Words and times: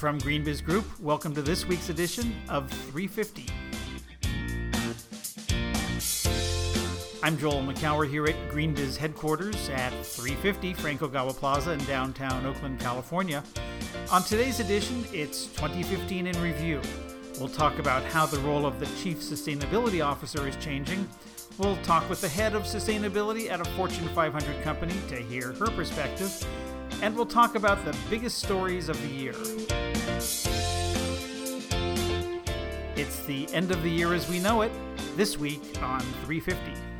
from 0.00 0.18
GreenBiz 0.18 0.64
Group. 0.64 0.86
Welcome 0.98 1.34
to 1.34 1.42
this 1.42 1.66
week's 1.66 1.90
edition 1.90 2.34
of 2.48 2.70
350. 2.70 3.44
I'm 7.22 7.36
Joel 7.36 7.62
Makower 7.62 8.08
here 8.08 8.24
at 8.24 8.34
GreenBiz 8.48 8.96
headquarters 8.96 9.68
at 9.68 9.90
350 10.06 10.72
Frank 10.72 11.00
Ogawa 11.02 11.36
Plaza 11.36 11.72
in 11.72 11.84
downtown 11.84 12.46
Oakland, 12.46 12.80
California. 12.80 13.44
On 14.10 14.22
today's 14.22 14.58
edition, 14.58 15.04
it's 15.12 15.48
2015 15.48 16.28
in 16.28 16.42
review. 16.42 16.80
We'll 17.38 17.50
talk 17.50 17.78
about 17.78 18.02
how 18.02 18.24
the 18.24 18.38
role 18.38 18.64
of 18.64 18.80
the 18.80 18.86
Chief 19.02 19.18
Sustainability 19.18 20.02
Officer 20.02 20.48
is 20.48 20.56
changing. 20.56 21.06
We'll 21.58 21.76
talk 21.82 22.08
with 22.08 22.22
the 22.22 22.28
head 22.28 22.54
of 22.54 22.62
sustainability 22.62 23.50
at 23.50 23.60
a 23.60 23.66
Fortune 23.72 24.08
500 24.14 24.62
company 24.62 24.94
to 25.08 25.16
hear 25.16 25.52
her 25.52 25.66
perspective. 25.66 26.42
And 27.02 27.14
we'll 27.14 27.26
talk 27.26 27.54
about 27.54 27.84
the 27.84 27.94
biggest 28.08 28.38
stories 28.38 28.88
of 28.88 28.98
the 29.02 29.08
year. 29.08 29.89
It's 32.96 33.20
the 33.26 33.48
end 33.52 33.70
of 33.70 33.82
the 33.82 33.90
year 33.90 34.14
as 34.14 34.28
we 34.28 34.38
know 34.38 34.62
it, 34.62 34.72
this 35.16 35.38
week 35.38 35.62
on 35.82 36.00
350. 36.24 36.90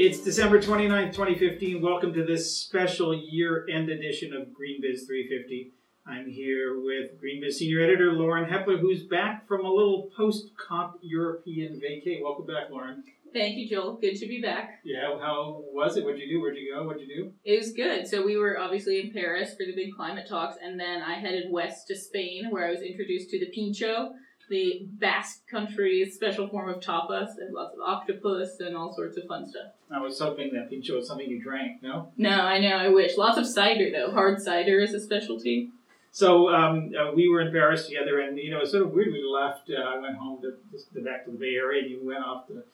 It's 0.00 0.20
December 0.20 0.60
29th, 0.60 1.12
2015. 1.12 1.82
Welcome 1.82 2.12
to 2.14 2.24
this 2.24 2.56
special 2.56 3.12
year 3.12 3.66
end 3.68 3.90
edition 3.90 4.32
of 4.32 4.42
GreenBiz 4.48 5.06
350. 5.08 5.72
I'm 6.06 6.30
here 6.30 6.80
with 6.80 7.20
GreenBiz 7.20 7.54
Senior 7.54 7.82
Editor 7.82 8.12
Lauren 8.12 8.48
Hepler, 8.48 8.78
who's 8.78 9.02
back 9.02 9.48
from 9.48 9.64
a 9.64 9.68
little 9.68 10.08
post 10.16 10.52
comp 10.56 10.98
European 11.02 11.80
vacay. 11.80 12.22
Welcome 12.22 12.46
back, 12.46 12.70
Lauren. 12.70 13.02
Thank 13.32 13.56
you, 13.56 13.68
Joel. 13.68 13.98
Good 14.00 14.16
to 14.16 14.26
be 14.26 14.40
back. 14.40 14.80
Yeah, 14.84 15.18
how 15.20 15.62
was 15.72 15.96
it? 15.96 16.04
What'd 16.04 16.20
you 16.20 16.28
do? 16.28 16.40
Where'd 16.40 16.56
you 16.56 16.74
go? 16.74 16.84
What'd 16.84 17.02
you 17.06 17.14
do? 17.14 17.32
It 17.44 17.58
was 17.58 17.72
good. 17.72 18.06
So 18.06 18.24
we 18.24 18.36
were 18.36 18.58
obviously 18.58 19.00
in 19.00 19.12
Paris 19.12 19.50
for 19.50 19.66
the 19.66 19.74
big 19.74 19.94
climate 19.94 20.26
talks, 20.28 20.56
and 20.62 20.78
then 20.78 21.02
I 21.02 21.14
headed 21.14 21.50
west 21.50 21.88
to 21.88 21.96
Spain, 21.96 22.50
where 22.50 22.66
I 22.66 22.70
was 22.70 22.80
introduced 22.80 23.30
to 23.30 23.38
the 23.38 23.46
pincho, 23.46 24.12
the 24.48 24.86
Basque 24.92 25.42
country's 25.50 26.14
special 26.14 26.48
form 26.48 26.70
of 26.70 26.80
tapas, 26.80 27.36
and 27.38 27.52
lots 27.52 27.74
of 27.74 27.80
octopus 27.80 28.60
and 28.60 28.76
all 28.76 28.94
sorts 28.94 29.16
of 29.18 29.24
fun 29.26 29.46
stuff. 29.46 29.72
I 29.90 30.00
was 30.00 30.18
hoping 30.18 30.52
that 30.54 30.70
pincho 30.70 30.96
was 30.96 31.06
something 31.06 31.28
you 31.28 31.42
drank. 31.42 31.82
No. 31.82 32.12
No, 32.16 32.30
I 32.30 32.58
know. 32.60 32.76
I 32.76 32.88
wish. 32.88 33.16
Lots 33.16 33.38
of 33.38 33.46
cider 33.46 33.90
though. 33.90 34.12
Hard 34.12 34.40
cider 34.40 34.80
is 34.80 34.94
a 34.94 35.00
specialty. 35.00 35.70
So 36.10 36.48
um, 36.48 36.92
uh, 36.98 37.12
we 37.14 37.28
were 37.28 37.42
in 37.42 37.52
Paris 37.52 37.86
together, 37.86 38.20
and 38.20 38.38
you 38.38 38.50
know 38.50 38.60
it's 38.60 38.70
sort 38.70 38.84
of 38.84 38.92
weird. 38.92 39.12
We 39.12 39.22
left. 39.22 39.70
Uh, 39.70 39.80
I 39.82 39.98
went 39.98 40.16
home 40.16 40.40
to, 40.42 40.54
to 40.94 41.04
back 41.04 41.26
to 41.26 41.30
the 41.30 41.36
Bay 41.36 41.54
Area, 41.54 41.82
and 41.82 41.90
you 41.90 42.00
went 42.02 42.24
off 42.24 42.46
to 42.48 42.64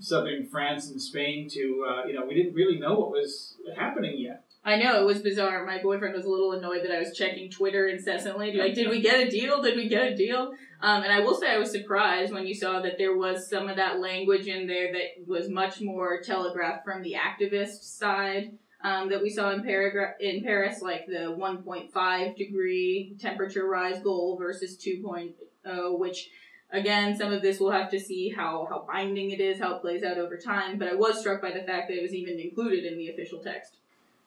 southern 0.00 0.46
France 0.46 0.90
and 0.90 1.00
Spain. 1.00 1.48
To 1.50 1.86
uh, 1.88 2.06
you 2.06 2.14
know, 2.14 2.26
we 2.26 2.34
didn't 2.34 2.54
really 2.54 2.78
know 2.78 2.98
what 2.98 3.10
was 3.10 3.56
happening 3.76 4.18
yet. 4.18 4.44
I 4.64 4.76
know 4.76 5.00
it 5.00 5.04
was 5.04 5.20
bizarre. 5.20 5.66
My 5.66 5.82
boyfriend 5.82 6.14
was 6.14 6.24
a 6.24 6.28
little 6.28 6.52
annoyed 6.52 6.84
that 6.84 6.94
I 6.94 7.00
was 7.00 7.16
checking 7.16 7.50
Twitter 7.50 7.88
incessantly. 7.88 8.52
Like, 8.52 8.74
did 8.74 8.90
we 8.90 9.00
get 9.00 9.18
a 9.18 9.28
deal? 9.28 9.60
Did 9.60 9.76
we 9.76 9.88
get 9.88 10.12
a 10.12 10.16
deal? 10.16 10.52
Um, 10.80 11.02
and 11.02 11.12
I 11.12 11.18
will 11.20 11.34
say 11.34 11.50
I 11.50 11.58
was 11.58 11.72
surprised 11.72 12.32
when 12.32 12.46
you 12.46 12.54
saw 12.54 12.80
that 12.80 12.96
there 12.96 13.16
was 13.16 13.50
some 13.50 13.68
of 13.68 13.76
that 13.76 13.98
language 13.98 14.46
in 14.46 14.68
there 14.68 14.92
that 14.92 15.26
was 15.26 15.48
much 15.48 15.80
more 15.80 16.20
telegraphed 16.20 16.84
from 16.84 17.02
the 17.02 17.14
activist 17.14 17.82
side 17.82 18.52
um, 18.84 19.08
that 19.10 19.22
we 19.22 19.30
saw 19.30 19.50
in, 19.50 19.62
paragra- 19.62 20.14
in 20.20 20.42
Paris, 20.42 20.80
like 20.80 21.06
the 21.06 21.36
1.5 21.38 22.36
degree 22.36 23.16
temperature 23.20 23.66
rise 23.66 24.00
goal 24.02 24.36
versus 24.36 24.76
2.0, 24.76 25.98
which 25.98 26.30
again, 26.72 27.16
some 27.16 27.32
of 27.32 27.42
this 27.42 27.60
we'll 27.60 27.70
have 27.70 27.90
to 27.90 28.00
see 28.00 28.30
how, 28.30 28.66
how 28.68 28.84
binding 28.86 29.30
it 29.30 29.40
is, 29.40 29.60
how 29.60 29.76
it 29.76 29.80
plays 29.80 30.02
out 30.02 30.18
over 30.18 30.36
time. 30.36 30.78
But 30.78 30.88
I 30.88 30.94
was 30.94 31.20
struck 31.20 31.40
by 31.40 31.50
the 31.50 31.62
fact 31.62 31.88
that 31.88 31.98
it 31.98 32.02
was 32.02 32.14
even 32.14 32.40
included 32.40 32.84
in 32.84 32.98
the 32.98 33.08
official 33.08 33.38
text. 33.38 33.76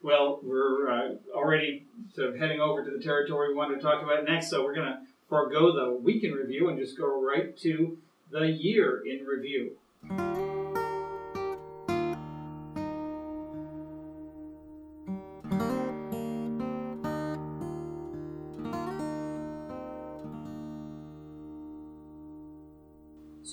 Well, 0.01 0.39
we're 0.43 0.91
uh, 0.91 1.15
already 1.33 1.85
sort 2.13 2.29
of 2.29 2.37
heading 2.37 2.61
over 2.61 2.83
to 2.83 2.91
the 2.91 3.03
territory 3.03 3.49
we 3.49 3.55
wanted 3.55 3.77
to 3.77 3.81
talk 3.81 4.03
about 4.03 4.23
next, 4.25 4.49
so 4.49 4.63
we're 4.63 4.75
going 4.75 4.87
to 4.87 4.99
forego 5.27 5.73
the 5.73 5.95
week 5.95 6.23
in 6.23 6.31
review 6.31 6.69
and 6.69 6.77
just 6.77 6.97
go 6.97 7.21
right 7.21 7.57
to 7.59 7.97
the 8.31 8.45
year 8.45 9.01
in 9.05 9.25
review. 9.25 9.71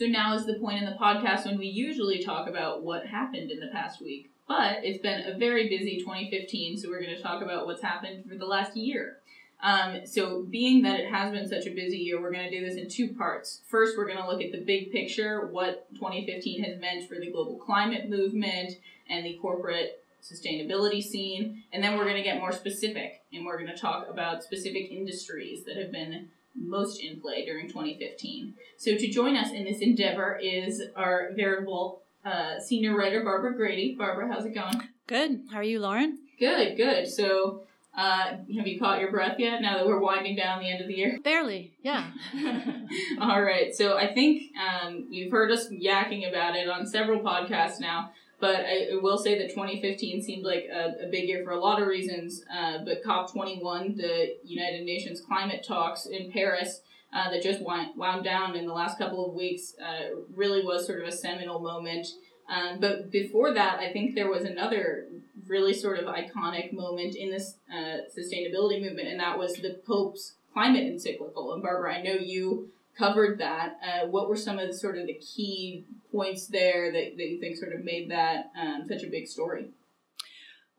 So 0.02 0.08
now 0.08 0.34
is 0.34 0.46
the 0.46 0.54
point 0.54 0.82
in 0.82 0.84
the 0.84 0.96
podcast 1.00 1.46
when 1.46 1.58
we 1.58 1.68
usually 1.68 2.24
talk 2.24 2.48
about 2.48 2.82
what 2.82 3.06
happened 3.06 3.52
in 3.52 3.60
the 3.60 3.68
past 3.68 4.02
week. 4.02 4.32
But 4.48 4.78
it's 4.82 5.00
been 5.00 5.28
a 5.28 5.38
very 5.38 5.68
busy 5.68 6.00
2015, 6.00 6.76
so 6.76 6.88
we're 6.88 7.00
going 7.00 7.14
to 7.14 7.22
talk 7.22 7.40
about 7.40 7.66
what's 7.66 7.82
happened 7.82 8.28
for 8.28 8.34
the 8.34 8.44
last 8.44 8.76
year. 8.76 9.18
Um, 9.62 10.04
so, 10.04 10.42
being 10.42 10.82
that 10.82 10.98
it 10.98 11.08
has 11.08 11.30
been 11.30 11.48
such 11.48 11.68
a 11.68 11.70
busy 11.70 11.98
year, 11.98 12.20
we're 12.20 12.32
going 12.32 12.50
to 12.50 12.58
do 12.58 12.66
this 12.66 12.74
in 12.74 12.88
two 12.88 13.14
parts. 13.14 13.60
First, 13.68 13.96
we're 13.96 14.08
going 14.08 14.18
to 14.18 14.26
look 14.26 14.42
at 14.42 14.50
the 14.50 14.58
big 14.58 14.90
picture, 14.90 15.46
what 15.46 15.86
2015 15.94 16.64
has 16.64 16.80
meant 16.80 17.08
for 17.08 17.20
the 17.20 17.30
global 17.30 17.54
climate 17.58 18.10
movement 18.10 18.72
and 19.08 19.24
the 19.24 19.38
corporate 19.40 20.02
sustainability 20.20 21.00
scene. 21.00 21.62
And 21.72 21.80
then 21.80 21.96
we're 21.96 22.06
going 22.06 22.16
to 22.16 22.24
get 22.24 22.40
more 22.40 22.50
specific, 22.50 23.22
and 23.32 23.46
we're 23.46 23.56
going 23.56 23.70
to 23.70 23.80
talk 23.80 24.08
about 24.10 24.42
specific 24.42 24.90
industries 24.90 25.62
that 25.66 25.76
have 25.76 25.92
been 25.92 26.30
most 26.54 27.00
in 27.02 27.20
play 27.20 27.44
during 27.44 27.68
2015. 27.68 28.54
So, 28.76 28.96
to 28.96 29.08
join 29.08 29.36
us 29.36 29.50
in 29.52 29.64
this 29.64 29.80
endeavor 29.80 30.38
is 30.42 30.82
our 30.96 31.30
veritable 31.34 32.02
uh, 32.24 32.60
senior 32.60 32.96
writer, 32.96 33.22
Barbara 33.22 33.54
Grady. 33.54 33.94
Barbara, 33.96 34.32
how's 34.32 34.44
it 34.44 34.54
going? 34.54 34.88
Good. 35.06 35.42
How 35.50 35.58
are 35.58 35.62
you, 35.62 35.80
Lauren? 35.80 36.18
Good, 36.38 36.76
good. 36.76 37.08
So, 37.08 37.62
uh, 37.96 38.24
have 38.56 38.66
you 38.66 38.78
caught 38.78 39.00
your 39.00 39.10
breath 39.10 39.38
yet 39.38 39.60
now 39.60 39.76
that 39.76 39.86
we're 39.86 40.00
winding 40.00 40.36
down 40.36 40.60
the 40.60 40.70
end 40.70 40.80
of 40.80 40.88
the 40.88 40.94
year? 40.94 41.18
Barely, 41.22 41.74
yeah. 41.82 42.10
All 43.20 43.42
right. 43.42 43.74
So, 43.74 43.96
I 43.96 44.12
think 44.12 44.52
um, 44.56 45.06
you've 45.10 45.32
heard 45.32 45.50
us 45.50 45.68
yakking 45.68 46.28
about 46.28 46.56
it 46.56 46.68
on 46.68 46.86
several 46.86 47.20
podcasts 47.20 47.80
now. 47.80 48.12
But 48.42 48.66
I, 48.66 48.88
I 48.92 48.96
will 49.00 49.18
say 49.18 49.38
that 49.38 49.50
2015 49.50 50.20
seemed 50.20 50.44
like 50.44 50.64
a, 50.64 51.06
a 51.06 51.08
big 51.08 51.28
year 51.28 51.44
for 51.44 51.52
a 51.52 51.60
lot 51.60 51.80
of 51.80 51.86
reasons. 51.86 52.42
Uh, 52.52 52.78
but 52.84 53.04
COP21, 53.04 53.96
the 53.96 54.34
United 54.42 54.84
Nations 54.84 55.20
climate 55.20 55.64
talks 55.64 56.06
in 56.06 56.32
Paris, 56.32 56.80
uh, 57.14 57.30
that 57.30 57.40
just 57.40 57.62
wound, 57.62 57.90
wound 57.94 58.24
down 58.24 58.56
in 58.56 58.66
the 58.66 58.72
last 58.72 58.98
couple 58.98 59.24
of 59.24 59.34
weeks, 59.34 59.76
uh, 59.80 60.16
really 60.34 60.64
was 60.64 60.84
sort 60.84 61.00
of 61.00 61.06
a 61.06 61.12
seminal 61.12 61.60
moment. 61.60 62.08
Um, 62.52 62.80
but 62.80 63.12
before 63.12 63.54
that, 63.54 63.78
I 63.78 63.92
think 63.92 64.16
there 64.16 64.28
was 64.28 64.42
another 64.42 65.06
really 65.46 65.72
sort 65.72 66.00
of 66.00 66.06
iconic 66.06 66.72
moment 66.72 67.14
in 67.14 67.30
this 67.30 67.58
uh, 67.72 67.98
sustainability 68.18 68.82
movement, 68.82 69.06
and 69.06 69.20
that 69.20 69.38
was 69.38 69.54
the 69.54 69.80
Pope's 69.86 70.34
climate 70.52 70.82
encyclical. 70.82 71.54
And 71.54 71.62
Barbara, 71.62 71.94
I 71.94 72.02
know 72.02 72.14
you 72.14 72.72
covered 72.98 73.38
that. 73.38 73.78
Uh, 73.86 74.08
what 74.08 74.28
were 74.28 74.36
some 74.36 74.58
of 74.58 74.66
the 74.66 74.74
sort 74.74 74.98
of 74.98 75.06
the 75.06 75.14
key 75.14 75.84
points 76.12 76.46
there 76.46 76.92
that, 76.92 77.16
that 77.16 77.28
you 77.28 77.40
think 77.40 77.56
sort 77.56 77.72
of 77.72 77.84
made 77.84 78.10
that 78.10 78.50
um, 78.60 78.84
such 78.86 79.02
a 79.02 79.10
big 79.10 79.26
story? 79.26 79.70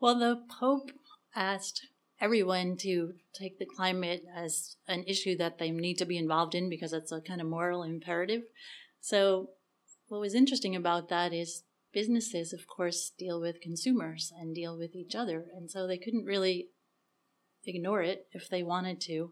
Well, 0.00 0.18
the 0.18 0.42
Pope 0.48 0.92
asked 1.34 1.88
everyone 2.20 2.76
to 2.76 3.14
take 3.34 3.58
the 3.58 3.66
climate 3.66 4.24
as 4.34 4.76
an 4.86 5.04
issue 5.06 5.36
that 5.36 5.58
they 5.58 5.70
need 5.70 5.98
to 5.98 6.06
be 6.06 6.16
involved 6.16 6.54
in 6.54 6.70
because 6.70 6.92
it's 6.92 7.12
a 7.12 7.20
kind 7.20 7.40
of 7.40 7.46
moral 7.46 7.82
imperative. 7.82 8.42
So, 9.00 9.50
what 10.08 10.20
was 10.20 10.34
interesting 10.34 10.76
about 10.76 11.08
that 11.08 11.32
is 11.32 11.64
businesses, 11.92 12.52
of 12.52 12.66
course, 12.66 13.12
deal 13.18 13.40
with 13.40 13.60
consumers 13.60 14.32
and 14.38 14.54
deal 14.54 14.76
with 14.76 14.94
each 14.94 15.14
other. 15.14 15.46
And 15.56 15.70
so 15.70 15.86
they 15.86 15.96
couldn't 15.96 16.24
really 16.24 16.68
ignore 17.64 18.02
it 18.02 18.26
if 18.32 18.48
they 18.48 18.62
wanted 18.62 19.00
to. 19.02 19.30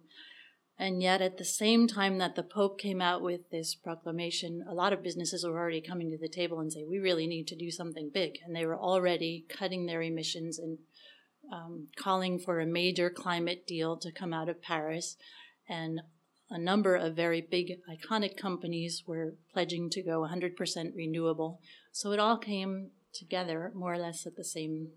And 0.83 1.01
yet, 1.01 1.23
at 1.23 1.39
the 1.39 1.45
same 1.45 1.87
time 1.87 2.19
that 2.19 2.35
the 2.35 2.43
Pope 2.43 2.77
came 2.77 3.01
out 3.01 3.23
with 3.23 3.51
this 3.51 3.73
proclamation, 3.73 4.65
a 4.69 4.75
lot 4.75 4.93
of 4.93 5.01
businesses 5.01 5.47
were 5.47 5.57
already 5.57 5.81
coming 5.81 6.11
to 6.11 6.19
the 6.19 6.27
table 6.27 6.59
and 6.59 6.73
say, 6.73 6.83
we 6.83 6.99
really 6.99 7.29
need 7.29 7.47
to 7.47 7.55
do 7.55 7.71
something 7.71 8.11
big. 8.13 8.41
And 8.45 8.57
they 8.57 8.67
were 8.67 8.77
already 8.77 9.47
cutting 9.49 9.87
their 9.87 10.03
emissions 10.03 10.59
and 10.59 10.79
um, 11.53 11.87
calling 11.95 12.41
for 12.41 12.59
a 12.59 12.67
major 12.67 13.11
climate 13.11 13.65
deal 13.65 13.97
to 13.99 14.11
come 14.11 14.33
out 14.33 14.49
of 14.49 14.61
Paris. 14.61 15.17
And 15.69 16.01
a 16.51 16.59
number 16.59 16.97
of 16.97 17.15
very 17.15 17.41
big, 17.41 17.79
iconic 17.89 18.37
companies 18.37 19.05
were 19.07 19.35
pledging 19.53 19.89
to 19.91 20.03
go 20.03 20.27
100% 20.29 20.97
renewable. 20.97 21.61
So 21.93 22.11
it 22.11 22.19
all 22.19 22.39
came 22.39 22.91
together 23.15 23.71
more 23.73 23.95
or 23.95 23.99
less 23.99 24.27
at 24.27 24.35
the 24.35 24.43
same 24.43 24.89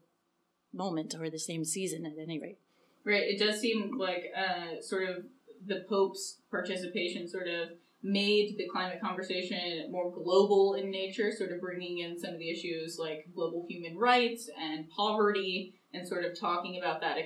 moment 0.74 1.14
or 1.14 1.30
the 1.30 1.38
same 1.38 1.64
season, 1.64 2.08
at 2.08 2.14
any 2.20 2.40
rate. 2.40 2.58
Right. 3.06 3.22
It 3.22 3.38
does 3.38 3.60
seem 3.62 4.00
like 4.00 4.32
uh, 4.36 4.82
sort 4.82 5.08
of 5.08 5.26
the 5.66 5.86
Pope's 5.90 6.42
participation 6.52 7.28
sort 7.28 7.48
of 7.48 7.70
made 8.04 8.56
the 8.58 8.68
climate 8.72 9.02
conversation 9.02 9.92
more 9.92 10.12
global 10.12 10.76
in 10.76 10.92
nature, 10.92 11.32
sort 11.32 11.52
of 11.52 11.60
bringing 11.60 12.00
in 12.00 12.20
some 12.20 12.34
of 12.34 12.40
the 12.40 12.52
issues 12.52 12.98
like 13.00 13.26
global 13.34 13.66
human 13.68 13.98
rights 13.98 14.50
and 14.60 14.88
poverty, 14.90 15.74
and 15.94 16.08
sort 16.08 16.24
of 16.24 16.40
talking 16.40 16.78
about 16.78 17.02
that 17.02 17.18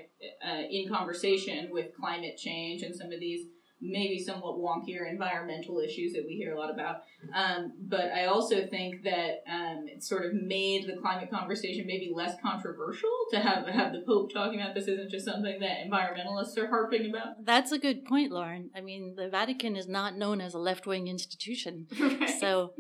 uh, 0.46 0.62
in 0.70 0.88
conversation 0.88 1.70
with 1.72 1.96
climate 2.00 2.38
change 2.38 2.84
and 2.84 2.96
some 2.96 3.12
of 3.12 3.20
these 3.20 3.48
maybe 3.82 4.22
somewhat 4.22 4.58
wonkier 4.58 5.10
environmental 5.10 5.80
issues 5.80 6.14
that 6.14 6.26
we 6.26 6.36
hear 6.36 6.54
a 6.54 6.60
lot 6.60 6.70
about. 6.70 7.04
Um, 7.34 7.74
but 7.82 8.12
I 8.12 8.26
also 8.26 8.68
think 8.68 9.04
that 9.04 9.44
um, 9.50 9.86
it 9.88 10.04
sort 10.04 10.26
of 10.26 10.34
made 10.34 10.88
the 10.88 10.98
climate 11.02 11.30
conversation 11.30 11.86
maybe 11.88 12.12
less 12.14 12.36
controversial 12.42 13.10
to 13.32 13.40
have 13.40 13.68
have 13.68 13.94
the 13.94 14.02
Pope 14.06 14.34
talking 14.34 14.62
about 14.62 14.76
this 14.76 14.88
isn't 14.88 15.10
just 15.10 15.26
something 15.26 15.60
that 15.60 15.88
environmentalists 15.88 16.58
are 16.58 16.68
harping 16.68 17.10
about. 17.10 17.46
That's 17.46 17.72
a 17.72 17.80
good 17.80 18.06
point, 18.06 18.32
Lauren. 18.32 18.70
I 18.76 18.82
mean, 18.82 19.16
the 19.16 19.30
Vatican 19.30 19.76
is 19.76 19.88
not 19.88 20.18
known 20.18 20.42
as 20.42 20.54
a 20.54 20.60
left 20.60 20.86
wing 20.86 21.08
institution. 21.08 21.88
right. 22.00 22.30
So 22.40 22.74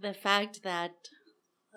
the 0.00 0.14
fact 0.14 0.62
that 0.62 0.92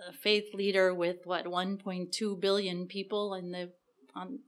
a 0.08 0.14
faith 0.14 0.54
leader 0.54 0.94
with 0.94 1.18
what 1.26 1.46
1.2 1.46 2.40
billion 2.40 2.88
people 2.88 3.34
in 3.34 3.52
the 3.52 3.72
on, 4.16 4.40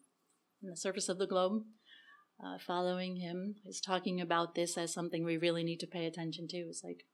on 0.63 0.69
the 0.69 0.77
surface 0.77 1.09
of 1.09 1.19
the 1.19 1.27
globe 1.27 1.63
uh, 2.43 2.57
following 2.57 3.17
him 3.17 3.55
is 3.65 3.79
talking 3.79 4.19
about 4.19 4.55
this 4.55 4.77
as 4.77 4.93
something 4.93 5.23
we 5.23 5.37
really 5.37 5.63
need 5.63 5.79
to 5.79 5.87
pay 5.87 6.05
attention 6.05 6.47
to. 6.49 6.57
It's 6.57 6.83
like 6.83 7.05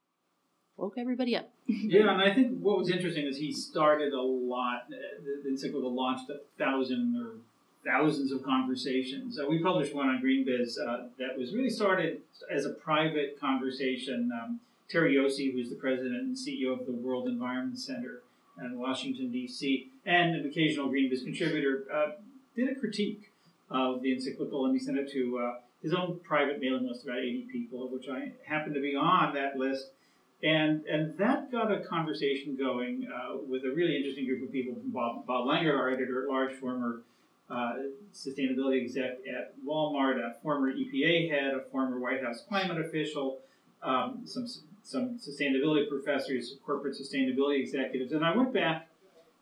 woke 0.78 0.98
everybody 0.98 1.36
up. 1.36 1.50
yeah, 1.68 2.12
and 2.12 2.22
I 2.22 2.34
think 2.34 2.60
what 2.60 2.78
was 2.78 2.90
interesting 2.90 3.26
is 3.26 3.38
he 3.38 3.52
started 3.52 4.14
a 4.14 4.22
lot. 4.22 4.88
Uh, 4.92 5.22
the, 5.44 5.50
encyclical 5.50 5.94
launched 5.94 6.30
a 6.30 6.40
thousand 6.58 7.16
or 7.18 7.34
thousands 7.86 8.32
of 8.32 8.44
conversations. 8.44 9.40
Uh, 9.40 9.46
we 9.48 9.62
published 9.62 9.94
one 9.94 10.10
on 10.10 10.22
GreenBiz 10.22 10.78
uh, 10.80 11.08
that 11.18 11.38
was 11.38 11.54
really 11.54 11.70
started 11.70 12.22
as 12.52 12.66
a 12.66 12.72
private 12.72 13.40
conversation. 13.40 14.32
Um, 14.34 14.60
Terry 14.90 15.16
Yosie, 15.16 15.54
who's 15.54 15.70
the 15.70 15.76
president 15.76 16.16
and 16.16 16.36
CEO 16.36 16.80
of 16.80 16.86
the 16.86 16.92
World 16.92 17.28
Environment 17.28 17.78
Center 17.78 18.22
in 18.60 18.78
Washington, 18.80 19.32
D.C., 19.32 19.90
and 20.06 20.36
an 20.36 20.46
occasional 20.46 20.90
GreenBiz 20.90 21.24
contributor, 21.24 21.86
uh, 21.94 22.12
did 22.56 22.70
a 22.70 22.80
critique 22.80 23.29
of 23.70 24.02
the 24.02 24.14
encyclical, 24.14 24.66
and 24.66 24.74
he 24.74 24.84
sent 24.84 24.98
it 24.98 25.12
to 25.12 25.40
uh, 25.40 25.60
his 25.82 25.94
own 25.94 26.20
private 26.24 26.60
mailing 26.60 26.88
list, 26.88 27.04
about 27.04 27.20
80 27.20 27.48
people, 27.52 27.86
of 27.86 27.92
which 27.92 28.08
I 28.10 28.32
happened 28.46 28.76
to 28.76 28.82
be 28.82 28.96
on 28.96 29.34
that 29.34 29.58
list. 29.58 29.92
And, 30.42 30.86
and 30.86 31.18
that 31.18 31.52
got 31.52 31.72
a 31.72 31.82
conversation 31.82 32.56
going 32.56 33.08
uh, 33.14 33.38
with 33.38 33.64
a 33.66 33.72
really 33.72 33.98
interesting 33.98 34.26
group 34.26 34.42
of 34.44 34.52
people 34.52 34.76
Bob, 34.86 35.26
Bob 35.26 35.48
Langert, 35.48 35.78
our 35.78 35.90
editor 35.90 36.24
at 36.24 36.30
large, 36.30 36.54
former 36.56 37.02
uh, 37.50 37.74
sustainability 38.14 38.82
exec 38.84 39.18
at 39.28 39.54
Walmart, 39.68 40.18
a 40.18 40.36
former 40.42 40.72
EPA 40.72 41.30
head, 41.30 41.54
a 41.54 41.62
former 41.72 42.00
White 42.00 42.24
House 42.24 42.44
climate 42.48 42.80
official, 42.80 43.40
um, 43.84 44.22
some 44.26 44.48
some 44.84 45.20
sustainability 45.20 45.88
professors, 45.88 46.56
corporate 46.66 46.96
sustainability 46.96 47.60
executives, 47.60 48.12
and 48.12 48.26
I 48.26 48.36
went 48.36 48.54
back 48.54 48.89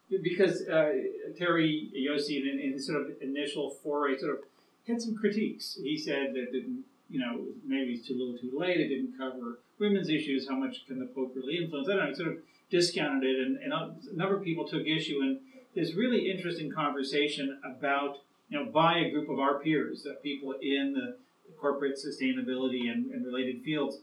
because 0.09 0.67
uh, 0.67 0.91
Terry 1.37 1.91
Yosie, 1.95 2.41
in, 2.41 2.59
in 2.59 2.73
his 2.73 2.87
sort 2.87 3.01
of 3.01 3.21
initial 3.21 3.71
foray, 3.83 4.17
sort 4.17 4.33
of 4.33 4.39
had 4.87 5.01
some 5.01 5.15
critiques. 5.15 5.77
He 5.81 5.97
said 5.97 6.33
that 6.33 6.51
didn't, 6.51 6.83
you 7.09 7.19
know, 7.19 7.45
maybe 7.65 7.93
it's 7.93 8.07
too 8.07 8.13
little, 8.17 8.37
too 8.37 8.57
late. 8.57 8.79
It 8.79 8.87
didn't 8.87 9.17
cover 9.17 9.59
women's 9.79 10.09
issues. 10.09 10.47
How 10.47 10.55
much 10.55 10.85
can 10.87 10.99
the 10.99 11.05
Pope 11.05 11.33
really 11.35 11.57
influence? 11.57 11.89
I 11.89 11.95
don't 11.95 12.09
know. 12.09 12.13
Sort 12.13 12.29
of 12.29 12.37
discounted 12.69 13.23
it, 13.23 13.45
and, 13.45 13.57
and 13.57 13.73
a 13.73 14.15
number 14.15 14.37
of 14.37 14.43
people 14.43 14.67
took 14.67 14.85
issue. 14.85 15.19
And 15.21 15.39
this 15.75 15.93
really 15.93 16.31
interesting 16.31 16.71
conversation 16.71 17.59
about, 17.63 18.17
you 18.49 18.57
know, 18.57 18.71
by 18.71 18.99
a 18.99 19.11
group 19.11 19.29
of 19.29 19.39
our 19.39 19.59
peers, 19.59 20.05
uh, 20.05 20.13
people 20.23 20.53
in 20.61 20.93
the 20.93 21.17
corporate 21.59 21.97
sustainability 21.97 22.91
and, 22.91 23.11
and 23.11 23.25
related 23.25 23.61
fields. 23.63 23.99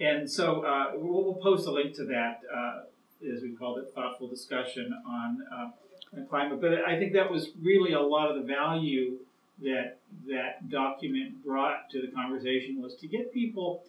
And 0.00 0.30
so 0.30 0.62
uh, 0.62 0.92
we'll, 0.94 1.24
we'll, 1.24 1.34
post 1.34 1.66
a 1.66 1.72
link 1.72 1.94
to 1.96 2.04
that, 2.04 2.40
uh, 2.54 2.82
as 3.22 3.42
we 3.42 3.50
called 3.50 3.78
it, 3.78 3.92
thoughtful 3.94 4.28
discussion 4.28 4.92
on, 5.06 5.38
uh, 5.52 6.16
on 6.16 6.26
climate. 6.26 6.60
But 6.60 6.84
I 6.86 6.98
think 6.98 7.12
that 7.14 7.30
was 7.30 7.50
really 7.60 7.92
a 7.92 8.00
lot 8.00 8.30
of 8.30 8.40
the 8.40 8.46
value 8.46 9.18
that 9.62 9.98
that 10.28 10.70
document 10.70 11.44
brought 11.44 11.90
to 11.90 12.00
the 12.00 12.08
conversation 12.08 12.80
was 12.80 12.94
to 12.96 13.08
get 13.08 13.32
people 13.32 13.82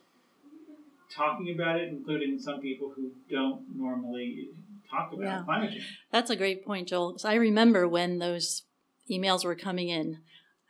talking 1.16 1.54
about 1.54 1.80
it, 1.80 1.90
including 1.90 2.40
some 2.40 2.60
people 2.60 2.92
who 2.96 3.12
don't 3.30 3.62
normally 3.76 4.50
talk 4.90 5.14
about 5.14 5.24
yeah. 5.24 5.42
climate 5.46 5.72
change. 5.72 6.00
That's 6.12 6.30
a 6.30 6.36
great 6.36 6.66
point, 6.66 6.88
Joel. 6.88 7.20
So 7.20 7.30
I 7.30 7.36
remember 7.36 7.88
when 7.88 8.20
those 8.20 8.64
emails 9.10 9.46
were 9.46 9.56
coming 9.56 9.90
in. 9.90 10.20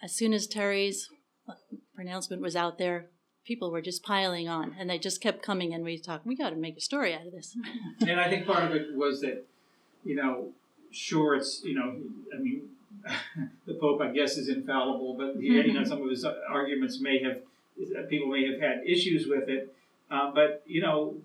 As 0.02 0.14
soon 0.14 0.34
as 0.34 0.48
Terry's 0.48 1.10
pronouncement 1.94 2.42
was 2.42 2.56
out 2.56 2.78
there, 2.78 3.08
people 3.50 3.72
were 3.72 3.82
just 3.82 4.04
piling 4.04 4.48
on 4.48 4.76
and 4.78 4.88
they 4.88 5.00
just 5.00 5.20
kept 5.22 5.42
coming 5.42 5.74
and 5.74 5.84
we 5.84 5.98
talked 5.98 6.24
we 6.24 6.36
got 6.36 6.52
to 6.52 6.56
make 6.56 6.78
a 6.78 6.82
story 6.82 7.16
out 7.16 7.26
of 7.26 7.32
this. 7.32 7.58
And 8.08 8.22
i 8.22 8.30
think 8.30 8.46
part 8.46 8.64
of 8.64 8.72
it 8.76 8.96
was 8.96 9.22
that 9.22 9.44
you 10.06 10.16
know 10.16 10.50
sure 10.92 11.34
it's 11.34 11.64
you 11.64 11.74
know 11.74 11.96
i 12.36 12.40
mean 12.40 12.70
the 13.66 13.74
pope 13.74 14.02
i 14.02 14.10
guess 14.12 14.38
is 14.38 14.50
infallible 14.50 15.16
but 15.18 15.42
he, 15.42 15.48
you 15.48 15.74
know 15.74 15.84
some 15.92 16.02
of 16.04 16.10
his 16.12 16.24
arguments 16.24 17.02
may 17.02 17.18
have 17.24 17.38
people 18.08 18.28
may 18.28 18.46
have 18.52 18.60
had 18.60 18.78
issues 18.86 19.28
with 19.28 19.48
it. 19.50 19.74
Uh, 20.12 20.32
but 20.32 20.64
you 20.68 20.82
know 20.82 21.16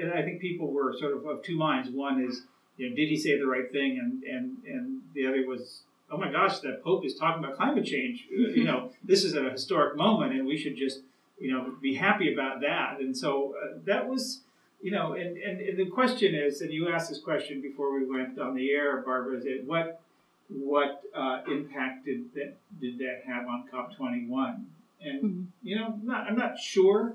and 0.00 0.12
i 0.12 0.20
think 0.22 0.40
people 0.40 0.68
were 0.70 0.94
sort 0.98 1.16
of 1.16 1.24
of 1.26 1.42
two 1.42 1.56
minds. 1.56 1.88
One 1.90 2.22
is 2.22 2.42
you 2.76 2.90
know 2.90 2.96
did 2.96 3.08
he 3.08 3.16
say 3.16 3.38
the 3.38 3.46
right 3.46 3.70
thing? 3.72 3.90
And 4.02 4.22
and 4.34 4.44
and 4.72 5.00
the 5.14 5.26
other 5.26 5.46
was 5.46 5.82
oh 6.10 6.18
my 6.18 6.30
gosh 6.30 6.58
that 6.60 6.84
pope 6.84 7.04
is 7.06 7.14
talking 7.14 7.42
about 7.42 7.56
climate 7.56 7.86
change. 7.86 8.26
You 8.30 8.64
know 8.64 8.90
this 9.10 9.24
is 9.24 9.34
a 9.34 9.44
historic 9.50 9.96
moment 9.96 10.32
and 10.34 10.46
we 10.46 10.58
should 10.62 10.76
just 10.76 11.00
you 11.38 11.52
know, 11.52 11.74
be 11.80 11.94
happy 11.94 12.32
about 12.32 12.60
that. 12.60 13.00
And 13.00 13.16
so 13.16 13.54
uh, 13.62 13.78
that 13.84 14.08
was, 14.08 14.40
you 14.80 14.90
know, 14.90 15.14
and, 15.14 15.36
and, 15.36 15.60
and, 15.60 15.78
the 15.78 15.86
question 15.86 16.34
is, 16.34 16.60
and 16.60 16.72
you 16.72 16.88
asked 16.88 17.08
this 17.08 17.20
question 17.20 17.60
before 17.60 17.94
we 17.94 18.04
went 18.04 18.38
on 18.38 18.54
the 18.54 18.70
air, 18.70 19.02
Barbara, 19.02 19.38
is 19.38 19.44
it 19.46 19.64
what 19.64 20.00
what 20.48 21.02
uh, 21.14 21.40
impact 21.48 22.04
did 22.04 22.32
that 22.34 22.56
did 22.80 22.98
that 22.98 23.22
have 23.26 23.46
on 23.46 23.64
COP21? 23.72 24.64
And 25.00 25.22
mm-hmm. 25.22 25.42
you 25.62 25.76
know, 25.76 25.86
I'm 25.86 26.06
not, 26.06 26.26
I'm 26.28 26.36
not 26.36 26.58
sure. 26.58 27.14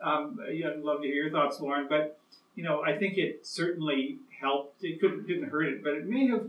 Um, 0.00 0.38
I'd 0.48 0.80
love 0.80 1.02
to 1.02 1.08
hear 1.08 1.24
your 1.24 1.30
thoughts, 1.30 1.60
Lauren. 1.60 1.86
But 1.88 2.18
you 2.54 2.64
know, 2.64 2.82
I 2.82 2.96
think 2.96 3.18
it 3.18 3.46
certainly 3.46 4.18
helped. 4.40 4.82
It 4.82 5.00
could 5.00 5.26
didn't 5.26 5.50
hurt 5.50 5.66
it, 5.66 5.84
but 5.84 5.94
it 5.94 6.06
may 6.06 6.28
have 6.28 6.48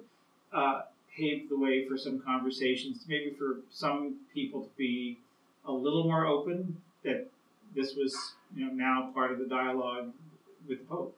uh, 0.53 0.81
paved 1.15 1.49
the 1.49 1.57
way 1.59 1.87
for 1.87 1.97
some 1.97 2.19
conversations, 2.19 3.05
maybe 3.07 3.35
for 3.37 3.57
some 3.69 4.15
people 4.33 4.63
to 4.63 4.69
be 4.77 5.19
a 5.65 5.71
little 5.71 6.03
more 6.03 6.25
open 6.25 6.77
that 7.03 7.27
this 7.75 7.95
was 7.95 8.15
you 8.55 8.65
know 8.65 8.73
now 8.73 9.11
part 9.13 9.31
of 9.31 9.39
the 9.39 9.45
dialogue 9.45 10.11
with 10.67 10.79
the 10.79 10.85
Pope. 10.85 11.15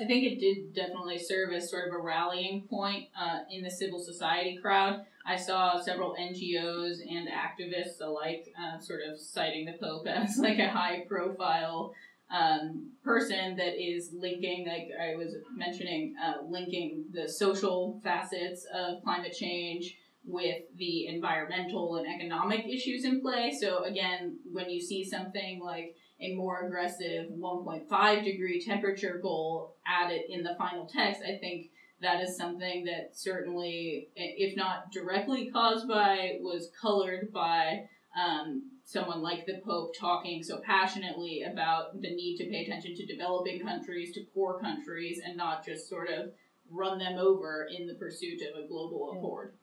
I 0.00 0.04
think 0.04 0.24
it 0.24 0.40
did 0.40 0.74
definitely 0.74 1.18
serve 1.18 1.52
as 1.52 1.70
sort 1.70 1.88
of 1.88 1.94
a 1.94 1.98
rallying 1.98 2.62
point 2.62 3.08
uh, 3.18 3.40
in 3.50 3.62
the 3.62 3.70
civil 3.70 4.00
society 4.00 4.56
crowd. 4.56 5.04
I 5.24 5.36
saw 5.36 5.80
several 5.80 6.16
NGOs 6.18 6.98
and 7.08 7.28
activists 7.28 8.00
alike 8.00 8.52
uh, 8.58 8.80
sort 8.80 9.00
of 9.08 9.20
citing 9.20 9.66
the 9.66 9.74
Pope 9.74 10.06
as 10.08 10.38
like 10.38 10.58
a 10.58 10.68
high 10.68 11.04
profile 11.08 11.94
um, 12.30 12.90
person 13.04 13.56
that 13.56 13.80
is 13.80 14.10
linking, 14.14 14.66
like 14.66 14.88
I 14.98 15.16
was 15.16 15.34
mentioning, 15.54 16.14
uh, 16.22 16.42
linking 16.48 17.04
the 17.12 17.28
social 17.28 18.00
facets 18.02 18.66
of 18.74 19.04
climate 19.04 19.34
change 19.34 19.96
with 20.24 20.62
the 20.76 21.06
environmental 21.06 21.96
and 21.96 22.06
economic 22.06 22.64
issues 22.66 23.04
in 23.04 23.20
play. 23.20 23.56
So 23.58 23.84
again, 23.84 24.38
when 24.50 24.70
you 24.70 24.80
see 24.80 25.04
something 25.04 25.60
like 25.62 25.96
a 26.20 26.34
more 26.34 26.66
aggressive 26.66 27.28
1.5 27.30 28.24
degree 28.24 28.64
temperature 28.64 29.18
goal 29.20 29.76
added 29.86 30.22
in 30.28 30.42
the 30.42 30.54
final 30.56 30.86
text, 30.86 31.22
I 31.22 31.38
think 31.38 31.70
that 32.00 32.20
is 32.20 32.36
something 32.36 32.84
that 32.84 33.10
certainly, 33.14 34.08
if 34.14 34.56
not 34.56 34.92
directly 34.92 35.50
caused 35.50 35.88
by, 35.88 36.38
was 36.40 36.70
colored 36.80 37.32
by 37.32 37.84
um, 38.20 38.70
someone 38.84 39.22
like 39.22 39.46
the 39.46 39.60
Pope 39.64 39.94
talking 39.98 40.42
so 40.42 40.60
passionately 40.64 41.44
about 41.50 42.00
the 42.00 42.14
need 42.14 42.36
to 42.38 42.48
pay 42.48 42.64
attention 42.64 42.94
to 42.96 43.06
developing 43.06 43.60
countries, 43.60 44.12
to 44.14 44.24
poor 44.34 44.58
countries, 44.60 45.20
and 45.24 45.36
not 45.36 45.64
just 45.64 45.88
sort 45.88 46.10
of 46.10 46.32
run 46.70 46.98
them 46.98 47.18
over 47.18 47.68
in 47.70 47.86
the 47.86 47.94
pursuit 47.94 48.40
of 48.42 48.62
a 48.62 48.68
global 48.68 49.14
accord 49.16 49.54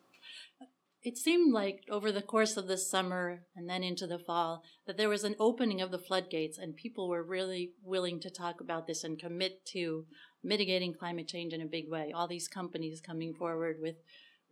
it 1.01 1.17
seemed 1.17 1.53
like 1.53 1.83
over 1.89 2.11
the 2.11 2.21
course 2.21 2.57
of 2.57 2.67
the 2.67 2.77
summer 2.77 3.43
and 3.55 3.69
then 3.69 3.83
into 3.83 4.05
the 4.05 4.19
fall 4.19 4.63
that 4.85 4.97
there 4.97 5.09
was 5.09 5.23
an 5.23 5.35
opening 5.39 5.81
of 5.81 5.91
the 5.91 5.99
floodgates 5.99 6.57
and 6.57 6.75
people 6.75 7.07
were 7.07 7.23
really 7.23 7.71
willing 7.83 8.19
to 8.19 8.29
talk 8.29 8.59
about 8.59 8.85
this 8.85 9.03
and 9.03 9.19
commit 9.19 9.65
to 9.65 10.05
mitigating 10.43 10.93
climate 10.93 11.27
change 11.27 11.53
in 11.53 11.61
a 11.61 11.65
big 11.65 11.89
way. 11.89 12.11
All 12.13 12.27
these 12.27 12.47
companies 12.47 13.01
coming 13.01 13.33
forward 13.33 13.77
with 13.81 13.95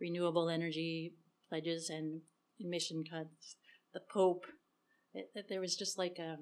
renewable 0.00 0.48
energy 0.48 1.14
pledges 1.48 1.90
and 1.90 2.22
emission 2.58 3.04
cuts. 3.10 3.56
The 3.92 4.00
Pope, 4.12 4.44
it, 5.12 5.30
it, 5.34 5.46
there 5.48 5.60
was 5.60 5.76
just 5.76 5.98
like 5.98 6.18
a 6.18 6.36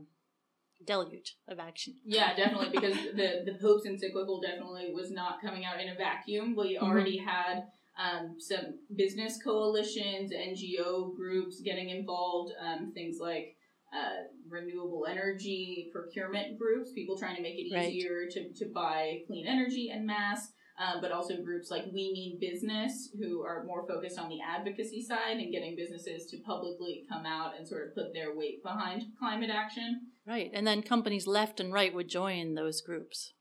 deluge 0.85 1.37
of 1.49 1.59
action. 1.59 1.95
Yeah, 2.05 2.35
definitely, 2.37 2.71
because 2.71 2.95
the, 3.15 3.43
the 3.45 3.59
Pope's 3.61 3.87
encyclical 3.87 4.41
definitely 4.41 4.93
was 4.93 5.11
not 5.11 5.41
coming 5.41 5.65
out 5.65 5.81
in 5.81 5.89
a 5.89 5.95
vacuum. 5.95 6.55
We 6.57 6.77
mm-hmm. 6.77 6.85
already 6.85 7.19
had 7.19 7.65
um, 7.99 8.37
some 8.39 8.79
business 8.95 9.39
coalitions, 9.43 10.33
NGO 10.33 11.17
groups 11.17 11.61
getting 11.61 11.91
involved, 11.91 12.53
um, 12.61 12.93
things 12.93 13.19
like 13.21 13.57
uh, 13.93 14.25
renewable 14.49 15.07
energy 15.09 15.91
procurement 15.93 16.59
groups, 16.59 16.93
people 16.93 17.17
trying 17.17 17.37
to 17.37 17.43
make 17.43 17.55
it 17.55 17.67
easier 17.67 18.27
to, 18.31 18.53
to 18.53 18.71
buy 18.75 19.21
clean 19.27 19.47
energy 19.47 19.91
en 19.91 20.05
masse. 20.05 20.53
um, 20.79 21.01
but 21.01 21.11
also 21.11 21.43
groups 21.43 21.71
like 21.71 21.85
We 21.87 22.13
Mean 22.13 22.39
Business, 22.39 23.09
who 23.19 23.43
are 23.43 23.65
more 23.65 23.87
focused 23.87 24.19
on 24.19 24.29
the 24.29 24.41
advocacy 24.43 25.03
side 25.03 25.39
and 25.39 25.53
getting 25.53 25.75
businesses 25.75 26.27
to 26.27 26.39
publicly 26.45 27.05
come 27.09 27.25
out 27.25 27.57
and 27.57 27.67
sort 27.67 27.89
of 27.89 27.95
put 27.95 28.13
their 28.13 28.37
weight 28.37 28.63
behind 28.63 29.05
climate 29.19 29.51
action. 29.51 30.09
Right, 30.27 30.51
and 30.53 30.67
then 30.67 30.83
companies 30.83 31.27
left 31.27 31.61
and 31.61 31.73
right 31.73 31.95
would 31.95 32.09
join 32.09 32.55
those 32.55 32.81
groups. 32.81 33.33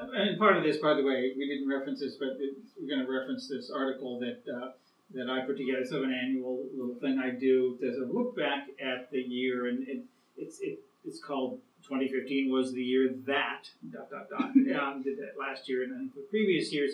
And 0.00 0.38
part 0.38 0.56
of 0.56 0.62
this, 0.62 0.78
by 0.78 0.94
the 0.94 1.02
way, 1.02 1.32
we 1.36 1.48
didn't 1.48 1.68
reference 1.68 2.00
this, 2.00 2.16
but 2.16 2.36
it, 2.38 2.54
we're 2.80 2.88
going 2.88 3.04
to 3.04 3.10
reference 3.10 3.48
this 3.48 3.70
article 3.70 4.18
that 4.20 4.42
uh, 4.50 4.70
that 5.14 5.28
I 5.30 5.44
put 5.46 5.56
together. 5.56 5.78
It's 5.78 5.90
sort 5.90 6.04
of 6.04 6.10
an 6.10 6.14
annual 6.14 6.64
little 6.76 6.94
thing 6.96 7.18
I 7.18 7.30
do. 7.30 7.76
There's 7.80 7.98
a 7.98 8.04
look 8.04 8.36
back 8.36 8.68
at 8.80 9.10
the 9.10 9.18
year, 9.18 9.68
and 9.68 9.86
it, 9.88 10.04
it's 10.36 10.60
it, 10.60 10.80
it's 11.04 11.20
called 11.20 11.60
2015 11.84 12.52
was 12.52 12.72
the 12.72 12.82
year 12.82 13.10
that 13.26 13.70
dot 13.90 14.10
dot 14.10 14.28
dot 14.28 14.40
um, 14.80 15.02
did 15.02 15.18
that 15.18 15.34
last 15.38 15.68
year 15.68 15.84
and 15.84 15.94
I 15.94 15.98
think 15.98 16.14
the 16.14 16.20
previous 16.30 16.72
years. 16.72 16.92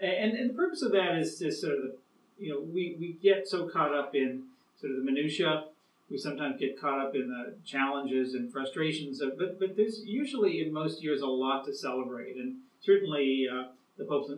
And, 0.00 0.32
and 0.32 0.50
the 0.50 0.54
purpose 0.54 0.82
of 0.82 0.92
that 0.92 1.18
is 1.18 1.38
just 1.38 1.60
sort 1.60 1.74
of 1.74 1.82
the, 1.82 1.96
you 2.38 2.50
know 2.50 2.60
we, 2.60 2.96
we 2.98 3.18
get 3.22 3.46
so 3.46 3.68
caught 3.68 3.94
up 3.94 4.14
in 4.14 4.44
sort 4.80 4.92
of 4.92 4.98
the 4.98 5.04
minutia. 5.04 5.64
We 6.10 6.18
sometimes 6.18 6.58
get 6.58 6.80
caught 6.80 6.98
up 6.98 7.14
in 7.14 7.28
the 7.28 7.54
challenges 7.64 8.34
and 8.34 8.52
frustrations, 8.52 9.20
of, 9.20 9.38
but 9.38 9.60
but 9.60 9.76
there's 9.76 10.02
usually 10.04 10.60
in 10.60 10.72
most 10.72 11.02
years 11.02 11.22
a 11.22 11.26
lot 11.26 11.64
to 11.66 11.74
celebrate, 11.74 12.36
and 12.36 12.56
certainly 12.80 13.46
uh, 13.50 13.68
the 13.96 14.04
Pope's 14.04 14.30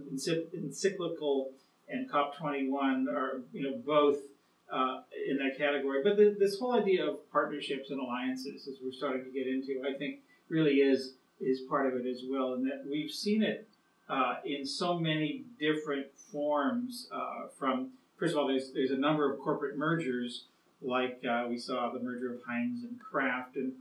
encyclical 0.53 1.53
and 1.89 2.11
COP21 2.11 3.07
are 3.09 3.41
you 3.53 3.63
know 3.63 3.77
both 3.85 4.19
uh, 4.73 5.01
in 5.29 5.39
that 5.39 5.57
category. 5.57 6.01
But 6.03 6.17
the, 6.17 6.37
this 6.39 6.59
whole 6.59 6.75
idea 6.75 7.07
of 7.07 7.31
partnerships 7.31 7.91
and 7.91 8.01
alliances, 8.01 8.67
as 8.69 8.77
we're 8.83 8.93
starting 8.93 9.25
to 9.25 9.31
get 9.31 9.47
into, 9.47 9.83
I 9.89 9.97
think 9.97 10.21
really 10.49 10.77
is 10.77 11.15
is 11.41 11.61
part 11.69 11.87
of 11.87 11.95
it 11.99 12.07
as 12.07 12.23
well, 12.29 12.55
and 12.55 12.67
that 12.67 12.85
we've 12.89 13.11
seen 13.11 13.43
it 13.43 13.69
uh, 14.09 14.37
in 14.45 14.67
so 14.67 14.99
many 14.99 15.45
different 15.59 16.07
forms. 16.31 17.09
Uh, 17.13 17.49
from 17.59 17.91
first 18.19 18.33
of 18.33 18.39
all, 18.39 18.47
there's 18.47 18.73
there's 18.73 18.91
a 18.91 18.97
number 18.97 19.31
of 19.31 19.39
corporate 19.41 19.77
mergers, 19.77 20.45
like 20.83 21.21
uh, 21.29 21.47
we 21.49 21.59
saw 21.59 21.91
the 21.93 22.01
merger 22.01 22.35
of 22.35 22.41
Heinz 22.47 22.85
and 22.85 22.99
Kraft, 23.01 23.57
and 23.57 23.73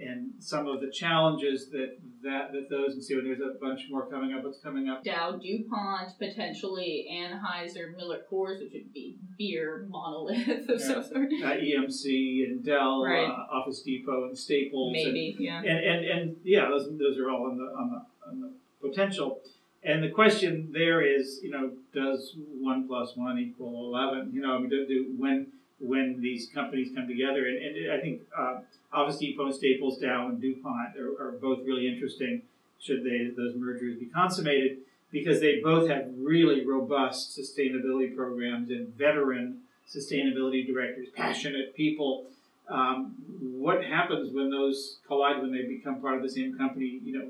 and 0.00 0.30
some 0.38 0.68
of 0.68 0.80
the 0.80 0.90
challenges 0.90 1.70
that 1.70 1.98
that, 2.22 2.52
that 2.52 2.70
those 2.70 2.94
and 2.94 3.02
see 3.02 3.16
when 3.16 3.24
there's 3.24 3.40
a 3.40 3.58
bunch 3.60 3.82
more 3.90 4.06
coming 4.06 4.32
up. 4.32 4.44
What's 4.44 4.60
coming 4.60 4.88
up? 4.88 5.04
Dow, 5.04 5.32
DuPont, 5.32 6.18
potentially 6.18 7.06
Anheuser, 7.12 7.96
Miller 7.96 8.20
Coors, 8.30 8.60
which 8.60 8.72
would 8.74 8.92
be 8.92 9.16
beer 9.36 9.86
monolith 9.88 10.68
of 10.68 10.80
yeah. 10.80 10.86
some 10.86 11.02
sort. 11.02 11.28
Uh, 11.42 11.50
EMC 11.50 12.44
and 12.44 12.64
Dell, 12.64 13.04
right. 13.04 13.26
uh, 13.26 13.54
Office 13.54 13.82
Depot 13.82 14.24
and 14.24 14.38
Staples. 14.38 14.92
Maybe, 14.92 15.34
and, 15.36 15.44
yeah. 15.44 15.58
And, 15.58 15.78
and 15.78 16.04
and 16.04 16.36
yeah, 16.44 16.68
those 16.68 16.88
those 16.98 17.18
are 17.18 17.30
all 17.30 17.46
on 17.46 17.56
the 17.56 17.64
on 17.64 17.90
the 17.90 18.28
on 18.28 18.40
the 18.40 18.88
potential. 18.88 19.40
And 19.82 20.02
the 20.02 20.10
question 20.10 20.70
there 20.72 21.02
is, 21.02 21.40
you 21.42 21.50
know, 21.50 21.70
does 21.94 22.34
one 22.60 22.86
plus 22.86 23.16
one 23.16 23.38
equal 23.38 23.92
eleven? 23.92 24.30
You 24.32 24.42
know, 24.42 24.60
do, 24.66 24.86
do 24.86 25.14
when 25.16 25.48
when 25.80 26.20
these 26.20 26.48
companies 26.52 26.90
come 26.94 27.06
together. 27.06 27.46
And, 27.46 27.56
and 27.56 27.92
I 27.92 28.00
think 28.00 28.22
uh, 28.36 28.60
Office 28.92 29.18
Depot, 29.18 29.50
Staples, 29.52 29.98
Dow, 29.98 30.28
and 30.28 30.40
DuPont 30.40 30.96
are, 30.96 31.28
are, 31.28 31.32
both 31.32 31.60
really 31.66 31.86
interesting 31.86 32.42
should 32.80 33.04
they 33.04 33.30
those 33.36 33.54
mergers 33.56 33.98
be 33.98 34.06
consummated 34.06 34.78
because 35.10 35.40
they 35.40 35.60
both 35.62 35.88
have 35.88 36.06
really 36.16 36.64
robust 36.64 37.38
sustainability 37.38 38.14
programs 38.14 38.70
and 38.70 38.88
veteran 38.96 39.58
sustainability 39.88 40.66
directors, 40.66 41.08
passionate 41.16 41.74
people. 41.74 42.26
Um, 42.68 43.14
what 43.40 43.82
happens 43.82 44.34
when 44.34 44.50
those 44.50 44.98
collide 45.06 45.40
when 45.40 45.52
they 45.52 45.62
become 45.62 46.00
part 46.00 46.16
of 46.16 46.22
the 46.22 46.28
same 46.28 46.56
company? 46.56 47.00
You 47.02 47.18
know, 47.18 47.28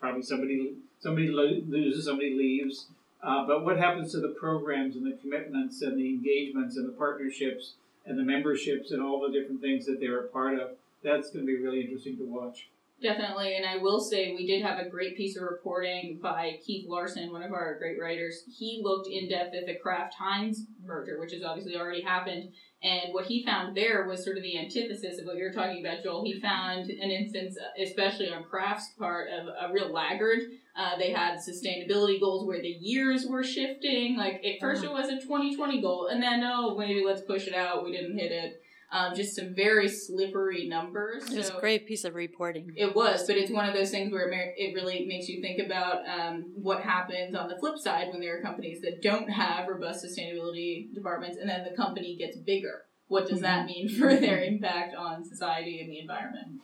probably 0.00 0.22
somebody 0.22 0.74
somebody 1.00 1.28
loses, 1.28 2.06
somebody 2.06 2.34
leaves. 2.34 2.86
Uh, 3.22 3.46
but 3.46 3.64
what 3.64 3.76
happens 3.76 4.12
to 4.12 4.20
the 4.20 4.28
programs 4.28 4.96
and 4.96 5.04
the 5.04 5.16
commitments 5.20 5.82
and 5.82 5.98
the 5.98 6.08
engagements 6.08 6.76
and 6.76 6.88
the 6.88 6.92
partnerships 6.92 7.74
and 8.08 8.18
the 8.18 8.24
memberships 8.24 8.90
and 8.90 9.02
all 9.02 9.20
the 9.20 9.38
different 9.38 9.60
things 9.60 9.86
that 9.86 10.00
they're 10.00 10.20
a 10.20 10.28
part 10.28 10.58
of. 10.58 10.70
That's 11.02 11.30
going 11.30 11.46
to 11.46 11.46
be 11.46 11.62
really 11.62 11.82
interesting 11.82 12.16
to 12.16 12.24
watch. 12.24 12.68
Definitely, 13.00 13.54
and 13.54 13.64
I 13.64 13.76
will 13.76 14.00
say 14.00 14.34
we 14.34 14.44
did 14.44 14.60
have 14.62 14.80
a 14.80 14.88
great 14.88 15.16
piece 15.16 15.36
of 15.36 15.44
reporting 15.44 16.18
by 16.20 16.58
Keith 16.66 16.88
Larson, 16.88 17.30
one 17.30 17.44
of 17.44 17.52
our 17.52 17.78
great 17.78 18.00
writers. 18.00 18.42
He 18.58 18.80
looked 18.82 19.06
in 19.06 19.28
depth 19.28 19.54
at 19.54 19.66
the 19.66 19.76
Kraft 19.76 20.14
Heinz 20.18 20.64
merger, 20.84 21.20
which 21.20 21.32
has 21.32 21.44
obviously 21.44 21.76
already 21.76 22.02
happened, 22.02 22.50
and 22.82 23.14
what 23.14 23.26
he 23.26 23.44
found 23.44 23.76
there 23.76 24.08
was 24.08 24.24
sort 24.24 24.36
of 24.36 24.42
the 24.42 24.58
antithesis 24.58 25.20
of 25.20 25.26
what 25.26 25.36
you're 25.36 25.52
talking 25.52 25.84
about, 25.84 26.02
Joel. 26.02 26.24
He 26.24 26.40
found 26.40 26.90
an 26.90 27.10
instance, 27.10 27.56
especially 27.80 28.30
on 28.32 28.42
Kraft's 28.42 28.90
part, 28.98 29.28
of 29.30 29.46
a 29.46 29.72
real 29.72 29.92
laggard. 29.92 30.40
Uh, 30.78 30.96
they 30.96 31.10
had 31.10 31.38
sustainability 31.38 32.20
goals 32.20 32.46
where 32.46 32.62
the 32.62 32.68
years 32.68 33.26
were 33.26 33.42
shifting. 33.42 34.16
Like 34.16 34.36
at 34.44 34.60
1st 34.60 34.84
it 34.84 34.92
was 34.92 35.08
a 35.08 35.20
2020 35.20 35.82
goal, 35.82 36.06
and 36.06 36.22
then 36.22 36.44
oh 36.44 36.78
maybe 36.78 37.02
let's 37.04 37.22
push 37.22 37.48
it 37.48 37.54
out. 37.54 37.84
We 37.84 37.90
didn't 37.90 38.16
hit 38.16 38.30
it. 38.30 38.62
Um, 38.90 39.14
just 39.14 39.36
some 39.36 39.54
very 39.54 39.88
slippery 39.88 40.66
numbers. 40.66 41.30
It 41.30 41.36
was 41.36 41.48
so 41.48 41.58
a 41.58 41.60
great 41.60 41.86
piece 41.86 42.04
of 42.04 42.14
reporting. 42.14 42.72
It 42.74 42.94
was, 42.94 43.26
but 43.26 43.36
it's 43.36 43.50
one 43.50 43.68
of 43.68 43.74
those 43.74 43.90
things 43.90 44.10
where 44.10 44.30
it 44.30 44.74
really 44.74 45.04
makes 45.04 45.28
you 45.28 45.42
think 45.42 45.58
about 45.58 46.08
um, 46.08 46.52
what 46.54 46.80
happens 46.80 47.34
on 47.34 47.48
the 47.48 47.58
flip 47.58 47.76
side 47.76 48.08
when 48.10 48.20
there 48.20 48.38
are 48.38 48.40
companies 48.40 48.80
that 48.80 49.02
don't 49.02 49.28
have 49.28 49.68
robust 49.68 50.06
sustainability 50.06 50.94
departments, 50.94 51.36
and 51.38 51.50
then 51.50 51.66
the 51.68 51.76
company 51.76 52.16
gets 52.16 52.36
bigger. 52.36 52.84
What 53.08 53.26
does 53.26 53.40
that 53.40 53.66
mm-hmm. 53.66 53.66
mean 53.66 53.88
for 53.98 54.14
their 54.14 54.42
impact 54.42 54.94
on 54.94 55.24
society 55.24 55.80
and 55.80 55.90
the 55.90 55.98
environment? 55.98 56.60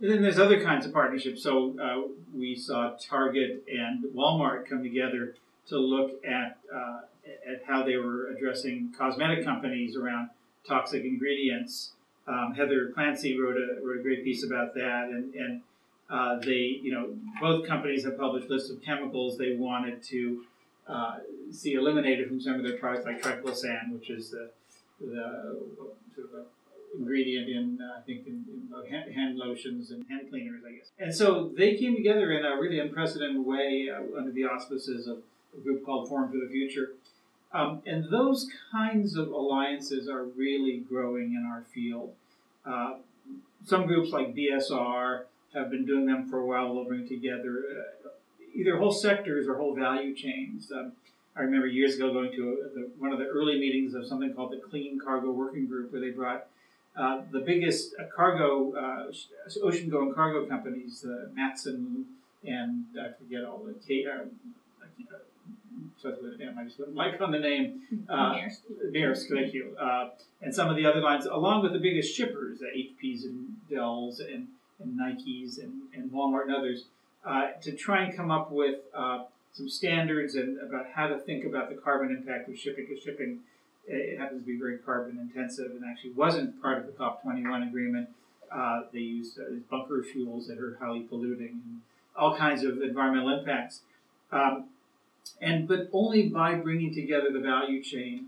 And 0.00 0.10
then 0.10 0.22
there's 0.22 0.38
other 0.38 0.62
kinds 0.62 0.86
of 0.86 0.92
partnerships. 0.92 1.42
So 1.42 1.74
uh, 1.80 2.08
we 2.34 2.54
saw 2.54 2.96
Target 3.00 3.64
and 3.68 4.04
Walmart 4.14 4.68
come 4.68 4.82
together 4.82 5.34
to 5.68 5.78
look 5.78 6.24
at 6.24 6.58
uh, 6.74 7.00
at 7.46 7.62
how 7.66 7.82
they 7.82 7.96
were 7.96 8.28
addressing 8.28 8.92
cosmetic 8.96 9.44
companies 9.44 9.96
around 9.96 10.30
toxic 10.66 11.04
ingredients. 11.04 11.92
Um, 12.26 12.54
Heather 12.56 12.90
Clancy 12.94 13.38
wrote 13.38 13.56
a 13.56 13.84
wrote 13.84 14.00
a 14.00 14.02
great 14.02 14.24
piece 14.24 14.44
about 14.44 14.74
that, 14.74 15.08
and 15.10 15.34
and 15.34 15.62
uh, 16.08 16.38
they 16.38 16.80
you 16.82 16.92
know 16.92 17.14
both 17.40 17.66
companies 17.66 18.04
have 18.04 18.16
published 18.16 18.48
lists 18.48 18.70
of 18.70 18.82
chemicals 18.82 19.36
they 19.36 19.56
wanted 19.56 20.02
to 20.04 20.44
uh, 20.86 21.16
see 21.50 21.74
eliminated 21.74 22.28
from 22.28 22.40
some 22.40 22.54
of 22.54 22.62
their 22.62 22.78
products, 22.78 23.04
like 23.04 23.20
triclosan, 23.20 23.92
which 23.92 24.10
is 24.10 24.30
the 24.30 24.50
the 25.00 25.60
sort 26.14 26.30
of 26.34 26.46
ingredient 26.96 27.48
in 27.48 27.78
uh, 27.80 27.98
I 27.98 28.02
think 28.02 28.26
in, 28.26 28.44
in 28.48 29.12
hand, 29.12 29.36
lotions 29.36 29.90
and 29.90 30.04
hand 30.08 30.30
cleaners, 30.30 30.62
I 30.66 30.72
guess. 30.72 30.90
And 30.98 31.14
so 31.14 31.50
they 31.56 31.76
came 31.76 31.96
together 31.96 32.32
in 32.32 32.44
a 32.44 32.60
really 32.60 32.78
unprecedented 32.78 33.44
way 33.44 33.88
uh, 33.90 34.18
under 34.18 34.30
the 34.30 34.44
auspices 34.44 35.06
of 35.06 35.18
a 35.56 35.60
group 35.60 35.84
called 35.84 36.08
Forum 36.08 36.30
for 36.30 36.38
the 36.38 36.48
Future 36.50 36.92
um, 37.52 37.82
and 37.86 38.10
those 38.10 38.48
kinds 38.70 39.16
of 39.16 39.28
alliances 39.28 40.08
are 40.08 40.24
really 40.24 40.78
growing 40.88 41.32
in 41.32 41.48
our 41.50 41.64
field. 41.72 42.12
Uh, 42.66 42.96
some 43.64 43.86
groups 43.86 44.10
like 44.10 44.34
BSR 44.34 45.24
have 45.54 45.70
been 45.70 45.86
doing 45.86 46.06
them 46.06 46.28
for 46.28 46.38
a 46.38 46.46
while. 46.46 46.74
They'll 46.74 46.84
bring 46.84 47.08
together 47.08 47.62
uh, 48.04 48.08
either 48.54 48.76
whole 48.76 48.92
sectors 48.92 49.48
or 49.48 49.56
whole 49.56 49.74
value 49.74 50.14
chains. 50.14 50.70
Um, 50.70 50.92
I 51.34 51.42
remember 51.42 51.66
years 51.66 51.96
ago 51.96 52.12
going 52.12 52.32
to 52.32 52.42
a, 52.42 52.74
the, 52.74 52.90
one 52.98 53.12
of 53.12 53.18
the 53.18 53.26
early 53.26 53.58
meetings 53.58 53.94
of 53.94 54.06
something 54.06 54.34
called 54.34 54.52
the 54.52 54.58
Clean 54.58 54.98
Cargo 55.02 55.30
Working 55.30 55.66
Group, 55.66 55.92
where 55.92 56.00
they 56.00 56.10
brought 56.10 56.48
uh, 56.98 57.22
the 57.30 57.40
biggest 57.40 57.94
uh, 57.98 58.04
cargo, 58.14 58.74
uh, 58.74 59.12
ocean-going 59.62 60.14
cargo 60.14 60.46
companies, 60.46 61.02
the 61.02 61.30
Matson 61.34 62.06
and 62.44 62.84
I 63.00 63.10
forget 63.18 63.44
all 63.44 63.62
the 63.64 63.74
K, 63.86 64.06
so 66.00 66.10
I 66.10 66.64
just 66.64 66.80
like 66.92 67.20
on 67.20 67.32
the 67.32 67.38
name. 67.38 67.82
Uh, 68.08 68.36
Maersk, 68.92 69.28
thank 69.28 69.52
you. 69.52 69.76
Uh, 69.78 70.10
and 70.40 70.54
some 70.54 70.68
of 70.68 70.76
the 70.76 70.86
other 70.86 71.00
lines, 71.00 71.26
along 71.26 71.62
with 71.62 71.72
the 71.72 71.78
biggest 71.78 72.14
shippers, 72.14 72.60
uh, 72.62 72.66
HPs 72.76 73.24
and 73.24 73.56
Dells 73.68 74.20
and, 74.20 74.46
and 74.80 74.98
Nikes 74.98 75.58
and, 75.58 75.82
and 75.92 76.10
Walmart 76.10 76.44
and 76.44 76.54
others, 76.54 76.84
uh, 77.24 77.48
to 77.62 77.72
try 77.72 78.04
and 78.04 78.16
come 78.16 78.30
up 78.30 78.52
with 78.52 78.76
uh, 78.94 79.24
some 79.52 79.68
standards 79.68 80.36
and 80.36 80.58
about 80.60 80.86
how 80.94 81.08
to 81.08 81.18
think 81.18 81.44
about 81.44 81.68
the 81.68 81.74
carbon 81.74 82.10
impact 82.16 82.48
of 82.48 82.56
shipping. 82.56 82.86
Because 82.88 83.02
shipping 83.02 83.40
it 83.88 84.18
happens 84.18 84.42
to 84.42 84.46
be 84.46 84.58
very 84.58 84.78
carbon 84.78 85.18
intensive 85.18 85.70
and 85.70 85.82
actually 85.88 86.10
wasn't 86.10 86.60
part 86.60 86.78
of 86.78 86.86
the 86.86 86.92
COP21 86.92 87.68
agreement. 87.68 88.08
Uh, 88.50 88.82
they 88.92 89.00
use 89.00 89.38
uh, 89.38 89.54
bunker 89.70 90.02
fuels 90.02 90.46
that 90.48 90.58
are 90.58 90.76
highly 90.80 91.00
polluting 91.00 91.60
and 91.64 91.80
all 92.16 92.36
kinds 92.36 92.64
of 92.64 92.82
environmental 92.82 93.38
impacts. 93.38 93.80
Um, 94.32 94.66
and 95.40 95.68
but 95.68 95.88
only 95.92 96.28
by 96.28 96.54
bringing 96.54 96.94
together 96.94 97.30
the 97.32 97.40
value 97.40 97.82
chain, 97.82 98.26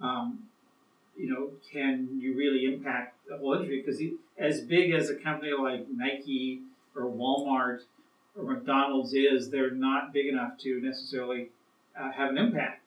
um, 0.00 0.40
you 1.16 1.28
know, 1.30 1.50
can 1.72 2.08
you 2.20 2.36
really 2.36 2.64
impact 2.64 3.16
the 3.28 3.36
whole 3.36 3.54
industry? 3.54 3.82
Because 3.84 4.00
as 4.38 4.60
big 4.60 4.92
as 4.92 5.10
a 5.10 5.14
company 5.14 5.52
like 5.52 5.86
Nike 5.88 6.62
or 6.94 7.04
Walmart 7.04 7.80
or 8.36 8.44
McDonald's 8.44 9.14
is, 9.14 9.50
they're 9.50 9.70
not 9.70 10.12
big 10.12 10.26
enough 10.26 10.58
to 10.58 10.80
necessarily 10.80 11.48
uh, 11.98 12.12
have 12.12 12.30
an 12.30 12.38
impact 12.38 12.82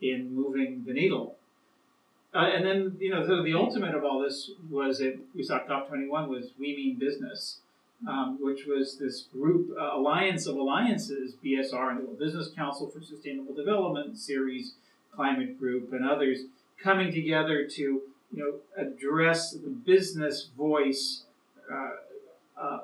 in 0.00 0.34
moving 0.34 0.84
the 0.86 0.92
needle. 0.92 1.36
Uh, 2.34 2.50
and 2.54 2.66
then, 2.66 2.96
you 2.98 3.10
know, 3.10 3.24
sort 3.24 3.38
of 3.38 3.44
the 3.44 3.54
ultimate 3.54 3.94
of 3.94 4.04
all 4.04 4.20
this 4.20 4.50
was 4.68 4.98
that 4.98 5.16
we 5.34 5.42
saw 5.42 5.60
COP21 5.60 6.28
was 6.28 6.50
We 6.58 6.74
Mean 6.74 6.98
Business. 6.98 7.60
um, 8.06 8.38
which 8.40 8.66
was 8.66 8.98
this 8.98 9.22
group 9.22 9.70
uh, 9.78 9.96
alliance 9.96 10.46
of 10.46 10.56
alliances, 10.56 11.34
BSR 11.44 11.90
and 11.90 12.00
the 12.00 12.04
World 12.04 12.18
Business 12.18 12.50
Council 12.54 12.88
for 12.88 13.00
Sustainable 13.02 13.54
Development, 13.54 14.18
Ceres 14.18 14.74
Climate 15.14 15.58
Group, 15.58 15.92
and 15.92 16.06
others 16.06 16.40
coming 16.82 17.12
together 17.12 17.66
to 17.66 17.82
you 17.82 18.02
know 18.32 18.54
address 18.76 19.52
the 19.52 19.70
business 19.70 20.48
voice 20.56 21.22
uh, 21.72 21.90
uh, 22.60 22.80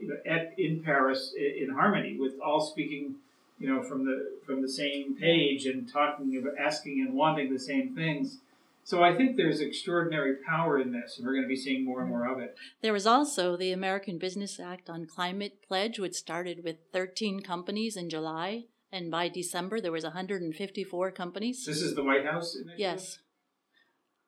you 0.00 0.08
know, 0.08 0.16
at, 0.26 0.58
in 0.58 0.82
Paris 0.82 1.34
in 1.36 1.70
harmony 1.70 2.16
with 2.18 2.32
all 2.44 2.60
speaking 2.60 3.16
you 3.58 3.68
know 3.68 3.82
from 3.82 4.04
the 4.04 4.32
from 4.44 4.62
the 4.62 4.68
same 4.68 5.14
page 5.16 5.66
and 5.66 5.90
talking 5.92 6.36
about 6.36 6.58
asking 6.58 7.00
and 7.00 7.14
wanting 7.14 7.52
the 7.52 7.58
same 7.58 7.94
things 7.94 8.38
so 8.86 9.02
I 9.02 9.16
think 9.16 9.36
there's 9.36 9.60
extraordinary 9.60 10.36
power 10.46 10.78
in 10.78 10.92
this, 10.92 11.18
and 11.18 11.26
we're 11.26 11.32
going 11.32 11.42
to 11.42 11.48
be 11.48 11.56
seeing 11.56 11.84
more 11.84 12.02
and 12.02 12.08
more 12.08 12.24
of 12.24 12.38
it. 12.38 12.54
There 12.82 12.92
was 12.92 13.04
also 13.04 13.56
the 13.56 13.72
American 13.72 14.16
Business 14.16 14.60
Act 14.60 14.88
on 14.88 15.06
Climate 15.06 15.58
Pledge, 15.66 15.98
which 15.98 16.14
started 16.14 16.62
with 16.62 16.76
13 16.92 17.40
companies 17.40 17.96
in 17.96 18.08
July, 18.08 18.66
and 18.92 19.10
by 19.10 19.28
December 19.28 19.80
there 19.80 19.90
was 19.90 20.04
154 20.04 21.10
companies. 21.10 21.66
This 21.66 21.82
is 21.82 21.96
the 21.96 22.04
White 22.04 22.26
House. 22.26 22.56
Yes. 22.76 23.18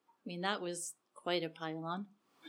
I 0.04 0.24
mean 0.26 0.40
that 0.40 0.60
was 0.60 0.94
quite 1.14 1.44
a 1.44 1.48
pylon. 1.48 2.06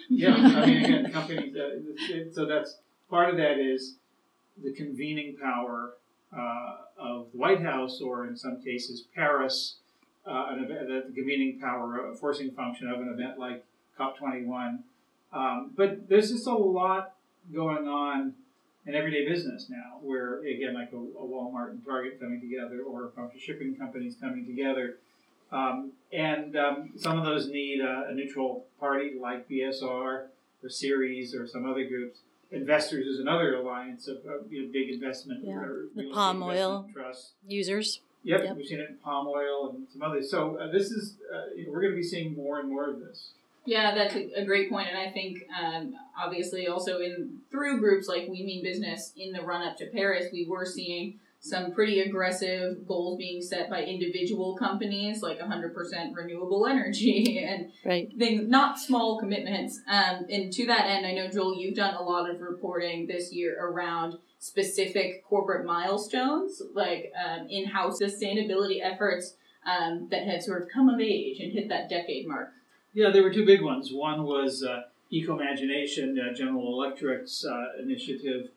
yeah, 0.10 0.34
I 0.34 0.66
mean 0.66 0.84
again, 0.86 1.12
companies. 1.12 1.56
Uh, 1.56 2.34
so 2.34 2.48
that's 2.48 2.80
part 3.08 3.30
of 3.30 3.38
that 3.38 3.60
is 3.60 3.98
the 4.60 4.74
convening 4.74 5.38
power 5.40 5.94
uh, 6.36 6.78
of 6.98 7.32
the 7.32 7.38
White 7.38 7.62
House, 7.62 8.02
or 8.02 8.26
in 8.26 8.36
some 8.36 8.64
cases 8.64 9.06
Paris 9.14 9.76
uh, 10.26 10.48
an 10.50 10.64
event, 10.64 10.88
the 10.88 11.14
convening 11.14 11.60
power, 11.60 12.12
a 12.12 12.16
forcing 12.16 12.52
function 12.52 12.90
of 12.90 13.00
an 13.00 13.10
event 13.10 13.40
like 13.40 13.66
COP21. 14.00 14.80
Um, 15.32 15.72
but 15.76 16.10
there's 16.10 16.32
just 16.32 16.48
a 16.48 16.54
lot 16.54 17.16
going 17.54 17.88
on 17.88 18.34
in 18.86 18.96
everyday 18.96 19.28
business 19.28 19.68
now, 19.70 20.00
where 20.02 20.40
again, 20.40 20.74
like 20.74 20.92
a, 20.92 20.96
a 20.96 21.26
Walmart 21.26 21.72
and 21.72 21.86
Target 21.86 22.20
coming 22.20 22.42
together, 22.42 22.82
or 22.82 23.06
a 23.06 23.08
bunch 23.10 23.36
of 23.36 23.42
shipping 23.42 23.76
companies 23.76 24.16
coming 24.20 24.46
together, 24.46 24.98
um, 25.52 25.92
and 26.12 26.56
um, 26.56 26.92
some 26.96 27.18
of 27.18 27.26
those 27.26 27.48
need 27.48 27.82
a, 27.82 28.08
a, 28.10 28.14
neutral 28.14 28.66
party 28.80 29.14
like 29.20 29.48
BSR 29.50 29.84
or 29.84 30.70
Ceres 30.70 31.34
or 31.34 31.48
some 31.48 31.66
other 31.66 31.88
groups. 31.88 32.20
Investors 32.52 33.06
is 33.06 33.20
another 33.20 33.56
alliance 33.56 34.08
of, 34.08 34.18
of 34.26 34.52
you 34.52 34.64
know, 34.64 34.70
big 34.72 34.90
investment. 34.90 35.42
Yeah. 35.44 35.64
the 35.96 36.12
palm 36.12 36.42
oil 36.42 36.88
trust 36.94 37.34
users. 37.48 38.02
Yep, 38.24 38.44
yep, 38.44 38.58
we've 38.58 38.66
seen 38.66 38.80
it 38.80 38.90
in 38.90 38.96
palm 38.98 39.28
oil 39.28 39.70
and 39.70 39.88
some 39.92 40.02
others. 40.02 40.30
So 40.30 40.58
uh, 40.58 40.72
this 40.72 40.92
is 40.92 41.16
uh, 41.34 41.64
we're 41.68 41.82
going 41.82 41.94
to 41.94 41.98
be 41.98 42.04
seeing 42.04 42.36
more 42.36 42.60
and 42.60 42.70
more 42.70 42.90
of 42.90 43.00
this. 43.00 43.32
Yeah, 43.66 43.94
that's 43.94 44.16
a, 44.16 44.46
great 44.46 44.70
point, 44.70 44.88
and 44.90 44.98
I 44.98 45.12
think 45.12 45.46
um, 45.62 45.96
obviously 46.20 46.68
also 46.68 47.00
in 47.00 47.38
through 47.52 47.80
groups 47.80 48.08
like 48.08 48.28
We 48.28 48.44
Mean 48.44 48.64
Business 48.64 49.14
in 49.16 49.32
the 49.32 49.42
run 49.42 49.62
up 49.62 49.78
to 49.78 49.86
Paris, 49.86 50.28
we 50.32 50.46
were 50.46 50.66
seeing 50.66 51.20
some 51.42 51.72
pretty 51.72 52.02
aggressive 52.02 52.86
goals 52.86 53.18
being 53.18 53.42
set 53.42 53.70
by 53.70 53.84
individual 53.84 54.58
companies, 54.58 55.22
like 55.22 55.40
100% 55.40 55.74
renewable 56.14 56.68
energy 56.68 57.44
and 57.50 57.72
right. 57.86 58.10
things, 58.18 58.48
not 58.48 58.78
small 58.78 59.20
commitments. 59.20 59.80
Um, 59.88 60.26
and 60.30 60.52
to 60.52 60.66
that 60.68 60.86
end, 60.86 61.06
I 61.06 61.14
know 61.14 61.30
Joel, 61.30 61.56
you've 61.56 61.76
done 61.76 61.96
a 61.96 62.04
lot 62.04 62.30
of 62.30 62.42
reporting 62.42 63.08
this 63.08 63.32
year 63.32 63.58
around 63.60 64.18
specific 64.40 65.24
corporate 65.26 65.66
milestones, 65.66 66.62
like 66.74 67.12
um, 67.26 67.48
in-house 67.50 68.02
sustainability 68.02 68.80
efforts 68.82 69.36
um, 69.66 70.08
that 70.12 70.26
had 70.26 70.44
sort 70.44 70.62
of 70.62 70.70
come 70.70 70.90
of 70.90 71.00
age 71.00 71.40
and 71.40 71.54
hit 71.54 71.70
that 71.70 71.90
decade 71.90 72.28
mark? 72.28 72.52
Yeah, 72.94 73.12
there 73.12 73.24
were 73.24 73.34
two 73.34 73.46
big 73.46 73.62
ones. 73.62 73.92
One 73.94 74.24
was 74.24 74.64
uh, 74.64 74.84
Ecomagination, 75.14 76.18
uh, 76.20 76.34
General 76.34 76.68
Electric's 76.74 77.46
uh, 77.46 77.82
initiative, 77.82 78.50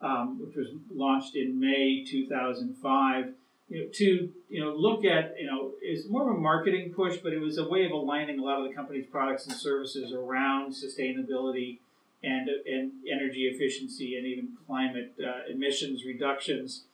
um, 0.00 0.40
which 0.44 0.56
was 0.56 0.68
launched 0.94 1.36
in 1.36 1.58
May 1.58 2.04
2005. 2.08 3.34
You 3.68 3.84
know, 3.84 3.88
to 3.94 4.30
you 4.48 4.64
know, 4.64 4.74
look 4.74 5.04
at 5.04 5.34
you 5.38 5.46
know, 5.46 5.72
it's 5.80 6.08
more 6.08 6.28
of 6.28 6.36
a 6.36 6.40
marketing 6.40 6.92
push, 6.92 7.18
but 7.18 7.32
it 7.32 7.40
was 7.40 7.58
a 7.58 7.68
way 7.68 7.84
of 7.84 7.92
aligning 7.92 8.38
a 8.38 8.42
lot 8.42 8.60
of 8.60 8.68
the 8.68 8.74
company's 8.74 9.06
products 9.06 9.46
and 9.46 9.54
services 9.54 10.12
around 10.12 10.72
sustainability 10.72 11.78
and, 12.22 12.48
and 12.66 12.92
energy 13.10 13.42
efficiency 13.42 14.16
and 14.16 14.26
even 14.26 14.48
climate 14.66 15.14
uh, 15.24 15.50
emissions 15.52 16.04
reductions. 16.04 16.84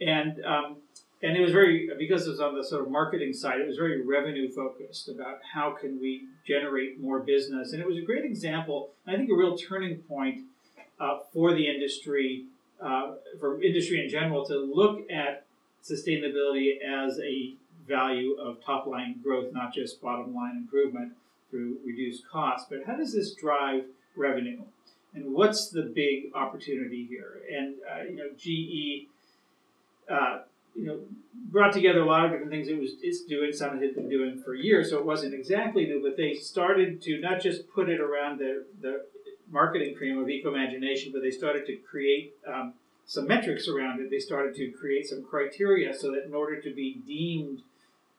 And, 0.00 0.44
um, 0.44 0.76
and 1.22 1.36
it 1.36 1.40
was 1.40 1.52
very, 1.52 1.88
because 1.98 2.26
it 2.26 2.30
was 2.30 2.40
on 2.40 2.54
the 2.54 2.62
sort 2.62 2.82
of 2.82 2.90
marketing 2.90 3.32
side, 3.32 3.60
it 3.60 3.66
was 3.66 3.76
very 3.76 4.02
revenue 4.02 4.50
focused 4.52 5.08
about 5.08 5.40
how 5.54 5.70
can 5.70 5.98
we 6.00 6.26
generate 6.46 7.00
more 7.00 7.20
business. 7.20 7.72
And 7.72 7.80
it 7.80 7.88
was 7.88 7.96
a 7.96 8.02
great 8.02 8.24
example, 8.24 8.90
I 9.06 9.16
think 9.16 9.30
a 9.30 9.34
real 9.34 9.56
turning 9.56 9.98
point 10.02 10.42
uh, 11.00 11.18
for 11.32 11.52
the 11.54 11.68
industry, 11.68 12.46
uh, 12.80 13.14
for 13.40 13.62
industry 13.62 14.02
in 14.02 14.08
general, 14.10 14.44
to 14.46 14.58
look 14.58 15.10
at 15.10 15.44
sustainability 15.82 16.80
as 16.82 17.18
a 17.20 17.54
value 17.86 18.34
of 18.34 18.62
top 18.64 18.86
line 18.86 19.20
growth, 19.22 19.52
not 19.52 19.72
just 19.72 20.00
bottom 20.00 20.34
line 20.34 20.56
improvement 20.56 21.12
through 21.50 21.78
reduced 21.84 22.28
costs. 22.28 22.66
But 22.68 22.84
how 22.86 22.96
does 22.96 23.14
this 23.14 23.34
drive 23.34 23.84
revenue? 24.16 24.62
and 25.16 25.32
what's 25.32 25.70
the 25.70 25.82
big 25.82 26.30
opportunity 26.34 27.06
here? 27.08 27.40
And 27.50 27.76
uh, 27.90 28.02
you 28.04 28.16
know, 28.16 28.28
GE, 28.36 29.08
uh, 30.12 30.42
you 30.74 30.86
know, 30.86 31.00
brought 31.50 31.72
together 31.72 32.00
a 32.00 32.04
lot 32.04 32.26
of 32.26 32.30
different 32.30 32.50
things 32.50 32.68
it 32.68 32.78
was 32.78 32.92
it's 33.02 33.22
doing. 33.22 33.52
Some 33.52 33.78
it 33.78 33.82
had 33.82 33.94
been 33.94 34.10
doing 34.10 34.40
for 34.40 34.54
years, 34.54 34.90
so 34.90 34.98
it 34.98 35.06
wasn't 35.06 35.34
exactly 35.34 35.86
new. 35.86 36.02
But 36.02 36.16
they 36.16 36.34
started 36.34 37.00
to 37.02 37.18
not 37.18 37.40
just 37.40 37.68
put 37.72 37.88
it 37.88 38.00
around 38.00 38.38
the 38.38 38.66
the 38.80 39.06
marketing 39.50 39.94
cream 39.94 40.18
of 40.18 40.26
Ecomagination, 40.26 41.12
but 41.12 41.22
they 41.22 41.30
started 41.30 41.66
to 41.66 41.76
create 41.76 42.34
um, 42.46 42.74
some 43.06 43.26
metrics 43.26 43.68
around 43.68 44.00
it. 44.00 44.10
They 44.10 44.18
started 44.18 44.54
to 44.56 44.70
create 44.70 45.06
some 45.06 45.22
criteria 45.22 45.94
so 45.94 46.10
that 46.12 46.24
in 46.24 46.34
order 46.34 46.60
to 46.60 46.74
be 46.74 46.94
deemed 47.06 47.62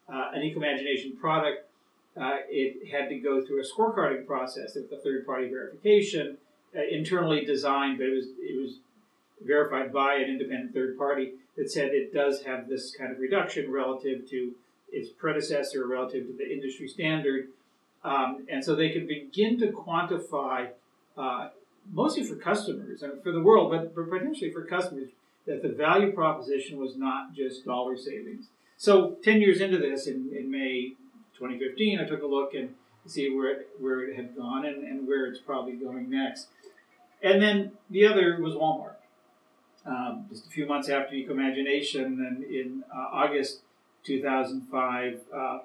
uh, 0.08 0.32
an 0.34 0.42
Ecomagination 0.42 1.20
product, 1.20 1.70
uh, 2.20 2.38
it 2.50 2.92
had 2.92 3.10
to 3.10 3.20
go 3.20 3.46
through 3.46 3.62
a 3.62 3.66
scorecarding 3.66 4.26
process 4.26 4.76
with 4.76 4.90
the 4.90 4.98
third 4.98 5.26
party 5.26 5.50
verification 5.50 6.38
uh, 6.76 6.82
internally 6.90 7.46
designed, 7.46 7.98
but 7.98 8.08
it 8.08 8.16
was 8.16 8.28
it 8.40 8.60
was 8.60 8.80
verified 9.46 9.94
by 9.94 10.16
an 10.16 10.30
independent 10.30 10.74
third 10.74 10.98
party 10.98 11.34
that 11.56 11.70
said 11.70 11.90
it 11.92 12.14
does 12.14 12.44
have 12.44 12.68
this 12.68 12.96
kind 12.98 13.12
of 13.12 13.20
reduction 13.20 13.72
relative 13.72 14.28
to 14.30 14.56
its 14.92 15.10
predecessor, 15.10 15.86
relative 15.86 16.26
to 16.26 16.34
the 16.34 16.52
industry 16.52 16.88
standard, 16.88 17.50
um, 18.04 18.46
and 18.50 18.64
so 18.64 18.74
they 18.74 18.90
could 18.90 19.08
begin 19.08 19.60
to 19.60 19.68
quantify, 19.68 20.70
uh, 21.18 21.50
mostly 21.92 22.24
for 22.24 22.36
customers 22.36 23.02
and 23.02 23.22
for 23.24 23.32
the 23.32 23.42
world, 23.42 23.72
but, 23.72 23.96
potentially 24.10 24.52
for 24.52 24.64
customers, 24.64 25.10
that 25.46 25.62
the 25.62 25.70
value 25.70 26.12
proposition 26.12 26.78
was 26.78 26.98
not 26.98 27.34
just 27.34 27.66
dollar 27.66 27.98
savings. 27.98 28.48
So 28.78 29.18
ten 29.24 29.42
years 29.42 29.62
into 29.62 29.78
this, 29.78 30.08
in, 30.08 30.30
in 30.38 30.52
May 30.52 30.94
2015, 31.38 32.00
I 32.00 32.06
took 32.06 32.22
a 32.22 32.28
look 32.28 32.54
and 32.54 32.76
see 33.06 33.34
where 33.34 33.52
it, 33.52 33.70
where 33.80 34.02
it 34.04 34.16
had 34.16 34.36
gone 34.36 34.66
and, 34.66 34.84
and 34.84 35.08
where 35.08 35.26
it's 35.26 35.40
probably 35.40 35.74
going 35.74 36.10
next. 36.10 36.48
And 37.24 37.42
then 37.42 37.72
the 37.90 38.06
other 38.06 38.40
was 38.42 38.54
Walmart. 38.54 38.96
Um, 39.86 40.26
just 40.30 40.46
a 40.46 40.50
few 40.50 40.66
months 40.66 40.90
after 40.90 41.16
Ecomagination, 41.16 42.06
and 42.06 42.44
in 42.44 42.84
uh, 42.94 43.08
August 43.14 43.62
2005, 44.04 45.22
uh, 45.34 45.60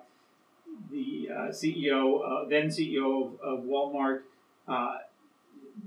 the 0.91 1.29
uh, 1.29 1.37
CEO, 1.49 2.21
uh, 2.25 2.49
then 2.49 2.69
CEO 2.69 3.27
of, 3.27 3.41
of 3.41 3.65
Walmart, 3.65 4.21
uh, 4.69 4.99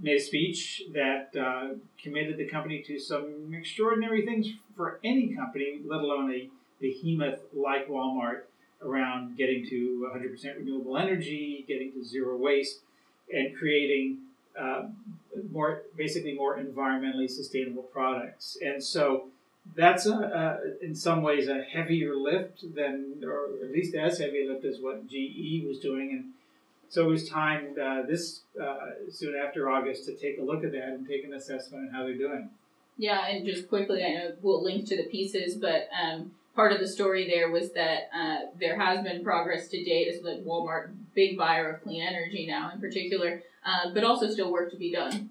made 0.02 0.18
a 0.18 0.24
speech 0.24 0.84
that 0.94 1.36
uh, 1.40 1.76
committed 2.02 2.38
the 2.38 2.48
company 2.48 2.82
to 2.84 3.00
some 3.00 3.54
extraordinary 3.54 4.26
things 4.26 4.48
for 4.76 5.00
any 5.04 5.34
company, 5.34 5.82
let 5.86 6.02
alone 6.02 6.32
a 6.32 6.50
behemoth 6.80 7.40
like 7.54 7.88
Walmart, 7.88 8.42
around 8.82 9.38
getting 9.38 9.66
to 9.68 10.10
100% 10.14 10.58
renewable 10.58 10.98
energy, 10.98 11.66
getting 11.68 11.92
to 11.94 12.04
zero 12.04 12.38
waste, 12.38 12.80
and 13.34 13.56
creating 13.58 14.20
uh, 14.60 14.84
more 15.52 15.84
basically 15.98 16.34
more 16.34 16.58
environmentally 16.58 17.30
sustainable 17.30 17.84
products. 17.84 18.58
And 18.62 18.84
so 18.84 19.28
that's 19.76 20.06
a, 20.06 20.14
a, 20.14 20.86
in 20.86 20.96
some 20.96 21.24
ways 21.24 21.48
a 21.48 21.64
heavier 21.64 22.16
lift 22.16 22.76
than, 22.76 23.24
or 23.26 23.50
at 23.64 23.72
least 23.72 23.96
as 23.96 24.20
heavy 24.20 24.46
a 24.46 24.52
lift 24.52 24.66
as 24.66 24.80
what 24.80 25.08
GE 25.08 25.64
was 25.68 25.80
doing. 25.80 26.12
And 26.12 26.26
so 26.90 27.06
it 27.06 27.10
was 27.10 27.28
time 27.28 27.76
uh, 27.82 28.04
this 28.04 28.42
uh, 28.62 28.78
soon 29.12 29.36
after 29.36 29.70
August 29.70 30.06
to 30.06 30.16
take 30.16 30.40
a 30.40 30.44
look 30.44 30.64
at 30.64 30.72
that 30.72 30.90
and 30.90 31.08
take 31.08 31.24
an 31.24 31.34
assessment 31.34 31.88
on 31.88 31.94
how 31.94 32.04
they're 32.04 32.18
doing. 32.18 32.50
Yeah, 32.98 33.28
and 33.28 33.46
just 33.46 33.68
quickly, 33.68 34.04
I 34.04 34.14
know 34.14 34.32
we'll 34.42 34.64
link 34.64 34.88
to 34.88 34.98
the 34.98 35.04
pieces, 35.04 35.56
but 35.56 35.90
um, 36.02 36.32
part 36.56 36.72
of 36.72 36.80
the 36.80 36.88
story 36.88 37.30
there 37.30 37.52
was 37.52 37.72
that 37.74 38.10
uh, 38.16 38.38
there 38.60 38.80
has 38.80 39.04
been 39.04 39.24
progress 39.24 39.68
to 39.70 39.84
date 39.84 40.14
as 40.14 40.24
like 40.24 40.44
Walmart, 40.46 40.92
big 41.14 41.38
buyer 41.38 41.72
of 41.72 41.84
clean 41.84 42.02
energy 42.02 42.48
now 42.48 42.72
in 42.74 42.80
particular, 42.80 43.44
uh, 43.66 43.92
but 43.94 44.04
also 44.04 44.30
still 44.30 44.52
work 44.52 44.72
to 44.72 44.78
be 44.78 44.92
done. 44.92 45.30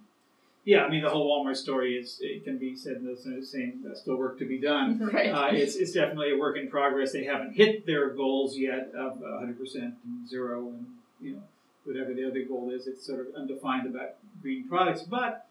Yeah, 0.67 0.85
I 0.85 0.91
mean 0.91 1.03
the 1.03 1.11
whole 1.11 1.45
Walmart 1.45 1.57
story 1.57 1.95
is 1.95 2.19
it 2.21 2.45
can 2.45 2.57
be 2.59 2.75
said 2.75 2.97
in 2.97 3.05
the 3.05 3.45
same 3.45 3.85
uh, 3.91 3.95
still 3.95 4.17
work 4.17 4.39
to 4.39 4.47
be 4.47 4.59
done. 4.59 4.99
Right. 5.13 5.31
Uh, 5.31 5.49
it's, 5.53 5.77
it's 5.77 5.93
definitely 5.93 6.33
a 6.33 6.39
work 6.39 6.57
in 6.57 6.69
progress. 6.69 7.13
They 7.13 7.25
haven't 7.25 7.55
hit 7.55 7.87
their 7.87 8.11
goals 8.11 8.57
yet 8.57 8.91
of 8.97 9.21
100 9.21 9.59
percent 9.59 9.95
and 10.05 10.29
zero 10.29 10.69
and 10.69 10.87
you 11.25 11.33
know 11.35 11.43
whatever 11.85 12.15
the 12.15 12.27
other 12.29 12.43
goal 12.43 12.71
is. 12.71 12.87
It's 12.87 13.05
sort 13.05 13.21
of 13.21 13.35
undefined 13.35 13.87
about 13.87 14.15
green 14.43 14.69
products, 14.69 15.03
but 15.03 15.47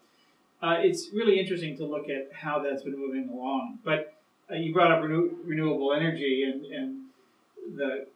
uh, 0.62 0.76
it's 0.78 1.10
really 1.12 1.38
interesting 1.38 1.76
to 1.76 1.84
look 1.84 2.08
at 2.08 2.30
how 2.32 2.60
that's 2.60 2.82
been 2.82 2.98
moving 2.98 3.28
along. 3.28 3.78
But 3.84 4.14
uh, 4.50 4.54
you 4.54 4.72
brought 4.72 4.92
up 4.92 5.02
renew- 5.02 5.36
renewable 5.44 5.92
energy 5.92 6.44
and, 6.44 6.64
and 6.66 7.00
the 7.76 8.06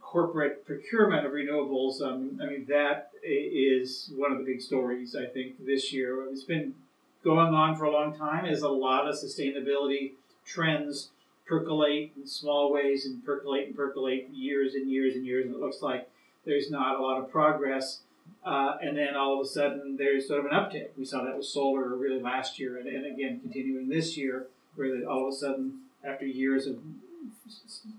corporate 0.00 0.64
procurement 0.66 1.26
of 1.26 1.32
renewables. 1.32 2.00
Um, 2.00 2.40
I 2.42 2.46
mean, 2.46 2.66
that 2.68 3.10
is 3.22 4.10
one 4.16 4.32
of 4.32 4.38
the 4.38 4.44
big 4.44 4.60
stories, 4.60 5.16
I 5.16 5.26
think, 5.26 5.64
this 5.64 5.92
year. 5.92 6.24
It's 6.30 6.44
been 6.44 6.74
going 7.24 7.54
on 7.54 7.76
for 7.76 7.84
a 7.84 7.90
long 7.90 8.16
time 8.16 8.44
as 8.44 8.62
a 8.62 8.68
lot 8.68 9.08
of 9.08 9.16
sustainability 9.16 10.12
trends 10.46 11.10
percolate 11.46 12.12
in 12.16 12.26
small 12.26 12.72
ways 12.72 13.06
and 13.06 13.24
percolate 13.24 13.68
and 13.68 13.76
percolate 13.76 14.28
years 14.32 14.74
and 14.74 14.90
years 14.90 15.14
and 15.14 15.24
years, 15.26 15.46
and 15.46 15.54
it 15.54 15.60
looks 15.60 15.82
like 15.82 16.08
there's 16.46 16.70
not 16.70 16.98
a 16.98 17.02
lot 17.02 17.18
of 17.18 17.30
progress. 17.30 18.00
Uh, 18.44 18.76
and 18.80 18.96
then 18.96 19.14
all 19.16 19.34
of 19.34 19.44
a 19.44 19.48
sudden, 19.48 19.96
there's 19.98 20.26
sort 20.26 20.40
of 20.40 20.46
an 20.46 20.52
uptick. 20.52 20.90
We 20.96 21.04
saw 21.04 21.24
that 21.24 21.36
with 21.36 21.46
solar 21.46 21.94
really 21.96 22.20
last 22.20 22.58
year, 22.58 22.78
and, 22.78 22.86
and 22.86 23.04
again 23.04 23.40
continuing 23.40 23.88
this 23.88 24.16
year, 24.16 24.46
where 24.76 24.96
that 24.96 25.06
all 25.06 25.26
of 25.26 25.34
a 25.34 25.36
sudden, 25.36 25.80
after 26.04 26.24
years 26.24 26.66
of 26.66 26.78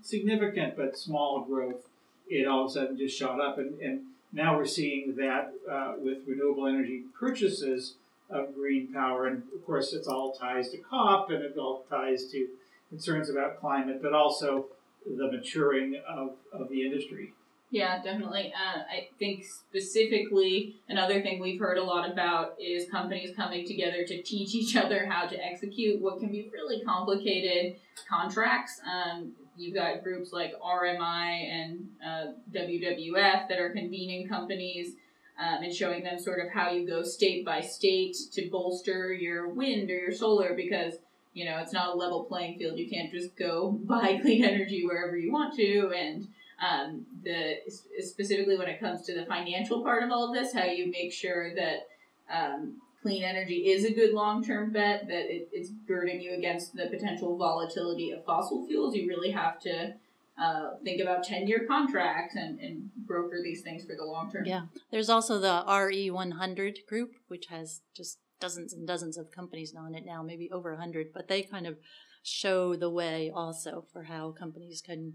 significant 0.02 0.76
but 0.76 0.98
small 0.98 1.42
growth, 1.42 1.86
it 2.28 2.46
all 2.46 2.64
of 2.64 2.70
a 2.70 2.72
sudden 2.72 2.96
just 2.96 3.16
shot 3.16 3.40
up. 3.40 3.58
And, 3.58 3.78
and 3.80 4.00
now 4.32 4.56
we're 4.56 4.66
seeing 4.66 5.16
that 5.16 5.52
uh, 5.70 5.94
with 5.98 6.18
renewable 6.26 6.66
energy 6.66 7.04
purchases 7.18 7.94
of 8.30 8.54
green 8.54 8.92
power. 8.92 9.26
And 9.26 9.42
of 9.54 9.64
course, 9.64 9.92
it's 9.92 10.08
all 10.08 10.32
ties 10.32 10.70
to 10.70 10.78
COP 10.78 11.30
and 11.30 11.42
it 11.42 11.56
all 11.58 11.84
ties 11.90 12.26
to 12.32 12.48
concerns 12.88 13.28
about 13.28 13.60
climate, 13.60 14.00
but 14.02 14.12
also 14.12 14.66
the 15.06 15.30
maturing 15.30 16.00
of, 16.08 16.32
of 16.52 16.68
the 16.68 16.82
industry. 16.82 17.32
Yeah, 17.70 18.02
definitely. 18.02 18.52
Uh, 18.54 18.78
I 18.90 19.08
think 19.18 19.44
specifically 19.44 20.76
another 20.88 21.20
thing 21.20 21.38
we've 21.38 21.60
heard 21.60 21.76
a 21.76 21.82
lot 21.82 22.10
about 22.10 22.56
is 22.58 22.90
companies 22.90 23.36
coming 23.36 23.66
together 23.66 24.04
to 24.06 24.22
teach 24.22 24.54
each 24.54 24.74
other 24.74 25.06
how 25.06 25.26
to 25.26 25.36
execute 25.36 26.00
what 26.00 26.18
can 26.18 26.30
be 26.30 26.50
really 26.50 26.82
complicated 26.82 27.76
contracts. 28.08 28.80
Um, 28.90 29.32
you've 29.58 29.74
got 29.74 30.02
groups 30.02 30.32
like 30.32 30.54
RMI 30.60 31.50
and 31.50 31.88
uh, 32.04 32.32
WWF 32.54 33.48
that 33.48 33.58
are 33.58 33.70
convening 33.70 34.26
companies 34.28 34.94
um, 35.38 35.62
and 35.62 35.74
showing 35.74 36.02
them 36.04 36.18
sort 36.18 36.40
of 36.40 36.50
how 36.50 36.70
you 36.70 36.86
go 36.86 37.02
state 37.02 37.44
by 37.44 37.60
state 37.60 38.16
to 38.32 38.48
bolster 38.50 39.12
your 39.12 39.48
wind 39.48 39.90
or 39.90 39.94
your 39.94 40.12
solar 40.12 40.54
because 40.54 40.94
you 41.34 41.44
know 41.44 41.58
it's 41.58 41.72
not 41.72 41.94
a 41.94 41.98
level 41.98 42.24
playing 42.24 42.58
field. 42.58 42.78
You 42.78 42.88
can't 42.88 43.12
just 43.12 43.36
go 43.36 43.72
buy 43.84 44.18
clean 44.22 44.42
energy 44.42 44.86
wherever 44.86 45.18
you 45.18 45.30
want 45.30 45.54
to 45.56 45.92
and 45.94 46.28
um, 46.60 47.06
the 47.22 47.56
specifically 48.00 48.56
when 48.56 48.68
it 48.68 48.80
comes 48.80 49.02
to 49.02 49.14
the 49.14 49.26
financial 49.26 49.82
part 49.82 50.02
of 50.02 50.10
all 50.10 50.28
of 50.28 50.34
this, 50.34 50.52
how 50.52 50.64
you 50.64 50.90
make 50.90 51.12
sure 51.12 51.54
that 51.54 51.88
um, 52.32 52.80
clean 53.02 53.22
energy 53.22 53.68
is 53.68 53.84
a 53.84 53.92
good 53.92 54.12
long 54.12 54.44
term 54.44 54.72
bet, 54.72 55.06
that 55.08 55.32
it, 55.32 55.48
it's 55.52 55.70
girding 55.86 56.20
you 56.20 56.34
against 56.34 56.74
the 56.74 56.86
potential 56.86 57.36
volatility 57.36 58.10
of 58.10 58.24
fossil 58.24 58.66
fuels. 58.66 58.94
You 58.94 59.06
really 59.08 59.30
have 59.30 59.60
to 59.60 59.94
uh, 60.40 60.70
think 60.84 61.00
about 61.00 61.24
10 61.24 61.46
year 61.46 61.64
contracts 61.66 62.36
and, 62.36 62.58
and 62.60 62.90
broker 63.06 63.40
these 63.42 63.62
things 63.62 63.84
for 63.84 63.94
the 63.96 64.04
long 64.04 64.30
term. 64.30 64.44
Yeah. 64.44 64.62
There's 64.90 65.08
also 65.08 65.38
the 65.38 65.64
RE100 65.66 66.86
group, 66.86 67.12
which 67.28 67.46
has 67.46 67.80
just 67.94 68.18
dozens 68.40 68.72
and 68.72 68.86
dozens 68.86 69.16
of 69.16 69.30
companies 69.30 69.74
on 69.76 69.94
it 69.94 70.04
now, 70.04 70.22
maybe 70.22 70.50
over 70.50 70.70
100, 70.72 71.12
but 71.12 71.28
they 71.28 71.42
kind 71.42 71.66
of 71.66 71.76
show 72.22 72.76
the 72.76 72.90
way 72.90 73.32
also 73.34 73.84
for 73.92 74.04
how 74.04 74.30
companies 74.30 74.82
can 74.84 75.14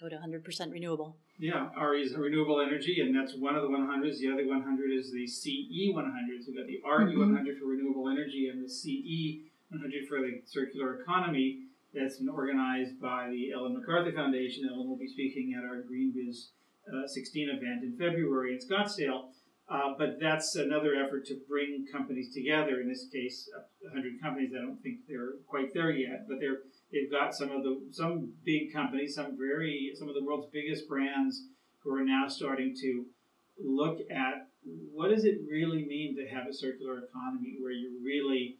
go 0.00 0.08
to 0.08 0.16
100% 0.16 0.72
renewable. 0.72 1.16
Yeah, 1.38 1.68
RE 1.80 2.02
is 2.02 2.14
renewable 2.14 2.60
energy, 2.60 3.00
and 3.00 3.14
that's 3.14 3.34
one 3.36 3.56
of 3.56 3.62
the 3.62 3.68
100s. 3.68 4.18
The 4.18 4.32
other 4.32 4.46
100 4.46 4.92
is 4.92 5.12
the 5.12 5.26
CE 5.26 5.94
100. 5.94 6.44
So 6.44 6.52
we've 6.52 6.56
got 6.56 6.66
the 6.66 6.80
RE 6.84 7.12
mm-hmm. 7.12 7.32
100 7.32 7.58
for 7.58 7.66
renewable 7.66 8.08
energy 8.08 8.48
and 8.52 8.64
the 8.64 8.68
CE 8.68 9.48
100 9.70 10.08
for 10.08 10.18
the 10.20 10.42
circular 10.46 11.00
economy. 11.00 11.64
That's 11.94 12.18
been 12.18 12.28
organized 12.28 13.00
by 13.00 13.28
the 13.30 13.52
Ellen 13.52 13.74
MacArthur 13.74 14.12
Foundation. 14.12 14.68
Ellen 14.70 14.88
will 14.88 14.98
be 14.98 15.08
speaking 15.08 15.54
at 15.56 15.64
our 15.64 15.82
GreenBiz 15.82 16.48
uh, 16.92 17.06
16 17.06 17.48
event 17.48 17.82
in 17.82 17.96
February 17.98 18.52
in 18.52 18.58
Scottsdale. 18.58 19.28
Uh, 19.70 19.92
but 19.98 20.18
that's 20.18 20.56
another 20.56 20.94
effort 20.94 21.26
to 21.26 21.38
bring 21.48 21.86
companies 21.92 22.32
together. 22.32 22.80
In 22.80 22.88
this 22.88 23.06
case, 23.12 23.50
100 23.82 24.20
companies. 24.22 24.50
I 24.56 24.62
don't 24.62 24.82
think 24.82 25.00
they're 25.06 25.36
quite 25.46 25.74
there 25.74 25.90
yet, 25.90 26.26
but 26.26 26.38
they're 26.40 26.60
They've 26.92 27.10
got 27.10 27.34
some 27.34 27.50
of 27.50 27.62
the 27.62 27.80
some 27.90 28.32
big 28.44 28.72
companies, 28.72 29.14
some 29.14 29.36
very 29.36 29.92
some 29.94 30.08
of 30.08 30.14
the 30.14 30.24
world's 30.24 30.48
biggest 30.52 30.88
brands 30.88 31.44
who 31.80 31.94
are 31.94 32.04
now 32.04 32.28
starting 32.28 32.74
to 32.80 33.04
look 33.62 34.00
at 34.10 34.48
what 34.92 35.10
does 35.10 35.24
it 35.24 35.38
really 35.48 35.84
mean 35.84 36.16
to 36.16 36.26
have 36.26 36.46
a 36.46 36.52
circular 36.52 36.98
economy 36.98 37.56
where 37.60 37.72
you're 37.72 38.00
really 38.02 38.56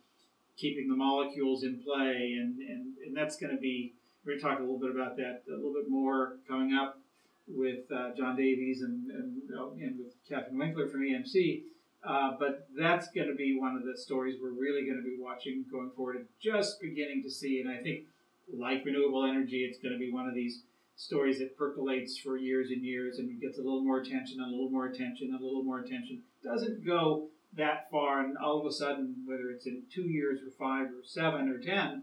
keeping 0.56 0.88
the 0.88 0.96
molecules 0.96 1.62
in 1.62 1.80
play 1.82 2.36
and, 2.40 2.58
and, 2.58 2.94
and 3.06 3.16
that's 3.16 3.36
going 3.36 3.54
to 3.54 3.60
be 3.60 3.94
we're 4.24 4.32
going 4.32 4.40
to 4.40 4.44
talk 4.44 4.58
a 4.58 4.62
little 4.62 4.78
bit 4.78 4.90
about 4.90 5.16
that 5.16 5.42
a 5.48 5.56
little 5.56 5.74
bit 5.74 5.88
more 5.88 6.36
coming 6.48 6.74
up 6.74 7.00
with 7.48 7.90
uh, 7.90 8.10
John 8.16 8.36
Davies 8.36 8.82
and, 8.82 9.10
and, 9.10 9.42
and 9.80 9.98
with 9.98 10.14
Kathrin 10.28 10.58
Winkler 10.58 10.86
from 10.86 11.00
EMC. 11.00 11.62
Uh, 12.04 12.32
but 12.38 12.68
that's 12.78 13.08
going 13.10 13.28
to 13.28 13.34
be 13.34 13.58
one 13.58 13.76
of 13.76 13.84
the 13.84 13.96
stories 13.96 14.36
we're 14.40 14.50
really 14.50 14.84
going 14.84 14.98
to 14.98 15.02
be 15.02 15.16
watching 15.18 15.64
going 15.70 15.90
forward 15.96 16.16
and 16.16 16.26
just 16.40 16.80
beginning 16.80 17.22
to 17.22 17.30
see. 17.30 17.60
And 17.60 17.70
I 17.70 17.78
think 17.82 18.04
like 18.52 18.84
renewable 18.84 19.24
energy, 19.24 19.66
it's 19.68 19.78
going 19.78 19.92
to 19.92 19.98
be 19.98 20.12
one 20.12 20.26
of 20.26 20.34
these 20.34 20.62
stories 20.96 21.38
that 21.38 21.56
percolates 21.56 22.18
for 22.18 22.36
years 22.36 22.70
and 22.70 22.82
years 22.82 23.18
and 23.18 23.40
gets 23.40 23.58
a 23.58 23.62
little 23.62 23.82
more 23.82 24.00
attention, 24.00 24.40
and 24.40 24.48
a 24.48 24.50
little 24.50 24.70
more 24.70 24.86
attention, 24.86 25.28
and 25.30 25.40
a 25.40 25.44
little 25.44 25.62
more 25.62 25.80
attention. 25.80 26.22
Doesn't 26.42 26.84
go 26.84 27.28
that 27.56 27.90
far, 27.90 28.24
and 28.24 28.36
all 28.36 28.60
of 28.60 28.66
a 28.66 28.72
sudden, 28.72 29.16
whether 29.26 29.50
it's 29.50 29.66
in 29.66 29.82
two 29.92 30.02
years 30.02 30.40
or 30.42 30.50
five 30.58 30.86
or 30.86 31.02
seven 31.04 31.48
or 31.48 31.58
ten, 31.58 32.02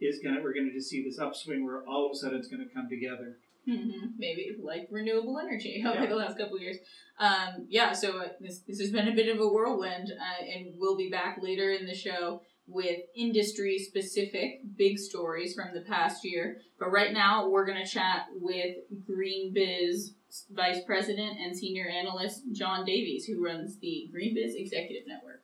is 0.00 0.20
gonna 0.22 0.40
we're 0.42 0.54
gonna 0.54 0.72
just 0.72 0.88
see 0.88 1.02
this 1.04 1.18
upswing 1.18 1.64
where 1.64 1.82
all 1.82 2.06
of 2.06 2.12
a 2.12 2.14
sudden 2.14 2.38
it's 2.38 2.48
gonna 2.48 2.68
come 2.72 2.88
together. 2.88 3.38
Mm-hmm. 3.68 4.06
Maybe 4.16 4.54
like 4.62 4.86
renewable 4.90 5.38
energy 5.38 5.82
over 5.86 6.02
yeah. 6.02 6.06
the 6.06 6.14
last 6.14 6.38
couple 6.38 6.56
of 6.56 6.62
years. 6.62 6.76
Um, 7.18 7.66
yeah, 7.68 7.92
so 7.92 8.18
uh, 8.18 8.28
this, 8.40 8.60
this 8.60 8.78
has 8.78 8.90
been 8.90 9.08
a 9.08 9.14
bit 9.14 9.34
of 9.34 9.40
a 9.40 9.48
whirlwind, 9.48 10.12
uh, 10.12 10.44
and 10.44 10.74
we'll 10.76 10.96
be 10.96 11.10
back 11.10 11.38
later 11.42 11.72
in 11.72 11.86
the 11.86 11.94
show 11.94 12.42
with 12.66 12.98
industry 13.14 13.78
specific 13.78 14.60
big 14.76 14.98
stories 14.98 15.54
from 15.54 15.68
the 15.74 15.82
past 15.82 16.24
year. 16.24 16.58
But 16.78 16.90
right 16.90 17.12
now, 17.12 17.48
we're 17.48 17.66
going 17.66 17.82
to 17.82 17.90
chat 17.90 18.26
with 18.34 18.76
GreenBiz 19.08 20.10
Vice 20.50 20.80
President 20.84 21.38
and 21.38 21.56
Senior 21.56 21.88
Analyst 21.88 22.42
John 22.52 22.84
Davies, 22.84 23.24
who 23.24 23.44
runs 23.44 23.78
the 23.78 24.10
GreenBiz 24.14 24.52
Executive 24.56 25.06
Network. 25.06 25.42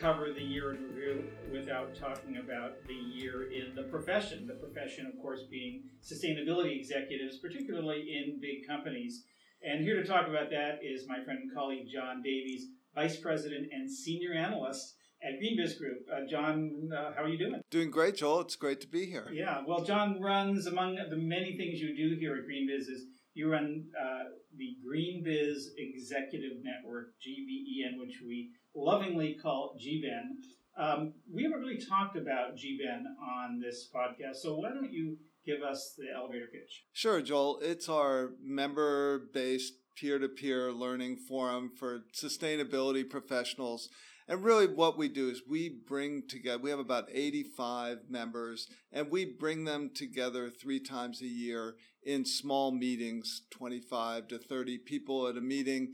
Cover 0.00 0.32
the 0.32 0.42
year 0.42 0.74
in 0.74 0.82
review 0.84 1.24
without 1.52 1.94
talking 1.94 2.38
about 2.38 2.72
the 2.86 2.94
year 2.94 3.50
in 3.50 3.74
the 3.74 3.82
profession. 3.84 4.46
The 4.46 4.54
profession, 4.54 5.06
of 5.06 5.20
course, 5.20 5.40
being 5.50 5.82
sustainability 6.02 6.78
executives, 6.78 7.38
particularly 7.38 8.00
in 8.00 8.40
big 8.40 8.66
companies. 8.66 9.24
And 9.62 9.82
here 9.82 10.00
to 10.00 10.06
talk 10.06 10.28
about 10.28 10.50
that 10.50 10.78
is 10.82 11.08
my 11.08 11.22
friend 11.24 11.40
and 11.42 11.54
colleague 11.54 11.86
John 11.92 12.22
Davies, 12.22 12.66
Vice 12.94 13.16
President 13.16 13.68
and 13.72 13.90
Senior 13.90 14.34
Analyst 14.34 14.94
at 15.22 15.40
GreenBiz 15.40 15.78
Group. 15.78 16.06
Uh, 16.12 16.28
John, 16.30 16.90
uh, 16.96 17.12
how 17.16 17.24
are 17.24 17.28
you 17.28 17.38
doing? 17.38 17.60
Doing 17.70 17.90
great, 17.90 18.16
Joel. 18.16 18.40
It's 18.42 18.54
great 18.54 18.80
to 18.82 18.86
be 18.86 19.06
here. 19.06 19.28
Yeah, 19.32 19.62
well, 19.66 19.82
John 19.82 20.20
runs, 20.20 20.66
among 20.66 20.94
the 20.94 21.16
many 21.16 21.56
things 21.56 21.80
you 21.80 21.96
do 21.96 22.16
here 22.18 22.36
at 22.36 22.44
GreenBiz, 22.44 22.82
is 22.82 23.06
you 23.34 23.50
run 23.50 23.84
uh, 24.00 24.24
the 24.56 24.76
GreenBiz 24.86 25.68
Executive 25.76 26.58
Network, 26.62 27.12
GBEN, 27.26 27.98
which 27.98 28.20
we 28.26 28.50
lovingly 28.74 29.36
call 29.40 29.76
GBEN. 29.80 30.36
Um, 30.76 31.14
we 31.32 31.42
haven't 31.42 31.60
really 31.60 31.80
talked 31.80 32.16
about 32.16 32.56
GBEN 32.56 33.02
on 33.20 33.60
this 33.60 33.88
podcast, 33.94 34.36
so 34.36 34.56
why 34.56 34.70
don't 34.70 34.92
you 34.92 35.18
give 35.44 35.62
us 35.62 35.94
the 35.96 36.06
elevator 36.14 36.46
pitch? 36.52 36.84
Sure, 36.92 37.20
Joel. 37.20 37.58
It's 37.62 37.88
our 37.88 38.30
member 38.42 39.28
based 39.32 39.74
peer 39.96 40.18
to 40.18 40.28
peer 40.28 40.72
learning 40.72 41.16
forum 41.16 41.72
for 41.76 42.04
sustainability 42.14 43.08
professionals. 43.08 43.88
And 44.28 44.44
really, 44.44 44.66
what 44.66 44.98
we 44.98 45.08
do 45.08 45.30
is 45.30 45.42
we 45.48 45.70
bring 45.70 46.22
together, 46.28 46.62
we 46.62 46.68
have 46.68 46.78
about 46.78 47.08
85 47.10 48.10
members, 48.10 48.68
and 48.92 49.10
we 49.10 49.24
bring 49.24 49.64
them 49.64 49.90
together 49.94 50.50
three 50.50 50.80
times 50.80 51.22
a 51.22 51.26
year 51.26 51.76
in 52.08 52.24
small 52.24 52.72
meetings 52.72 53.42
25 53.50 54.28
to 54.28 54.38
30 54.38 54.78
people 54.78 55.28
at 55.28 55.36
a 55.36 55.40
meeting 55.40 55.92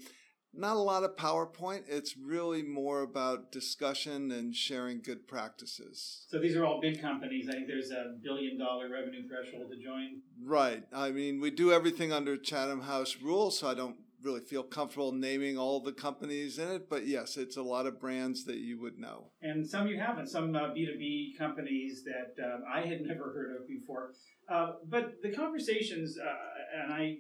not 0.57 0.77
a 0.77 0.81
lot 0.81 1.03
of 1.03 1.17
PowerPoint. 1.17 1.83
It's 1.89 2.17
really 2.17 2.63
more 2.63 3.03
about 3.03 3.51
discussion 3.51 4.31
and 4.31 4.55
sharing 4.55 5.01
good 5.03 5.27
practices. 5.27 6.27
So 6.29 6.39
these 6.39 6.55
are 6.55 6.65
all 6.65 6.81
big 6.81 7.01
companies. 7.01 7.49
I 7.49 7.53
think 7.53 7.67
there's 7.67 7.91
a 7.91 8.15
billion 8.23 8.59
dollar 8.59 8.89
revenue 8.89 9.27
threshold 9.27 9.71
to 9.71 9.77
join. 9.77 10.23
Right. 10.41 10.85
I 10.95 11.11
mean, 11.11 11.41
we 11.41 11.51
do 11.51 11.73
everything 11.73 12.13
under 12.13 12.37
Chatham 12.37 12.83
House 12.83 13.17
rules, 13.21 13.59
so 13.59 13.69
I 13.69 13.75
don't 13.75 13.97
really 14.23 14.41
feel 14.41 14.63
comfortable 14.63 15.13
naming 15.13 15.59
all 15.59 15.81
the 15.81 15.93
companies 15.93 16.59
in 16.59 16.69
it. 16.71 16.89
But 16.89 17.07
yes, 17.07 17.37
it's 17.37 17.57
a 17.57 17.63
lot 17.63 17.87
of 17.87 18.01
brands 18.01 18.45
that 18.45 18.59
you 18.59 18.81
would 18.81 18.99
know. 18.99 19.31
And 19.43 19.67
some 19.67 19.87
you 19.87 19.99
haven't. 19.99 20.29
Some 20.29 20.55
uh, 20.55 20.71
B2B 20.71 21.37
companies 21.37 22.05
that 22.05 22.43
uh, 22.43 22.61
I 22.73 22.87
had 22.87 23.01
never 23.07 23.33
heard 23.33 23.57
of 23.61 23.69
before. 23.69 24.13
Uh, 24.49 24.73
but 24.89 25.23
the 25.23 25.33
conversations, 25.33 26.19
uh, 26.19 26.83
and 26.83 26.93
I 26.93 27.19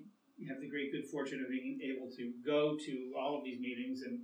have 0.48 0.60
the 0.60 0.68
great 0.68 0.92
good 0.92 1.06
fortune 1.10 1.40
of 1.40 1.50
being 1.50 1.80
able 1.82 2.10
to 2.16 2.32
go 2.44 2.76
to 2.76 3.12
all 3.18 3.38
of 3.38 3.44
these 3.44 3.60
meetings 3.60 4.02
and 4.02 4.20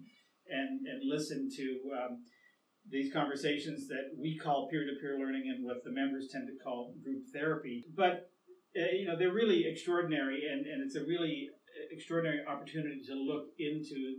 and 0.49 0.87
and 0.87 1.01
listen 1.09 1.49
to 1.57 1.67
um, 1.97 2.25
these 2.89 3.13
conversations 3.13 3.87
that 3.89 4.11
we 4.19 4.37
call 4.37 4.69
peer-to-peer 4.69 5.19
learning 5.19 5.45
and 5.55 5.65
what 5.65 5.85
the 5.85 5.93
members 5.93 6.29
tend 6.33 6.49
to 6.49 6.65
call 6.65 6.95
group 7.03 7.23
therapy. 7.33 7.85
But 7.95 8.31
uh, 8.77 8.93
you 8.93 9.07
know 9.07 9.17
they're 9.17 9.33
really 9.33 9.65
extraordinary, 9.67 10.43
and, 10.51 10.67
and 10.67 10.83
it's 10.85 10.97
a 10.97 11.05
really 11.05 11.49
extraordinary 11.93 12.41
opportunity 12.47 13.01
to 13.07 13.15
look 13.15 13.47
into 13.59 14.17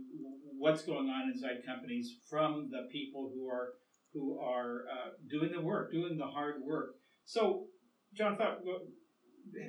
what's 0.58 0.82
going 0.82 1.08
on 1.08 1.30
inside 1.32 1.66
companies 1.66 2.16
from 2.28 2.68
the 2.70 2.88
people 2.90 3.30
who 3.34 3.48
are 3.48 3.74
who 4.12 4.38
are 4.40 4.84
uh, 4.92 5.10
doing 5.30 5.52
the 5.52 5.60
work, 5.60 5.90
doing 5.90 6.18
the 6.18 6.26
hard 6.26 6.56
work. 6.64 6.96
So, 7.24 7.66
John, 8.14 8.36
thought 8.36 8.58
what 8.62 8.82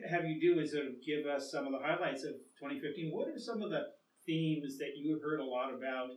have 0.10 0.26
you 0.26 0.40
do 0.40 0.60
is 0.60 0.72
sort 0.72 0.86
of 0.86 0.94
give 1.06 1.26
us 1.26 1.52
some 1.52 1.66
of 1.66 1.72
the 1.72 1.80
highlights 1.80 2.24
of 2.24 2.34
2015. 2.60 3.12
What 3.12 3.28
are 3.30 3.40
some 3.40 3.62
of 3.62 3.70
the 3.70 3.84
themes 4.26 4.78
that 4.78 4.92
you 4.96 5.20
heard 5.24 5.40
a 5.40 5.46
lot 5.46 5.74
about 5.74 6.10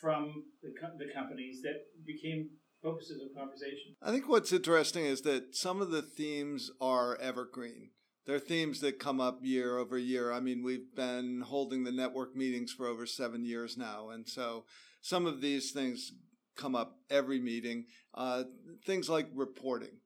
from 0.00 0.44
the, 0.62 0.72
co- 0.80 0.96
the 0.98 1.12
companies 1.12 1.62
that 1.62 1.82
became 2.06 2.50
focuses 2.82 3.20
of 3.22 3.36
conversation? 3.36 3.96
I 4.02 4.10
think 4.10 4.28
what's 4.28 4.52
interesting 4.52 5.04
is 5.04 5.22
that 5.22 5.54
some 5.54 5.82
of 5.82 5.90
the 5.90 6.02
themes 6.02 6.70
are 6.80 7.16
evergreen. 7.20 7.90
They're 8.26 8.38
themes 8.38 8.80
that 8.80 8.98
come 8.98 9.20
up 9.20 9.40
year 9.42 9.76
over 9.76 9.98
year. 9.98 10.32
I 10.32 10.40
mean, 10.40 10.62
we've 10.62 10.94
been 10.94 11.42
holding 11.46 11.84
the 11.84 11.92
network 11.92 12.34
meetings 12.34 12.72
for 12.72 12.86
over 12.86 13.04
seven 13.04 13.44
years 13.44 13.76
now. 13.76 14.08
And 14.10 14.26
so 14.26 14.64
some 15.02 15.26
of 15.26 15.42
these 15.42 15.72
things 15.72 16.12
come 16.56 16.74
up 16.74 16.96
every 17.10 17.38
meeting. 17.38 17.84
Uh, 18.14 18.44
things 18.86 19.10
like 19.10 19.26
reporting 19.34 19.98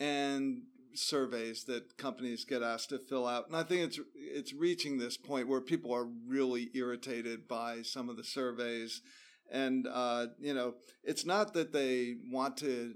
and 0.00 0.62
surveys 0.94 1.64
that 1.64 1.96
companies 1.96 2.44
get 2.44 2.62
asked 2.62 2.90
to 2.90 2.98
fill 2.98 3.26
out. 3.26 3.46
And 3.48 3.56
I 3.56 3.62
think 3.62 3.82
it's 3.82 4.00
it's 4.14 4.52
reaching 4.52 4.98
this 4.98 5.16
point 5.16 5.48
where 5.48 5.60
people 5.60 5.94
are 5.94 6.08
really 6.26 6.70
irritated 6.74 7.48
by 7.48 7.82
some 7.82 8.08
of 8.08 8.16
the 8.16 8.24
surveys. 8.24 9.02
And 9.50 9.86
uh, 9.90 10.26
you 10.38 10.54
know, 10.54 10.74
it's 11.02 11.24
not 11.24 11.54
that 11.54 11.72
they 11.72 12.16
want 12.30 12.56
to 12.58 12.94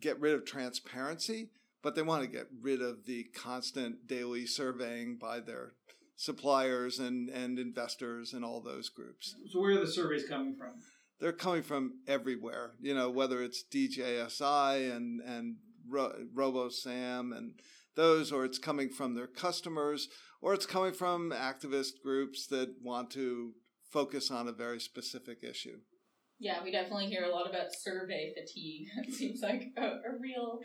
get 0.00 0.20
rid 0.20 0.34
of 0.34 0.44
transparency, 0.44 1.50
but 1.82 1.94
they 1.94 2.02
want 2.02 2.22
to 2.22 2.28
get 2.28 2.48
rid 2.60 2.82
of 2.82 3.04
the 3.06 3.24
constant 3.34 4.06
daily 4.06 4.46
surveying 4.46 5.16
by 5.16 5.40
their 5.40 5.72
suppliers 6.16 6.98
and, 6.98 7.28
and 7.28 7.58
investors 7.58 8.32
and 8.32 8.44
all 8.44 8.60
those 8.60 8.88
groups. 8.88 9.34
So 9.50 9.60
where 9.60 9.72
are 9.72 9.80
the 9.80 9.90
surveys 9.90 10.28
coming 10.28 10.54
from? 10.56 10.72
They're 11.20 11.32
coming 11.32 11.62
from 11.62 12.00
everywhere, 12.06 12.72
you 12.80 12.94
know, 12.94 13.10
whether 13.10 13.42
it's 13.42 13.64
DJSI 13.72 14.94
and, 14.94 15.20
and 15.20 15.56
Ro- 15.88 16.26
RobecoSAM 16.34 17.36
and 17.36 17.60
those, 17.96 18.32
or 18.32 18.44
it's 18.44 18.58
coming 18.58 18.88
from 18.88 19.14
their 19.14 19.26
customers, 19.26 20.08
or 20.40 20.54
it's 20.54 20.66
coming 20.66 20.92
from 20.92 21.30
activist 21.30 22.00
groups 22.02 22.46
that 22.48 22.74
want 22.82 23.10
to 23.12 23.52
focus 23.90 24.30
on 24.30 24.48
a 24.48 24.52
very 24.52 24.80
specific 24.80 25.38
issue. 25.42 25.78
Yeah, 26.40 26.62
we 26.62 26.72
definitely 26.72 27.06
hear 27.06 27.24
a 27.24 27.30
lot 27.30 27.48
about 27.48 27.72
survey 27.72 28.34
fatigue. 28.36 28.88
It 29.06 29.14
seems 29.14 29.40
like 29.40 29.72
a, 29.76 29.82
a 29.82 30.18
real 30.20 30.60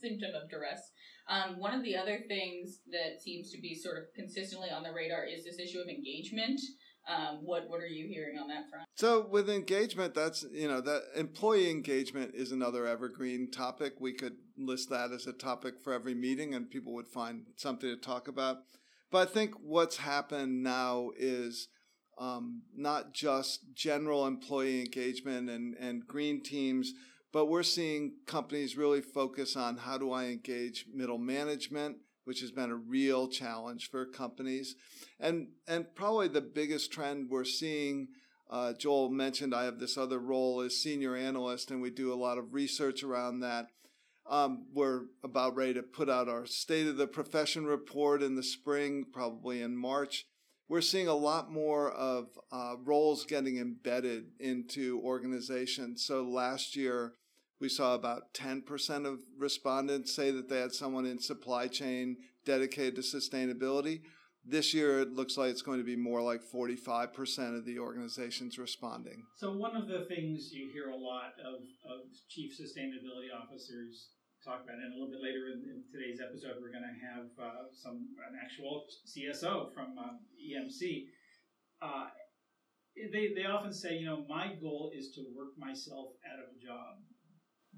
symptom 0.00 0.30
of 0.40 0.48
duress. 0.48 0.80
Um, 1.28 1.58
one 1.58 1.74
of 1.74 1.82
the 1.84 1.96
other 1.96 2.20
things 2.28 2.80
that 2.90 3.20
seems 3.22 3.50
to 3.52 3.60
be 3.60 3.74
sort 3.74 3.98
of 3.98 4.04
consistently 4.14 4.70
on 4.70 4.82
the 4.82 4.92
radar 4.92 5.24
is 5.24 5.44
this 5.44 5.58
issue 5.58 5.78
of 5.78 5.88
engagement. 5.88 6.60
Um, 7.08 7.38
what 7.42 7.68
what 7.68 7.80
are 7.80 7.86
you 7.86 8.06
hearing 8.08 8.38
on 8.38 8.48
that 8.48 8.68
front? 8.68 8.86
So 8.94 9.26
with 9.26 9.48
engagement, 9.48 10.14
that's 10.14 10.44
you 10.52 10.68
know 10.68 10.80
that 10.82 11.02
employee 11.16 11.70
engagement 11.70 12.34
is 12.34 12.52
another 12.52 12.86
evergreen 12.86 13.50
topic. 13.50 13.94
We 14.00 14.12
could 14.12 14.34
list 14.66 14.90
that 14.90 15.12
as 15.12 15.26
a 15.26 15.32
topic 15.32 15.80
for 15.82 15.92
every 15.92 16.14
meeting, 16.14 16.54
and 16.54 16.70
people 16.70 16.94
would 16.94 17.08
find 17.08 17.46
something 17.56 17.88
to 17.88 17.96
talk 17.96 18.28
about. 18.28 18.58
But 19.10 19.28
I 19.28 19.32
think 19.32 19.54
what's 19.60 19.96
happened 19.96 20.62
now 20.62 21.10
is 21.16 21.68
um, 22.18 22.62
not 22.76 23.14
just 23.14 23.74
general 23.74 24.26
employee 24.26 24.80
engagement 24.80 25.48
and, 25.48 25.74
and 25.76 26.06
green 26.06 26.42
teams, 26.42 26.92
but 27.32 27.46
we're 27.46 27.62
seeing 27.62 28.16
companies 28.26 28.76
really 28.76 29.00
focus 29.00 29.56
on 29.56 29.78
how 29.78 29.96
do 29.98 30.12
I 30.12 30.26
engage 30.26 30.86
middle 30.92 31.18
management, 31.18 31.96
which 32.24 32.40
has 32.40 32.50
been 32.50 32.70
a 32.70 32.76
real 32.76 33.28
challenge 33.28 33.88
for 33.90 34.04
companies. 34.04 34.74
And, 35.18 35.48
and 35.66 35.94
probably 35.94 36.28
the 36.28 36.40
biggest 36.40 36.92
trend 36.92 37.30
we're 37.30 37.44
seeing, 37.44 38.08
uh, 38.50 38.72
Joel 38.74 39.10
mentioned 39.10 39.54
I 39.54 39.64
have 39.64 39.78
this 39.78 39.96
other 39.96 40.18
role 40.18 40.60
as 40.60 40.76
senior 40.76 41.16
analyst, 41.16 41.70
and 41.70 41.80
we 41.80 41.90
do 41.90 42.12
a 42.12 42.14
lot 42.14 42.38
of 42.38 42.52
research 42.52 43.02
around 43.02 43.40
that. 43.40 43.66
Um, 44.30 44.66
we're 44.72 45.06
about 45.24 45.56
ready 45.56 45.74
to 45.74 45.82
put 45.82 46.08
out 46.08 46.28
our 46.28 46.46
state 46.46 46.86
of 46.86 46.96
the 46.96 47.08
profession 47.08 47.66
report 47.66 48.22
in 48.22 48.36
the 48.36 48.44
spring, 48.44 49.04
probably 49.12 49.60
in 49.60 49.76
March. 49.76 50.24
We're 50.68 50.82
seeing 50.82 51.08
a 51.08 51.14
lot 51.14 51.50
more 51.50 51.90
of 51.90 52.28
uh, 52.52 52.74
roles 52.84 53.24
getting 53.24 53.58
embedded 53.58 54.26
into 54.38 55.00
organizations. 55.02 56.04
So 56.06 56.22
last 56.22 56.76
year, 56.76 57.14
we 57.60 57.68
saw 57.68 57.96
about 57.96 58.32
10% 58.32 59.04
of 59.04 59.18
respondents 59.36 60.14
say 60.14 60.30
that 60.30 60.48
they 60.48 60.60
had 60.60 60.72
someone 60.72 61.06
in 61.06 61.18
supply 61.18 61.66
chain 61.66 62.16
dedicated 62.44 62.94
to 62.94 63.02
sustainability. 63.02 64.02
This 64.44 64.72
year, 64.72 65.00
it 65.00 65.12
looks 65.12 65.36
like 65.36 65.50
it's 65.50 65.60
going 65.60 65.78
to 65.78 65.84
be 65.84 65.96
more 65.96 66.22
like 66.22 66.40
45% 66.54 67.58
of 67.58 67.66
the 67.66 67.80
organizations 67.80 68.58
responding. 68.58 69.24
So, 69.36 69.52
one 69.52 69.76
of 69.76 69.88
the 69.88 70.06
things 70.08 70.50
you 70.52 70.70
hear 70.72 70.88
a 70.88 70.96
lot 70.96 71.32
of, 71.44 71.60
of 71.84 72.06
chief 72.30 72.52
sustainability 72.52 73.28
officers 73.36 74.08
talk 74.44 74.64
about, 74.64 74.80
and 74.80 74.92
a 74.92 74.96
little 74.96 75.12
bit 75.12 75.20
later 75.20 75.52
in, 75.52 75.60
in 75.68 75.84
today's 75.92 76.20
episode, 76.20 76.56
we're 76.60 76.72
going 76.72 76.86
to 76.86 76.98
have 77.04 77.28
uh, 77.36 77.68
some 77.72 78.08
an 78.24 78.36
actual 78.40 78.84
CSO 79.04 79.72
from 79.74 79.96
uh, 79.98 80.16
EMC. 80.40 81.12
Uh, 81.82 82.08
they, 83.12 83.32
they 83.36 83.44
often 83.44 83.72
say, 83.72 83.94
you 83.94 84.06
know, 84.06 84.24
my 84.28 84.54
goal 84.60 84.92
is 84.96 85.12
to 85.12 85.24
work 85.36 85.52
myself 85.58 86.16
out 86.24 86.40
of 86.40 86.48
a 86.56 86.58
job 86.58 87.00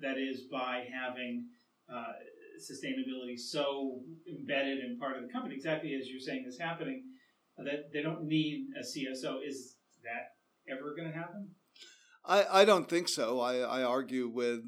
that 0.01 0.19
is 0.19 0.43
by 0.51 0.87
having 0.87 1.47
uh, 1.93 2.15
sustainability 2.59 3.39
so 3.39 4.01
embedded 4.29 4.79
in 4.79 4.99
part 4.99 5.17
of 5.17 5.23
the 5.23 5.33
company, 5.33 5.55
exactly 5.55 5.95
as 5.95 6.09
you're 6.09 6.21
saying 6.21 6.45
is 6.47 6.59
happening, 6.59 7.03
that 7.59 7.93
they 7.93 8.03
don't 8.03 8.25
need 8.25 8.69
a 8.79 8.83
CSO. 8.83 9.39
Is 9.47 9.77
that 10.03 10.39
ever 10.71 10.95
going 10.97 11.11
to 11.11 11.17
happen? 11.17 11.51
I, 12.25 12.63
I 12.63 12.65
don't 12.65 12.89
think 12.89 13.09
so. 13.09 13.41
I, 13.41 13.59
I 13.59 13.83
argue 13.83 14.29
with 14.29 14.61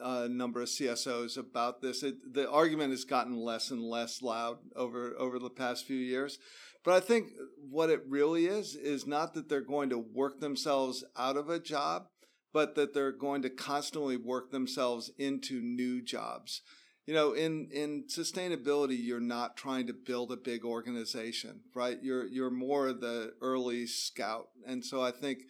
a 0.00 0.28
number 0.28 0.60
of 0.60 0.68
CSOs 0.68 1.36
about 1.36 1.80
this. 1.80 2.02
It, 2.02 2.34
the 2.34 2.50
argument 2.50 2.90
has 2.90 3.04
gotten 3.04 3.36
less 3.36 3.70
and 3.70 3.82
less 3.82 4.22
loud 4.22 4.58
over 4.74 5.14
over 5.18 5.38
the 5.38 5.50
past 5.50 5.86
few 5.86 5.96
years. 5.96 6.38
But 6.84 6.94
I 6.94 7.00
think 7.00 7.30
what 7.70 7.88
it 7.88 8.02
really 8.06 8.46
is 8.46 8.74
is 8.74 9.06
not 9.06 9.32
that 9.34 9.48
they're 9.48 9.62
going 9.62 9.88
to 9.90 9.98
work 9.98 10.40
themselves 10.40 11.02
out 11.16 11.36
of 11.36 11.48
a 11.48 11.58
job, 11.58 12.08
but 12.52 12.74
that 12.74 12.92
they're 12.92 13.10
going 13.10 13.42
to 13.42 13.50
constantly 13.50 14.18
work 14.18 14.50
themselves 14.50 15.10
into 15.18 15.62
new 15.62 16.02
jobs. 16.02 16.60
You 17.06 17.14
know, 17.14 17.32
in, 17.32 17.68
in 17.70 18.04
sustainability, 18.04 18.96
you're 18.98 19.20
not 19.20 19.56
trying 19.56 19.86
to 19.88 19.92
build 19.92 20.32
a 20.32 20.36
big 20.36 20.64
organization, 20.64 21.60
right? 21.74 21.98
You're, 22.02 22.26
you're 22.26 22.50
more 22.50 22.92
the 22.92 23.34
early 23.42 23.86
scout. 23.86 24.48
And 24.66 24.84
so 24.84 25.02
I 25.02 25.10
think 25.10 25.40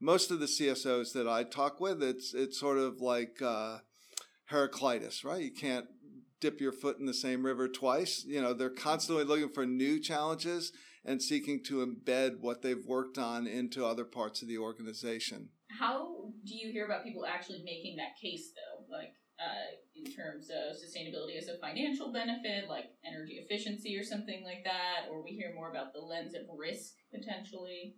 most 0.00 0.30
of 0.30 0.38
the 0.38 0.46
CSOs 0.46 1.12
that 1.14 1.26
I 1.26 1.44
talk 1.44 1.80
with, 1.80 2.02
it's, 2.02 2.32
it's 2.32 2.60
sort 2.60 2.78
of 2.78 3.00
like, 3.00 3.42
uh, 3.42 3.78
Heraclitus, 4.50 5.24
right? 5.24 5.42
You 5.42 5.52
can't 5.52 5.86
dip 6.40 6.60
your 6.60 6.72
foot 6.72 6.98
in 6.98 7.06
the 7.06 7.14
same 7.14 7.44
river 7.44 7.68
twice. 7.68 8.24
You 8.26 8.42
know, 8.42 8.52
they're 8.52 8.70
constantly 8.70 9.24
looking 9.24 9.48
for 9.48 9.64
new 9.64 10.00
challenges 10.00 10.72
and 11.04 11.22
seeking 11.22 11.62
to 11.64 11.86
embed 11.86 12.40
what 12.40 12.62
they've 12.62 12.84
worked 12.84 13.16
on 13.16 13.46
into 13.46 13.86
other 13.86 14.04
parts 14.04 14.42
of 14.42 14.48
the 14.48 14.58
organization. 14.58 15.50
How 15.78 16.32
do 16.44 16.54
you 16.54 16.72
hear 16.72 16.84
about 16.84 17.04
people 17.04 17.24
actually 17.24 17.62
making 17.64 17.96
that 17.96 18.18
case, 18.20 18.52
though? 18.52 18.92
Like, 18.92 19.14
uh, 19.38 19.72
in 19.96 20.12
terms 20.12 20.50
of 20.50 20.76
sustainability 20.76 21.38
as 21.38 21.48
a 21.48 21.58
financial 21.58 22.12
benefit, 22.12 22.68
like 22.68 22.86
energy 23.06 23.40
efficiency 23.42 23.96
or 23.96 24.04
something 24.04 24.42
like 24.44 24.64
that, 24.64 25.08
or 25.10 25.22
we 25.22 25.30
hear 25.30 25.54
more 25.54 25.70
about 25.70 25.94
the 25.94 26.00
lens 26.00 26.34
of 26.34 26.42
risk 26.58 26.92
potentially? 27.14 27.96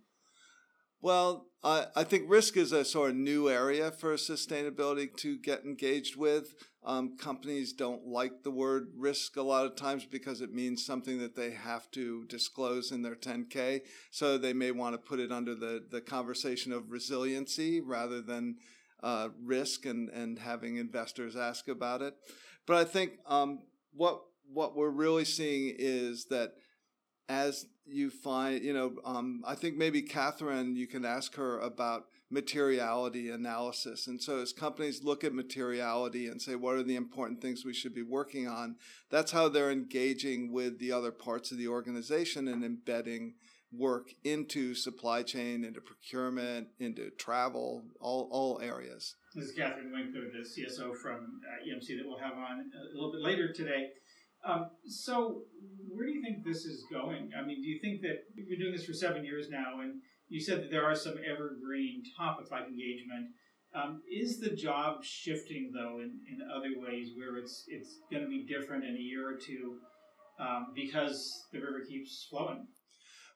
Well, 1.03 1.47
uh, 1.65 1.87
I 1.97 2.05
think 2.05 2.29
risk 2.29 2.55
is 2.55 2.71
a 2.71 2.85
sort 2.85 3.09
of 3.09 3.17
new 3.17 3.49
area 3.49 3.91
for 3.91 4.13
sustainability 4.13 5.13
to 5.17 5.37
get 5.37 5.65
engaged 5.65 6.15
with. 6.15 6.55
Um, 6.81 7.17
companies 7.17 7.73
don't 7.73 8.07
like 8.07 8.43
the 8.43 8.51
word 8.51 8.87
risk 8.95 9.35
a 9.35 9.41
lot 9.41 9.65
of 9.65 9.75
times 9.75 10.05
because 10.05 10.39
it 10.39 10.53
means 10.53 10.85
something 10.85 11.19
that 11.19 11.35
they 11.35 11.51
have 11.51 11.91
to 11.91 12.23
disclose 12.29 12.93
in 12.93 13.01
their 13.01 13.15
10K. 13.15 13.81
So 14.11 14.37
they 14.37 14.53
may 14.53 14.71
want 14.71 14.93
to 14.93 14.97
put 14.97 15.19
it 15.19 15.29
under 15.29 15.55
the, 15.55 15.83
the 15.91 15.99
conversation 15.99 16.71
of 16.71 16.89
resiliency 16.89 17.81
rather 17.81 18.21
than 18.21 18.55
uh, 19.03 19.27
risk 19.43 19.85
and, 19.85 20.07
and 20.07 20.39
having 20.39 20.77
investors 20.77 21.35
ask 21.35 21.67
about 21.67 22.01
it. 22.01 22.13
But 22.65 22.77
I 22.77 22.85
think 22.85 23.15
um, 23.25 23.63
what 23.93 24.21
what 24.49 24.73
we're 24.73 24.89
really 24.89 25.25
seeing 25.25 25.75
is 25.77 26.25
that 26.25 26.53
as 27.29 27.65
you 27.85 28.09
find, 28.09 28.63
you 28.63 28.73
know, 28.73 28.95
um, 29.05 29.43
I 29.45 29.55
think 29.55 29.77
maybe 29.77 30.01
Kathrin, 30.01 30.75
you 30.75 30.87
can 30.87 31.05
ask 31.05 31.35
her 31.35 31.59
about 31.59 32.05
materiality 32.29 33.29
analysis. 33.29 34.07
And 34.07 34.21
so, 34.21 34.39
as 34.39 34.53
companies 34.53 35.03
look 35.03 35.23
at 35.23 35.33
materiality 35.33 36.27
and 36.27 36.41
say, 36.41 36.55
what 36.55 36.75
are 36.75 36.83
the 36.83 36.95
important 36.95 37.41
things 37.41 37.63
we 37.63 37.73
should 37.73 37.93
be 37.93 38.01
working 38.01 38.47
on, 38.47 38.77
that's 39.09 39.31
how 39.31 39.49
they're 39.49 39.71
engaging 39.71 40.51
with 40.51 40.79
the 40.79 40.91
other 40.91 41.11
parts 41.11 41.51
of 41.51 41.57
the 41.57 41.67
organization 41.67 42.47
and 42.47 42.63
embedding 42.63 43.35
work 43.71 44.09
into 44.23 44.75
supply 44.75 45.23
chain, 45.23 45.63
into 45.63 45.81
procurement, 45.81 46.67
into 46.79 47.09
travel, 47.11 47.83
all, 47.99 48.29
all 48.31 48.61
areas. 48.61 49.15
This 49.33 49.45
is 49.45 49.57
Kathrin 49.57 49.91
Winkler, 49.91 50.29
the 50.31 50.47
CSO 50.47 50.95
from 50.95 51.41
uh, 51.43 51.67
EMC 51.67 51.97
that 51.97 52.05
we'll 52.05 52.19
have 52.19 52.33
on 52.33 52.71
a 52.79 52.93
little 52.93 53.11
bit 53.11 53.21
later 53.21 53.51
today. 53.51 53.89
Um, 54.45 54.71
so, 54.85 55.43
where 55.89 56.05
do 56.05 56.11
you 56.11 56.21
think 56.21 56.43
this 56.43 56.65
is 56.65 56.85
going? 56.91 57.31
I 57.37 57.45
mean, 57.45 57.61
do 57.61 57.67
you 57.67 57.79
think 57.81 58.01
that 58.01 58.23
you've 58.35 58.49
been 58.49 58.59
doing 58.59 58.73
this 58.73 58.85
for 58.85 58.93
seven 58.93 59.23
years 59.23 59.47
now, 59.49 59.81
and 59.81 60.01
you 60.27 60.41
said 60.41 60.61
that 60.61 60.71
there 60.71 60.83
are 60.83 60.95
some 60.95 61.15
evergreen 61.23 62.03
topics 62.17 62.51
like 62.51 62.63
engagement. 62.63 63.27
Um, 63.75 64.01
is 64.11 64.39
the 64.39 64.55
job 64.55 65.03
shifting 65.03 65.71
though 65.73 65.99
in, 65.99 66.19
in 66.29 66.39
other 66.55 66.69
ways 66.77 67.09
where 67.17 67.37
it's 67.37 67.63
it's 67.67 67.99
going 68.11 68.23
to 68.23 68.29
be 68.29 68.45
different 68.45 68.83
in 68.83 68.95
a 68.95 68.99
year 68.99 69.27
or 69.27 69.37
two 69.37 69.77
um, 70.39 70.67
because 70.75 71.47
the 71.51 71.59
river 71.59 71.81
keeps 71.87 72.27
flowing? 72.29 72.67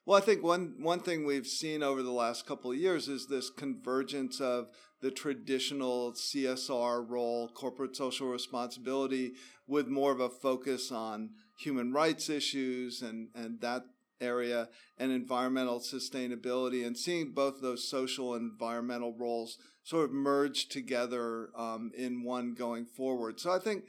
Well, 0.05 0.17
I 0.17 0.21
think 0.21 0.43
one 0.43 0.75
one 0.79 0.99
thing 0.99 1.25
we've 1.25 1.47
seen 1.47 1.83
over 1.83 2.01
the 2.01 2.11
last 2.11 2.45
couple 2.45 2.71
of 2.71 2.77
years 2.77 3.07
is 3.07 3.27
this 3.27 3.49
convergence 3.49 4.39
of 4.39 4.67
the 5.01 5.11
traditional 5.11 6.13
CSR 6.13 7.07
role, 7.07 7.49
corporate 7.49 7.95
social 7.95 8.27
responsibility, 8.27 9.33
with 9.67 9.87
more 9.87 10.11
of 10.11 10.19
a 10.19 10.29
focus 10.29 10.91
on 10.91 11.31
human 11.59 11.91
rights 11.91 12.29
issues 12.29 13.01
and, 13.01 13.29
and 13.35 13.61
that 13.61 13.83
area 14.19 14.67
and 14.97 15.11
environmental 15.11 15.79
sustainability 15.79 16.85
and 16.85 16.97
seeing 16.97 17.31
both 17.33 17.61
those 17.61 17.87
social 17.87 18.33
and 18.33 18.51
environmental 18.51 19.13
roles 19.15 19.57
sort 19.83 20.05
of 20.05 20.11
merge 20.11 20.67
together 20.67 21.49
um, 21.55 21.91
in 21.95 22.23
one 22.23 22.53
going 22.53 22.85
forward. 22.85 23.39
So 23.39 23.51
I 23.51 23.59
think 23.59 23.83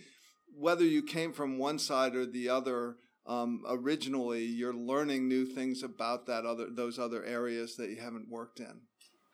whether 0.55 0.85
you 0.85 1.03
came 1.03 1.33
from 1.33 1.59
one 1.59 1.79
side 1.79 2.15
or 2.15 2.27
the 2.27 2.49
other 2.49 2.97
um, 3.27 3.63
originally, 3.69 4.45
you're 4.45 4.75
learning 4.75 5.29
new 5.29 5.45
things 5.45 5.83
about 5.83 6.27
that 6.27 6.47
other 6.47 6.69
those 6.71 6.99
other 6.99 7.23
areas 7.25 7.77
that 7.77 7.91
you 7.91 7.97
haven't 7.97 8.31
worked 8.31 8.59
in. 8.59 8.81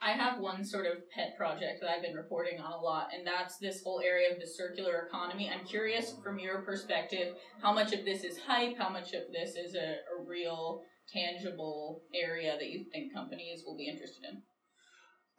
I 0.05 0.11
have 0.11 0.39
one 0.39 0.67
sort 0.67 0.85
of 0.85 1.09
pet 1.09 1.35
project 1.39 1.81
that 1.81 1.89
I've 1.89 2.03
been 2.03 2.15
reporting 2.15 2.61
on 2.61 2.73
a 2.73 2.77
lot, 2.77 3.09
and 3.17 3.27
that's 3.27 3.57
this 3.57 3.83
whole 3.83 4.03
area 4.05 4.31
of 4.31 4.39
the 4.39 4.47
circular 4.47 5.09
economy. 5.09 5.51
I'm 5.51 5.65
curious 5.65 6.15
from 6.23 6.39
your 6.39 6.61
perspective, 6.61 7.37
how 7.63 7.73
much 7.73 7.95
of 7.95 8.05
this 8.05 8.23
is 8.23 8.39
hype, 8.47 8.77
how 8.77 8.91
much 8.91 9.15
of 9.15 9.23
this 9.33 9.57
is 9.57 9.75
a, 9.75 9.97
a 10.13 10.29
real 10.29 10.83
tangible 11.11 12.03
area 12.15 12.55
that 12.59 12.69
you 12.69 12.85
think 12.93 13.15
companies 13.15 13.63
will 13.67 13.79
be 13.79 13.89
interested 13.89 14.25
in? 14.31 14.43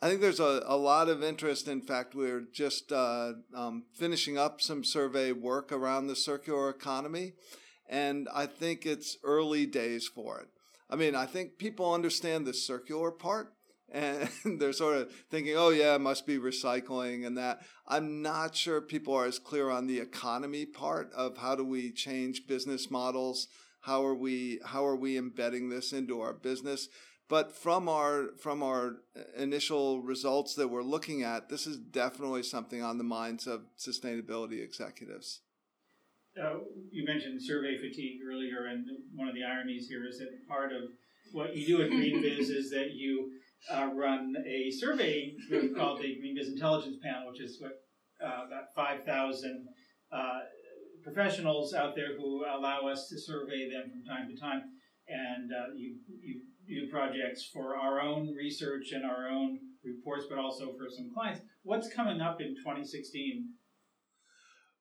I 0.02 0.10
think 0.10 0.22
there's 0.22 0.40
a, 0.40 0.64
a 0.66 0.76
lot 0.76 1.10
of 1.10 1.24
interest. 1.24 1.68
In 1.68 1.82
fact, 1.82 2.16
we're 2.16 2.46
just 2.52 2.92
uh, 2.92 3.34
um, 3.56 3.84
finishing 3.94 4.36
up 4.36 4.62
some 4.62 4.84
survey 4.84 5.32
work 5.32 5.72
around 5.72 6.08
the 6.08 6.16
circular 6.16 6.70
economy, 6.72 7.34
and 7.88 8.28
I 8.34 8.48
think 8.48 8.84
it's 8.84 9.18
early 9.24 9.68
days 9.68 10.08
for 10.08 10.40
it. 10.40 10.48
I 10.90 10.96
mean, 10.96 11.14
I 11.14 11.28
think 11.28 11.60
people 11.60 11.94
understand 11.94 12.48
the 12.48 12.54
circular 12.54 13.12
part, 13.12 13.54
and 13.92 14.30
they're 14.60 14.74
sort 14.74 14.98
of 14.98 15.12
thinking, 15.30 15.56
oh, 15.56 15.70
yeah, 15.70 15.96
it 15.96 16.02
must 16.02 16.26
be 16.26 16.38
recycling 16.38 17.26
and 17.26 17.38
that. 17.38 17.62
I'm 17.88 18.22
not 18.22 18.56
sure 18.56 18.82
people 18.82 19.14
are 19.14 19.26
as 19.26 19.40
clear 19.40 19.70
on 19.70 19.88
the 19.88 20.00
economy 20.00 20.66
part 20.66 21.12
of 21.14 21.38
how 21.38 21.56
do 21.56 21.64
we 21.64 21.92
change 21.92 22.48
business 22.48 22.90
models, 22.90 23.48
how 23.82 24.04
are 24.04 24.16
we 24.16 24.60
how 24.66 24.86
are 24.86 24.96
we 24.96 25.18
embedding 25.18 25.70
this 25.70 25.94
into 25.94 26.22
our 26.22 26.34
business. 26.34 26.90
But 27.28 27.56
from 27.56 27.90
our 27.90 28.30
from 28.40 28.62
our 28.62 28.98
initial 29.38 30.02
results 30.02 30.56
that 30.56 30.70
we're 30.70 30.84
looking 30.84 31.24
at, 31.24 31.50
this 31.50 31.68
is 31.68 31.78
definitely 31.78 32.44
something 32.44 32.84
on 32.84 32.98
the 32.98 33.04
minds 33.04 33.48
of 33.48 33.66
sustainability 33.78 34.64
executives. 34.64 35.42
Uh, 36.40 36.58
you 36.92 37.06
mentioned 37.06 37.42
survey 37.42 37.78
fatigue 37.78 38.20
earlier, 38.28 38.66
and 38.66 38.86
one 39.16 39.30
of 39.30 39.36
the 39.36 39.44
ironies 39.44 39.88
here 39.88 40.06
is 40.06 40.20
that 40.20 40.48
part 40.48 40.74
of 40.74 40.90
what 41.32 41.56
you 41.56 41.66
do 41.66 41.82
at 41.84 41.90
GreenBiz 41.90 42.50
is 42.50 42.70
that 42.72 42.92
you 42.94 43.32
uh, 43.72 43.90
run 43.94 44.34
a 44.46 44.72
survey 44.72 45.34
called 45.76 46.00
the 46.00 46.16
Green 46.20 46.36
GreenBiz 46.38 46.48
Intelligence 46.48 46.98
Panel, 47.04 47.32
which 47.32 47.42
is 47.42 47.58
what 47.60 47.74
uh, 48.24 48.46
about 48.48 48.74
5,000 48.76 49.68
uh, 50.12 50.40
professionals 51.04 51.74
out 51.74 51.96
there 51.96 52.18
who 52.18 52.46
allow 52.46 52.88
us 52.88 53.08
to 53.10 53.20
survey 53.20 53.70
them 53.70 53.92
from 53.92 54.04
time 54.06 54.28
to 54.30 54.40
time. 54.40 54.62
And 55.08 55.52
uh, 55.52 55.74
you, 55.76 55.98
you 56.08 56.42
do 56.68 56.92
projects 56.92 57.50
for 57.54 57.76
our 57.76 58.02
own 58.02 58.34
research 58.36 58.92
and 58.92 59.06
our 59.06 59.30
own 59.30 59.60
reports, 59.84 60.26
but 60.30 60.40
also 60.40 60.74
for 60.78 60.90
some 60.90 61.12
clients. 61.14 61.42
What's 61.64 61.94
coming 61.94 62.22
up 62.22 62.42
in 62.42 62.56
2016? 62.56 63.50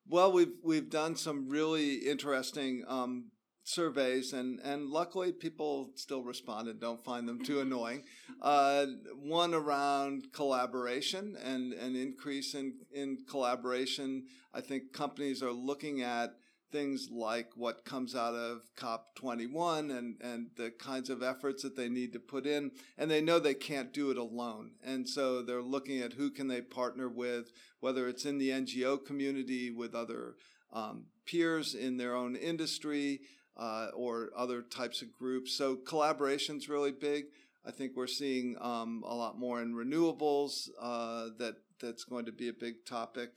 Well, 0.06 0.32
we've 0.32 0.52
we've 0.62 0.90
done 0.90 1.16
some 1.16 1.48
really 1.48 1.94
interesting 1.94 2.84
um, 2.86 3.30
surveys, 3.64 4.32
and, 4.32 4.60
and 4.60 4.90
luckily 4.90 5.32
people 5.32 5.90
still 5.96 6.22
respond 6.22 6.68
and 6.68 6.78
don't 6.78 7.02
find 7.02 7.26
them 7.26 7.42
too 7.42 7.60
annoying. 7.60 8.04
Uh, 8.40 8.86
one 9.18 9.54
around 9.54 10.32
collaboration 10.32 11.36
and 11.42 11.72
an 11.72 11.96
increase 11.96 12.54
in, 12.54 12.74
in 12.92 13.18
collaboration. 13.28 14.24
I 14.52 14.60
think 14.60 14.92
companies 14.92 15.42
are 15.42 15.52
looking 15.52 16.02
at 16.02 16.34
things 16.70 17.08
like 17.10 17.50
what 17.54 17.84
comes 17.84 18.16
out 18.16 18.34
of 18.34 18.62
COP21 18.76 19.96
and, 19.96 20.16
and 20.20 20.48
the 20.56 20.70
kinds 20.70 21.08
of 21.08 21.22
efforts 21.22 21.62
that 21.62 21.76
they 21.76 21.88
need 21.88 22.12
to 22.12 22.18
put 22.18 22.46
in. 22.46 22.72
And 22.98 23.10
they 23.10 23.20
know 23.20 23.38
they 23.38 23.54
can't 23.54 23.92
do 23.92 24.10
it 24.10 24.18
alone. 24.18 24.72
And 24.84 25.08
so 25.08 25.40
they're 25.40 25.62
looking 25.62 26.00
at 26.00 26.14
who 26.14 26.30
can 26.30 26.48
they 26.48 26.60
partner 26.60 27.08
with, 27.08 27.52
whether 27.80 28.08
it's 28.08 28.26
in 28.26 28.38
the 28.38 28.50
NGO 28.50 29.06
community, 29.06 29.70
with 29.70 29.94
other 29.94 30.34
um, 30.72 31.04
peers 31.26 31.74
in 31.74 31.96
their 31.96 32.14
own 32.14 32.34
industry, 32.34 33.20
uh, 33.56 33.88
or 33.94 34.30
other 34.36 34.62
types 34.62 35.02
of 35.02 35.12
groups. 35.12 35.52
So 35.52 35.76
collaboration 35.76 36.56
is 36.56 36.68
really 36.68 36.92
big. 36.92 37.26
I 37.66 37.70
think 37.70 37.92
we're 37.96 38.06
seeing 38.06 38.56
um, 38.60 39.02
a 39.06 39.14
lot 39.14 39.38
more 39.38 39.62
in 39.62 39.74
renewables. 39.74 40.68
Uh, 40.80 41.28
that 41.38 41.56
that's 41.80 42.04
going 42.04 42.26
to 42.26 42.32
be 42.32 42.48
a 42.48 42.52
big 42.52 42.84
topic. 42.86 43.30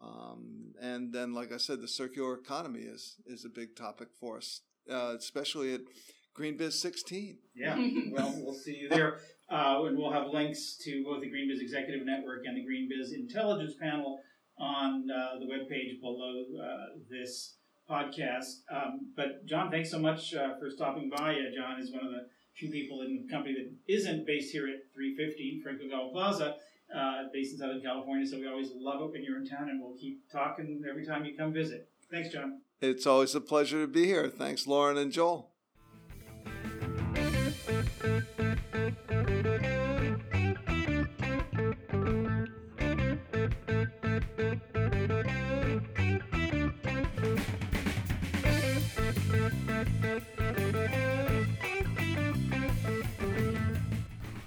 Um, 0.00 0.74
and 0.80 1.12
then, 1.12 1.32
like 1.32 1.52
I 1.52 1.56
said, 1.56 1.80
the 1.80 1.88
circular 1.88 2.34
economy 2.34 2.80
is 2.80 3.16
is 3.26 3.44
a 3.44 3.48
big 3.48 3.76
topic 3.76 4.08
for 4.18 4.38
us, 4.38 4.60
uh, 4.90 5.14
especially 5.16 5.74
at 5.74 5.80
GreenBiz 6.36 6.72
16. 6.72 7.38
Yeah, 7.54 7.76
well, 8.10 8.34
we'll 8.36 8.54
see 8.54 8.76
you 8.76 8.88
there. 8.88 9.18
Uh, 9.50 9.84
and 9.84 9.98
we'll 9.98 10.12
have 10.12 10.28
links 10.28 10.76
to 10.82 11.04
both 11.04 11.20
the 11.20 11.28
GreenBiz 11.28 11.60
Executive 11.60 12.06
Network 12.06 12.44
and 12.46 12.56
the 12.56 12.62
GreenBiz 12.62 13.12
Intelligence 13.14 13.74
Panel 13.80 14.20
on 14.58 15.08
uh, 15.10 15.38
the 15.38 15.46
webpage 15.46 16.00
below 16.00 16.44
uh, 16.62 16.98
this 17.10 17.56
podcast. 17.92 18.60
Um, 18.70 19.08
but 19.14 19.44
John, 19.46 19.70
thanks 19.70 19.90
so 19.90 19.98
much 19.98 20.34
uh, 20.34 20.58
for 20.58 20.70
stopping 20.70 21.10
by. 21.14 21.32
Uh, 21.34 21.54
John 21.54 21.78
is 21.78 21.92
one 21.92 22.04
of 22.04 22.10
the 22.10 22.26
few 22.54 22.70
people 22.70 23.02
in 23.02 23.24
the 23.26 23.32
company 23.32 23.54
that 23.54 23.92
isn't 23.92 24.26
based 24.26 24.52
here 24.52 24.68
at 24.68 24.92
350 24.94 25.60
Frank 25.62 25.80
Ogawa 25.80 26.12
Plaza, 26.12 26.56
uh, 26.94 27.24
based 27.32 27.52
in 27.52 27.58
Southern 27.58 27.82
California. 27.82 28.26
So 28.26 28.38
we 28.38 28.48
always 28.48 28.70
love 28.74 29.02
it 29.02 29.12
when 29.12 29.22
you're 29.22 29.38
in 29.38 29.46
town, 29.46 29.68
and 29.68 29.80
we'll 29.80 29.96
keep 29.96 30.30
talking 30.30 30.82
every 30.88 31.06
time 31.06 31.24
you 31.24 31.36
come 31.36 31.52
visit. 31.52 31.88
Thanks, 32.10 32.30
John. 32.30 32.60
It's 32.80 33.06
always 33.06 33.34
a 33.34 33.40
pleasure 33.40 33.80
to 33.82 33.86
be 33.86 34.06
here. 34.06 34.28
Thanks, 34.28 34.66
Lauren 34.66 34.98
and 34.98 35.12
Joel. 35.12 35.51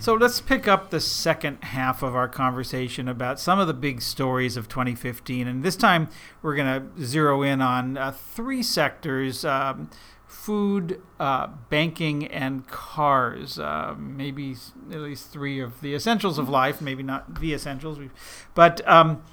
So 0.05 0.13
let's 0.13 0.39
pick 0.39 0.67
up 0.67 0.91
the 0.91 0.99
second 0.99 1.63
half 1.63 2.03
of 2.03 2.15
our 2.15 2.27
conversation 2.27 3.07
about 3.07 3.39
some 3.39 3.57
of 3.57 3.65
the 3.65 3.73
big 3.73 4.03
stories 4.03 4.55
of 4.55 4.69
2015. 4.69 5.47
And 5.47 5.63
this 5.63 5.75
time 5.75 6.09
we're 6.43 6.55
going 6.55 6.95
to 6.95 7.03
zero 7.03 7.41
in 7.41 7.59
on 7.59 7.97
uh, 7.97 8.11
three 8.11 8.61
sectors. 8.61 9.43
Um, 9.43 9.89
food, 10.27 11.01
uh, 11.19 11.47
banking, 11.71 12.27
and 12.27 12.67
cars. 12.67 13.57
Uh, 13.57 13.95
maybe 13.97 14.55
at 14.91 14.99
least 14.99 15.31
three 15.31 15.59
of 15.59 15.81
the 15.81 15.95
essentials 15.95 16.37
of 16.37 16.47
life, 16.49 16.81
maybe 16.81 17.01
not 17.01 17.39
the 17.39 17.55
essentials, 17.55 17.97
but 18.53 18.87
um, 18.87 19.23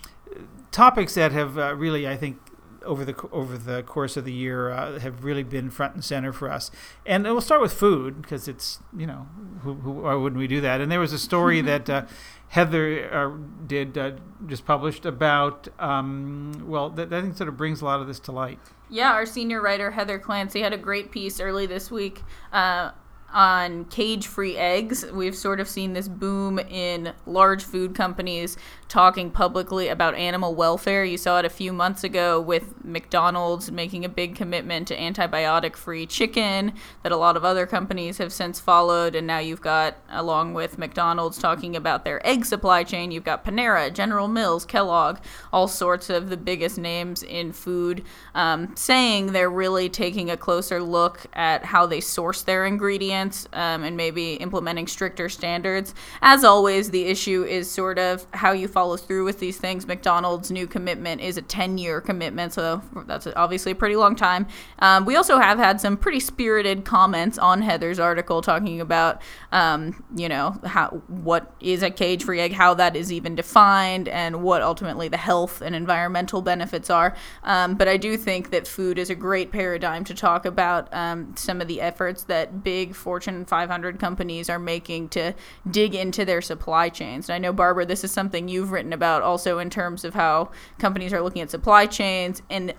topics 0.71 1.15
that 1.17 1.33
have 1.33 1.59
uh, 1.59 1.75
really, 1.75 2.09
I 2.09 2.17
think, 2.17 2.39
over 2.85 3.05
the 3.05 3.15
over 3.33 3.57
the 3.57 3.83
course 3.83 4.17
of 4.17 4.25
the 4.25 4.33
year 4.33 4.71
uh, 4.71 4.99
have 4.99 5.25
really 5.25 5.43
been 5.43 5.71
front 5.71 5.95
and 5.95 6.05
center 6.05 6.33
for 6.33 6.51
us. 6.51 6.71
And 7.07 7.25
we'll 7.25 7.41
start 7.41 7.61
with 7.61 7.73
food 7.73 8.23
because 8.23 8.49
it's 8.49 8.81
you 8.97 9.07
know 9.07 9.27
who, 9.63 9.75
who, 9.75 9.91
why 9.91 10.15
wouldn't 10.15 10.39
we 10.39 10.47
do 10.47 10.61
that? 10.61 10.81
And 10.81 10.91
there 10.91 11.01
was 11.01 11.13
a 11.13 11.19
story 11.19 11.61
that 11.73 11.89
uh, 11.89 12.07
Heather 12.49 13.13
uh, 13.13 13.67
did 13.67 13.97
uh, 13.97 14.13
just 14.47 14.67
published 14.67 15.07
about 15.07 15.69
um, 15.79 16.65
well 16.67 16.91
that 16.91 17.13
I 17.13 17.23
think 17.23 17.37
sort 17.37 17.49
of 17.49 17.57
brings 17.57 17.81
a 17.81 17.85
lot 17.85 18.01
of 18.01 18.07
this 18.07 18.21
to 18.21 18.33
light. 18.33 18.59
Yeah, 18.91 19.13
our 19.13 19.25
senior 19.25 19.63
writer 19.63 19.91
Heather 19.91 20.19
Clancy 20.19 20.61
had 20.61 20.75
a 20.75 20.79
great 20.79 21.11
piece 21.11 21.41
early 21.41 21.65
this 21.65 21.91
week 21.91 22.21
uh, 22.53 22.91
on 23.33 23.85
cage 23.87 24.27
free 24.27 24.57
eggs. 24.57 25.05
We've 25.13 25.37
sort 25.37 25.61
of 25.61 25.69
seen 25.69 25.93
this 25.93 26.09
boom 26.09 26.59
in 26.59 27.13
large 27.27 27.65
food 27.65 27.95
companies 27.95 28.57
talking 28.89 29.31
publicly 29.31 29.89
about 29.89 30.15
animal 30.15 30.55
welfare. 30.55 31.03
You 31.03 31.17
saw 31.17 31.39
it 31.39 31.47
a 31.47 31.51
few 31.51 31.73
months 31.73 32.05
ago 32.05 32.39
with 32.39 32.85
McDonald's 32.85 33.73
making 33.73 34.05
a 34.05 34.09
big 34.09 34.35
commitment 34.35 34.87
to 34.89 34.97
antibiotic 34.97 35.77
free 35.77 36.05
chicken 36.05 36.75
that 37.03 37.11
a 37.11 37.17
lot 37.17 37.37
of 37.37 37.45
other 37.45 37.67
companies 37.67 38.19
have 38.19 38.35
since 38.35 38.61
followed. 38.61 39.15
And 39.15 39.27
now 39.27 39.39
you've 39.39 39.63
got, 39.63 39.97
along 40.11 40.53
with 40.53 40.77
McDonald's, 40.77 41.39
talking 41.39 41.75
about 41.75 42.05
their 42.05 42.25
egg 42.27 42.45
supply 42.45 42.85
chain, 42.85 43.11
you've 43.11 43.25
got 43.25 43.47
Panera, 43.47 43.91
General 43.93 44.29
Mills, 44.29 44.67
Kellogg, 44.67 45.21
all 45.55 45.69
sorts 45.69 46.11
of 46.11 46.29
the 46.29 46.37
biggest 46.37 46.77
names 46.77 47.23
in 47.23 47.53
food 47.53 48.05
um, 48.35 48.77
saying 48.77 49.33
they're 49.33 49.49
really 49.49 49.89
taking 49.89 50.31
a 50.31 50.37
closer 50.37 50.83
look 50.83 51.27
at 51.33 51.65
how 51.65 51.87
they 51.87 52.01
source 52.01 52.43
their 52.43 52.67
ingredients 52.67 53.22
um, 53.53 53.85
and 53.85 53.97
maybe 53.97 54.35
implementing 54.35 54.87
stricter 54.87 55.29
standards. 55.29 55.95
As 56.21 56.45
always, 56.45 56.91
the 56.91 57.05
issue 57.05 57.45
is 57.45 57.71
sort 57.71 57.99
of 57.99 58.27
how 58.33 58.53
you 58.53 58.69
follow 58.69 58.97
through 58.97 59.25
with 59.25 59.39
these 59.39 59.59
things. 59.59 59.87
McDonald's 59.87 60.51
new 60.51 60.67
commitment 60.67 61.21
is 61.21 61.37
a 61.37 61.43
10 61.43 61.79
year 61.79 62.01
commitment, 62.01 62.53
so 62.53 62.83
that's 63.07 63.27
obviously 63.37 63.73
a 63.73 63.75
pretty 63.75 63.97
long 63.97 64.17
time. 64.17 64.47
Um, 64.81 65.05
we 65.05 65.17
also 65.17 65.39
have 65.39 65.59
had 65.59 65.81
some 65.81 65.97
pretty 65.97 66.21
spirited 66.21 66.85
comments 66.85 67.39
on 67.39 67.63
Heather's 67.63 67.99
article 67.99 68.43
talking 68.43 68.81
about, 68.81 69.23
um, 69.53 70.03
you 70.15 70.29
know, 70.29 70.59
how 70.65 70.89
what 71.09 71.55
is 71.61 71.83
a 71.83 71.91
cage 71.91 72.25
free 72.25 72.41
egg, 72.41 72.53
how 72.53 72.75
that 72.75 72.97
is 72.97 73.13
even 73.13 73.35
defined, 73.35 74.09
and 74.09 74.43
what 74.43 74.63
ultimately 74.63 75.09
the 75.09 75.17
health 75.17 75.61
and 75.61 75.75
environmental 75.75 76.43
benefits 76.43 76.91
are. 76.91 77.15
Um, 77.45 77.75
but 77.75 77.89
I 77.89 77.97
do 77.97 78.17
think 78.17 78.51
that 78.51 78.67
food 78.67 78.99
is 78.99 79.11
a 79.11 79.15
great 79.15 79.53
paradigm 79.53 80.05
to 80.05 80.15
talk 80.15 80.45
about 80.45 80.93
um, 80.93 81.35
some 81.37 81.61
of 81.61 81.69
the 81.69 81.81
efforts 81.81 82.25
that 82.25 82.65
big 82.65 82.95
Fortune 83.13 83.45
500 83.45 83.99
companies 83.99 84.49
are 84.49 84.59
making 84.59 85.11
to 85.11 85.35
dig 85.71 85.95
into 85.95 86.25
their 86.25 86.41
supply 86.41 86.89
chains. 86.89 87.29
And 87.29 87.35
I 87.35 87.39
know, 87.39 87.53
Barbara, 87.53 87.85
this 87.85 88.05
is 88.05 88.11
something 88.11 88.49
you've 88.49 88.73
written 88.73 88.91
about 88.91 89.21
also 89.21 89.59
in 89.59 89.69
terms 89.69 90.03
of 90.03 90.15
how 90.15 90.51
companies 90.79 91.13
are 91.13 91.21
looking 91.21 91.43
at 91.43 91.51
supply 91.51 91.85
chains 91.85 92.41
and 92.49 92.73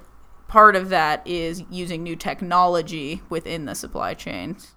part 0.48 0.76
of 0.76 0.90
that 0.90 1.22
is 1.28 1.62
using 1.70 2.02
new 2.02 2.16
technology 2.16 3.22
within 3.30 3.66
the 3.66 3.76
supply 3.76 4.16
chains. 4.16 4.74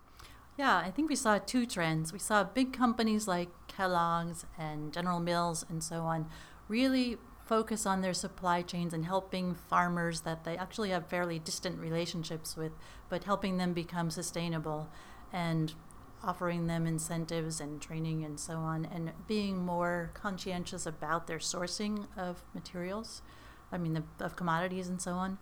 Yeah, 0.59 0.77
I 0.77 0.91
think 0.91 1.09
we 1.09 1.17
saw 1.17 1.39
two 1.39 1.65
trends. 1.65 2.13
We 2.13 2.19
saw 2.19 2.45
big 2.45 2.75
companies 2.75 3.27
like 3.27 3.49
Kellogg's 3.67 4.45
and 4.59 4.93
General 4.93 5.21
Mills 5.21 5.65
and 5.71 5.83
so 5.83 6.03
on 6.03 6.27
really 6.69 7.17
focus 7.47 7.87
on 7.87 8.03
their 8.03 8.13
supply 8.13 8.61
chains 8.61 8.93
and 8.93 9.07
helping 9.07 9.55
farmers 9.55 10.21
that 10.21 10.45
they 10.45 10.59
actually 10.59 10.91
have 10.91 11.07
fairly 11.07 11.39
distant 11.39 11.79
relationships 11.79 12.59
with, 12.59 12.73
but 13.09 13.25
helping 13.25 13.57
them 13.57 13.73
become 13.73 14.11
sustainable. 14.11 14.91
And 15.33 15.75
offering 16.23 16.67
them 16.67 16.87
incentives 16.87 17.61
and 17.61 17.81
training 17.81 18.25
and 18.25 18.41
so 18.41 18.55
on, 18.55 18.85
and 18.85 19.13
being 19.29 19.59
more 19.59 20.11
conscientious 20.15 20.87
about 20.87 21.27
their 21.27 21.39
sourcing 21.39 22.07
of 22.17 22.43
materials, 22.55 23.23
I 23.71 23.79
mean, 23.79 23.95
the, 23.95 24.25
of 24.25 24.35
commodities 24.35 24.89
and 24.89 25.01
so 25.01 25.13
on. 25.13 25.39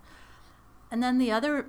And 0.91 1.03
then 1.03 1.19
the 1.19 1.31
other 1.31 1.67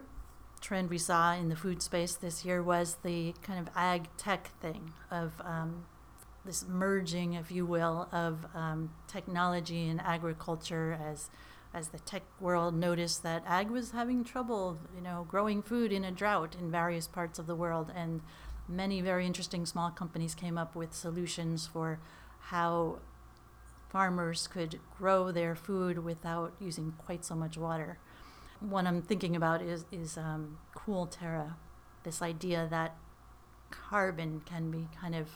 trend 0.59 0.89
we 0.89 0.97
saw 0.97 1.33
in 1.33 1.49
the 1.49 1.55
food 1.55 1.81
space 1.81 2.15
this 2.15 2.43
year 2.43 2.61
was 2.61 2.97
the 3.03 3.33
kind 3.41 3.59
of 3.59 3.73
ag 3.75 4.09
tech 4.17 4.49
thing 4.59 4.93
of 5.11 5.33
um, 5.43 5.85
this 6.43 6.65
merging, 6.67 7.33
if 7.33 7.51
you 7.51 7.65
will, 7.65 8.07
of 8.11 8.45
um, 8.53 8.91
technology 9.07 9.87
and 9.87 10.01
agriculture 10.01 10.97
as 11.01 11.29
as 11.75 11.89
the 11.89 11.99
tech 11.99 12.23
world 12.39 12.73
noticed 12.73 13.21
that 13.21 13.43
ag 13.45 13.69
was 13.69 13.91
having 13.91 14.23
trouble, 14.23 14.79
you 14.95 15.01
know, 15.01 15.25
growing 15.27 15.61
food 15.61 15.91
in 15.91 16.05
a 16.05 16.11
drought 16.11 16.55
in 16.57 16.71
various 16.71 17.05
parts 17.05 17.37
of 17.37 17.47
the 17.47 17.55
world, 17.55 17.91
and 17.93 18.21
many 18.67 19.01
very 19.01 19.25
interesting 19.25 19.65
small 19.65 19.91
companies 19.91 20.33
came 20.33 20.57
up 20.57 20.73
with 20.73 20.93
solutions 20.93 21.67
for 21.67 21.99
how 22.39 22.99
farmers 23.89 24.47
could 24.47 24.79
grow 24.97 25.31
their 25.31 25.53
food 25.53 25.99
without 25.99 26.53
using 26.59 26.93
quite 26.97 27.25
so 27.25 27.35
much 27.35 27.57
water. 27.57 27.99
One 28.61 28.87
I'm 28.87 29.01
thinking 29.01 29.35
about 29.35 29.61
is, 29.61 29.85
is 29.91 30.17
um, 30.17 30.57
Cool 30.73 31.07
Terra, 31.07 31.57
this 32.03 32.21
idea 32.21 32.67
that 32.71 32.95
carbon 33.69 34.41
can 34.45 34.71
be 34.71 34.87
kind 34.99 35.13
of 35.13 35.27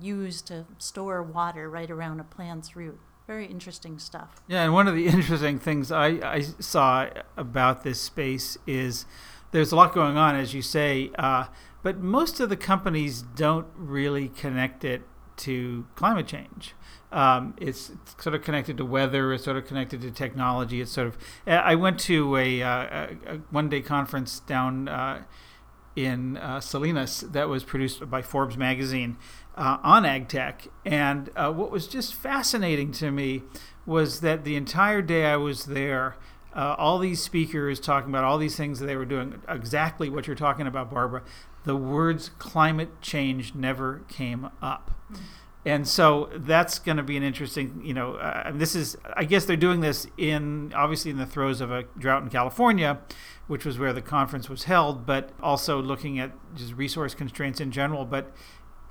used 0.00 0.46
to 0.46 0.66
store 0.78 1.20
water 1.22 1.68
right 1.68 1.90
around 1.90 2.20
a 2.20 2.24
plant's 2.24 2.76
root. 2.76 3.00
Very 3.26 3.46
interesting 3.46 3.98
stuff. 3.98 4.42
Yeah, 4.46 4.64
and 4.64 4.74
one 4.74 4.86
of 4.86 4.94
the 4.94 5.06
interesting 5.08 5.58
things 5.58 5.90
I, 5.90 6.06
I 6.22 6.40
saw 6.58 7.08
about 7.36 7.82
this 7.82 8.00
space 8.00 8.58
is 8.66 9.06
there's 9.50 9.72
a 9.72 9.76
lot 9.76 9.94
going 9.94 10.16
on, 10.16 10.34
as 10.34 10.52
you 10.52 10.62
say. 10.62 11.10
Uh, 11.18 11.46
but 11.82 11.98
most 12.00 12.40
of 12.40 12.48
the 12.48 12.56
companies 12.56 13.22
don't 13.22 13.66
really 13.76 14.28
connect 14.28 14.84
it 14.84 15.02
to 15.36 15.86
climate 15.94 16.26
change. 16.26 16.74
Um, 17.12 17.54
it's, 17.58 17.90
it's, 17.90 18.22
sort 18.22 18.34
of 18.34 18.42
connected 18.42 18.76
to 18.78 18.84
weather. 18.84 19.32
It's 19.32 19.44
sort 19.44 19.56
of 19.56 19.66
connected 19.66 20.00
to 20.02 20.10
technology. 20.10 20.80
It's 20.80 20.90
sort 20.90 21.06
of. 21.06 21.16
I 21.46 21.74
went 21.76 22.00
to 22.00 22.36
a, 22.36 22.62
uh, 22.62 23.06
a 23.26 23.38
one-day 23.50 23.82
conference 23.82 24.40
down 24.40 24.88
uh, 24.88 25.22
in 25.94 26.36
uh, 26.36 26.60
Salinas 26.60 27.20
that 27.20 27.48
was 27.48 27.62
produced 27.62 28.08
by 28.10 28.22
Forbes 28.22 28.56
magazine 28.56 29.16
uh, 29.56 29.78
on 29.82 30.04
AgTech. 30.04 30.68
and 30.84 31.30
uh, 31.36 31.52
what 31.52 31.70
was 31.70 31.86
just 31.86 32.14
fascinating 32.14 32.92
to 32.92 33.10
me 33.10 33.42
was 33.86 34.20
that 34.20 34.44
the 34.44 34.56
entire 34.56 35.02
day 35.02 35.26
I 35.26 35.36
was 35.36 35.64
there. 35.64 36.16
Uh, 36.54 36.76
all 36.78 37.00
these 37.00 37.20
speakers 37.20 37.80
talking 37.80 38.10
about 38.10 38.22
all 38.22 38.38
these 38.38 38.54
things 38.54 38.78
that 38.78 38.86
they 38.86 38.94
were 38.94 39.04
doing, 39.04 39.42
exactly 39.48 40.08
what 40.08 40.28
you're 40.28 40.36
talking 40.36 40.68
about, 40.68 40.88
Barbara 40.88 41.22
the 41.64 41.76
words 41.76 42.30
climate 42.38 43.00
change 43.00 43.54
never 43.54 44.02
came 44.08 44.50
up. 44.62 44.90
And 45.66 45.88
so 45.88 46.28
that's 46.34 46.78
going 46.78 46.98
to 46.98 47.02
be 47.02 47.16
an 47.16 47.22
interesting, 47.22 47.80
you 47.82 47.94
know, 47.94 48.16
uh, 48.16 48.52
this 48.54 48.74
is, 48.74 48.98
I 49.16 49.24
guess 49.24 49.46
they're 49.46 49.56
doing 49.56 49.80
this 49.80 50.06
in, 50.18 50.74
obviously, 50.76 51.10
in 51.10 51.16
the 51.16 51.24
throes 51.24 51.62
of 51.62 51.72
a 51.72 51.84
drought 51.98 52.22
in 52.22 52.28
California, 52.28 53.00
which 53.46 53.64
was 53.64 53.78
where 53.78 53.94
the 53.94 54.02
conference 54.02 54.50
was 54.50 54.64
held, 54.64 55.06
but 55.06 55.30
also 55.42 55.80
looking 55.80 56.18
at 56.18 56.32
just 56.54 56.74
resource 56.74 57.14
constraints 57.14 57.62
in 57.62 57.70
general. 57.70 58.04
But 58.04 58.30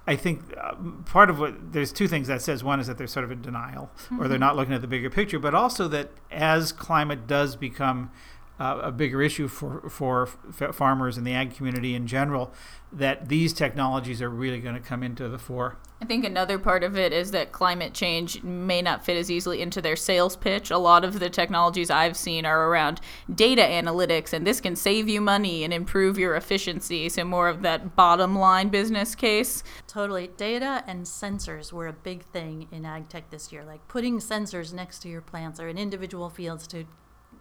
I 0.06 0.18
think 0.18 0.54
uh, 0.60 0.74
part 1.06 1.30
of 1.30 1.40
what 1.40 1.72
there's 1.72 1.94
two 1.94 2.08
things 2.08 2.28
that 2.28 2.42
says 2.42 2.64
one 2.64 2.80
is 2.80 2.88
that 2.88 2.98
they're 2.98 3.08
sort 3.08 3.24
of 3.24 3.32
in 3.32 3.42
denial 3.42 3.90
mm-hmm. 4.06 4.20
or 4.20 4.28
they're 4.28 4.36
mm-hmm. 4.36 4.42
not 4.42 4.56
looking 4.58 4.74
at 4.74 4.82
the 4.82 4.88
bigger 4.88 5.10
picture, 5.10 5.40
but 5.40 5.56
also 5.56 5.88
that 5.88 6.10
as 6.30 6.72
climate 6.74 7.26
does 7.26 7.56
become 7.56 8.12
uh, 8.60 8.80
a 8.84 8.92
bigger 8.92 9.22
issue 9.22 9.48
for 9.48 9.90
for 9.90 10.30
f- 10.50 10.76
farmers 10.76 11.18
and 11.18 11.26
the 11.26 11.34
ag 11.34 11.56
community 11.56 11.96
in 11.96 12.08
general 12.08 12.54
that 12.92 13.28
these 13.28 13.54
technologies 13.54 14.22
are 14.22 14.30
really 14.30 14.60
going 14.60 14.76
to 14.76 14.82
come 14.82 15.02
into 15.02 15.28
the 15.28 15.40
fore. 15.40 15.78
I 16.00 16.06
think 16.06 16.26
another 16.26 16.60
part 16.60 16.84
of 16.84 16.98
it 16.98 17.14
is 17.14 17.32
that 17.32 17.54
climate 17.54 17.94
change 17.94 18.44
may 18.44 18.82
not 18.82 19.06
fit 19.06 19.18
as 19.18 19.32
easily 19.32 19.62
into 19.62 19.82
their 19.82 19.96
sales 19.96 20.36
pitch. 20.36 20.70
A 20.70 20.78
lot 20.78 21.06
of 21.06 21.20
the 21.20 21.30
technologies 21.30 21.90
I've 21.90 22.18
seen 22.18 22.46
are 22.46 22.68
around 22.68 23.00
data 23.34 23.62
analytics, 23.62 24.34
and 24.34 24.46
this 24.46 24.60
can 24.60 24.76
save 24.76 25.08
you 25.08 25.22
money 25.22 25.64
and 25.64 25.74
improve 25.74 26.20
your 26.20 26.36
efficiency. 26.36 27.08
So, 27.10 27.24
more 27.24 27.48
of 27.48 27.62
that 27.62 27.96
bottom 27.96 28.38
line 28.38 28.70
business 28.70 29.16
case. 29.16 29.64
Totally. 29.88 30.28
Data 30.28 30.84
and 30.88 31.06
sensors 31.06 31.72
were 31.72 31.88
a 31.88 31.94
big 31.94 32.26
thing 32.26 32.68
in 32.72 32.86
ag 32.86 33.08
tech 33.08 33.30
this 33.30 33.52
year, 33.54 33.64
like 33.64 33.88
putting 33.88 34.20
sensors 34.20 34.74
next 34.74 35.00
to 35.00 35.10
your 35.10 35.22
plants 35.22 35.60
or 35.60 35.70
in 35.70 35.78
individual 35.78 36.30
fields 36.30 36.68
to 36.68 36.86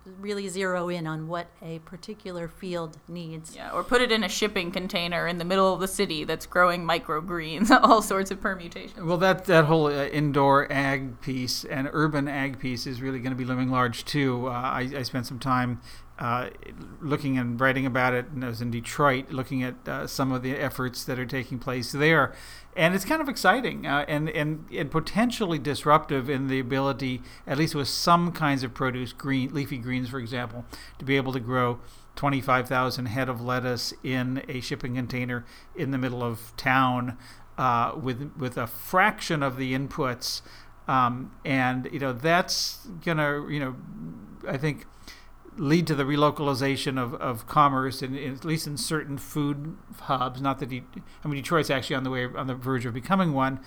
really 0.04 0.48
zero 0.48 0.88
in 0.88 1.06
on 1.06 1.28
what 1.28 1.48
a 1.62 1.78
particular 1.80 2.48
field 2.48 2.98
needs. 3.08 3.54
Yeah, 3.54 3.70
or 3.70 3.84
put 3.84 4.00
it 4.00 4.10
in 4.10 4.24
a 4.24 4.28
shipping 4.28 4.70
container 4.72 5.26
in 5.26 5.38
the 5.38 5.44
middle 5.44 5.72
of 5.72 5.80
the 5.80 5.88
city 5.88 6.24
that's 6.24 6.46
growing 6.46 6.84
microgreens, 6.84 7.70
all 7.82 8.02
sorts 8.02 8.30
of 8.30 8.40
permutations. 8.40 9.00
Well, 9.00 9.18
that 9.18 9.44
that 9.46 9.66
whole 9.66 9.86
uh, 9.86 10.06
indoor 10.06 10.70
ag 10.72 11.20
piece 11.20 11.64
and 11.64 11.88
urban 11.92 12.28
ag 12.28 12.58
piece 12.58 12.86
is 12.86 13.00
really 13.00 13.18
going 13.18 13.32
to 13.32 13.36
be 13.36 13.44
looming 13.44 13.70
large 13.70 14.04
too. 14.04 14.48
Uh, 14.48 14.50
I, 14.50 14.90
I 14.96 15.02
spent 15.02 15.26
some 15.26 15.38
time 15.38 15.80
uh, 16.18 16.50
looking 17.00 17.38
and 17.38 17.60
writing 17.60 17.86
about 17.86 18.14
it, 18.14 18.26
and 18.28 18.44
I 18.44 18.48
was 18.48 18.60
in 18.60 18.70
Detroit 18.70 19.30
looking 19.30 19.62
at 19.62 19.88
uh, 19.88 20.06
some 20.06 20.32
of 20.32 20.42
the 20.42 20.56
efforts 20.56 21.04
that 21.04 21.18
are 21.18 21.26
taking 21.26 21.58
place 21.58 21.92
there 21.92 22.32
and 22.76 22.94
it's 22.94 23.04
kind 23.04 23.20
of 23.20 23.28
exciting 23.28 23.86
uh, 23.86 24.04
and, 24.08 24.30
and 24.30 24.66
and 24.72 24.90
potentially 24.90 25.58
disruptive 25.58 26.30
in 26.30 26.48
the 26.48 26.58
ability, 26.58 27.22
at 27.46 27.58
least 27.58 27.74
with 27.74 27.88
some 27.88 28.32
kinds 28.32 28.62
of 28.62 28.72
produce, 28.72 29.12
green 29.12 29.52
leafy 29.52 29.78
greens, 29.78 30.08
for 30.08 30.18
example, 30.18 30.64
to 30.98 31.04
be 31.04 31.16
able 31.16 31.32
to 31.32 31.40
grow 31.40 31.80
25,000 32.16 33.06
head 33.06 33.28
of 33.28 33.40
lettuce 33.40 33.94
in 34.02 34.42
a 34.48 34.60
shipping 34.60 34.94
container 34.94 35.44
in 35.74 35.90
the 35.90 35.98
middle 35.98 36.22
of 36.22 36.52
town 36.56 37.18
uh, 37.58 37.92
with 37.94 38.32
with 38.36 38.56
a 38.56 38.66
fraction 38.66 39.42
of 39.42 39.56
the 39.56 39.74
inputs, 39.74 40.40
um, 40.88 41.30
and 41.44 41.88
you 41.92 41.98
know 41.98 42.12
that's 42.12 42.86
gonna 43.04 43.46
you 43.48 43.60
know 43.60 43.76
I 44.48 44.56
think 44.56 44.86
lead 45.56 45.86
to 45.86 45.94
the 45.94 46.04
relocalization 46.04 46.98
of, 46.98 47.14
of 47.14 47.46
commerce 47.46 48.02
in, 48.02 48.16
at 48.16 48.44
least 48.44 48.66
in 48.66 48.76
certain 48.76 49.18
food 49.18 49.76
hubs. 50.02 50.40
Not 50.40 50.58
that 50.60 50.70
he, 50.70 50.82
I 51.24 51.28
mean 51.28 51.36
Detroit's 51.36 51.70
actually 51.70 51.96
on 51.96 52.04
the 52.04 52.10
way 52.10 52.24
on 52.24 52.46
the 52.46 52.54
verge 52.54 52.86
of 52.86 52.94
becoming 52.94 53.32
one, 53.32 53.60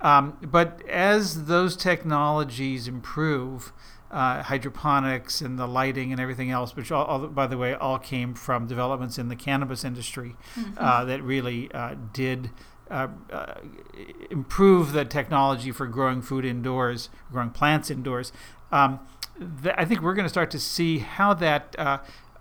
um, 0.00 0.38
but 0.42 0.86
as 0.88 1.46
those 1.46 1.76
technologies 1.76 2.88
improve. 2.88 3.72
Uh, 4.10 4.42
hydroponics 4.42 5.40
and 5.40 5.58
the 5.58 5.66
lighting 5.66 6.12
and 6.12 6.20
everything 6.20 6.50
else, 6.50 6.76
which 6.76 6.92
all, 6.92 7.06
all, 7.06 7.26
by 7.28 7.46
the 7.46 7.56
way 7.56 7.72
all 7.72 7.98
came 7.98 8.34
from 8.34 8.66
developments 8.66 9.16
in 9.16 9.30
the 9.30 9.34
cannabis 9.34 9.84
industry 9.84 10.36
mm-hmm. 10.54 10.74
uh, 10.76 11.02
that 11.06 11.22
really 11.22 11.72
uh, 11.72 11.94
did 12.12 12.50
uh, 12.92 13.08
uh, 13.30 13.54
improve 14.30 14.92
the 14.92 15.06
technology 15.06 15.72
for 15.72 15.86
growing 15.86 16.20
food 16.20 16.44
indoors, 16.44 17.08
growing 17.30 17.48
plants 17.48 17.90
indoors. 17.90 18.32
Um, 18.70 19.00
th- 19.38 19.74
I 19.76 19.84
think 19.84 20.02
we're 20.02 20.14
going 20.14 20.24
to 20.24 20.30
start 20.30 20.50
to 20.52 20.60
see 20.60 20.98
how 20.98 21.34
that 21.34 21.76
uh, 21.78 21.98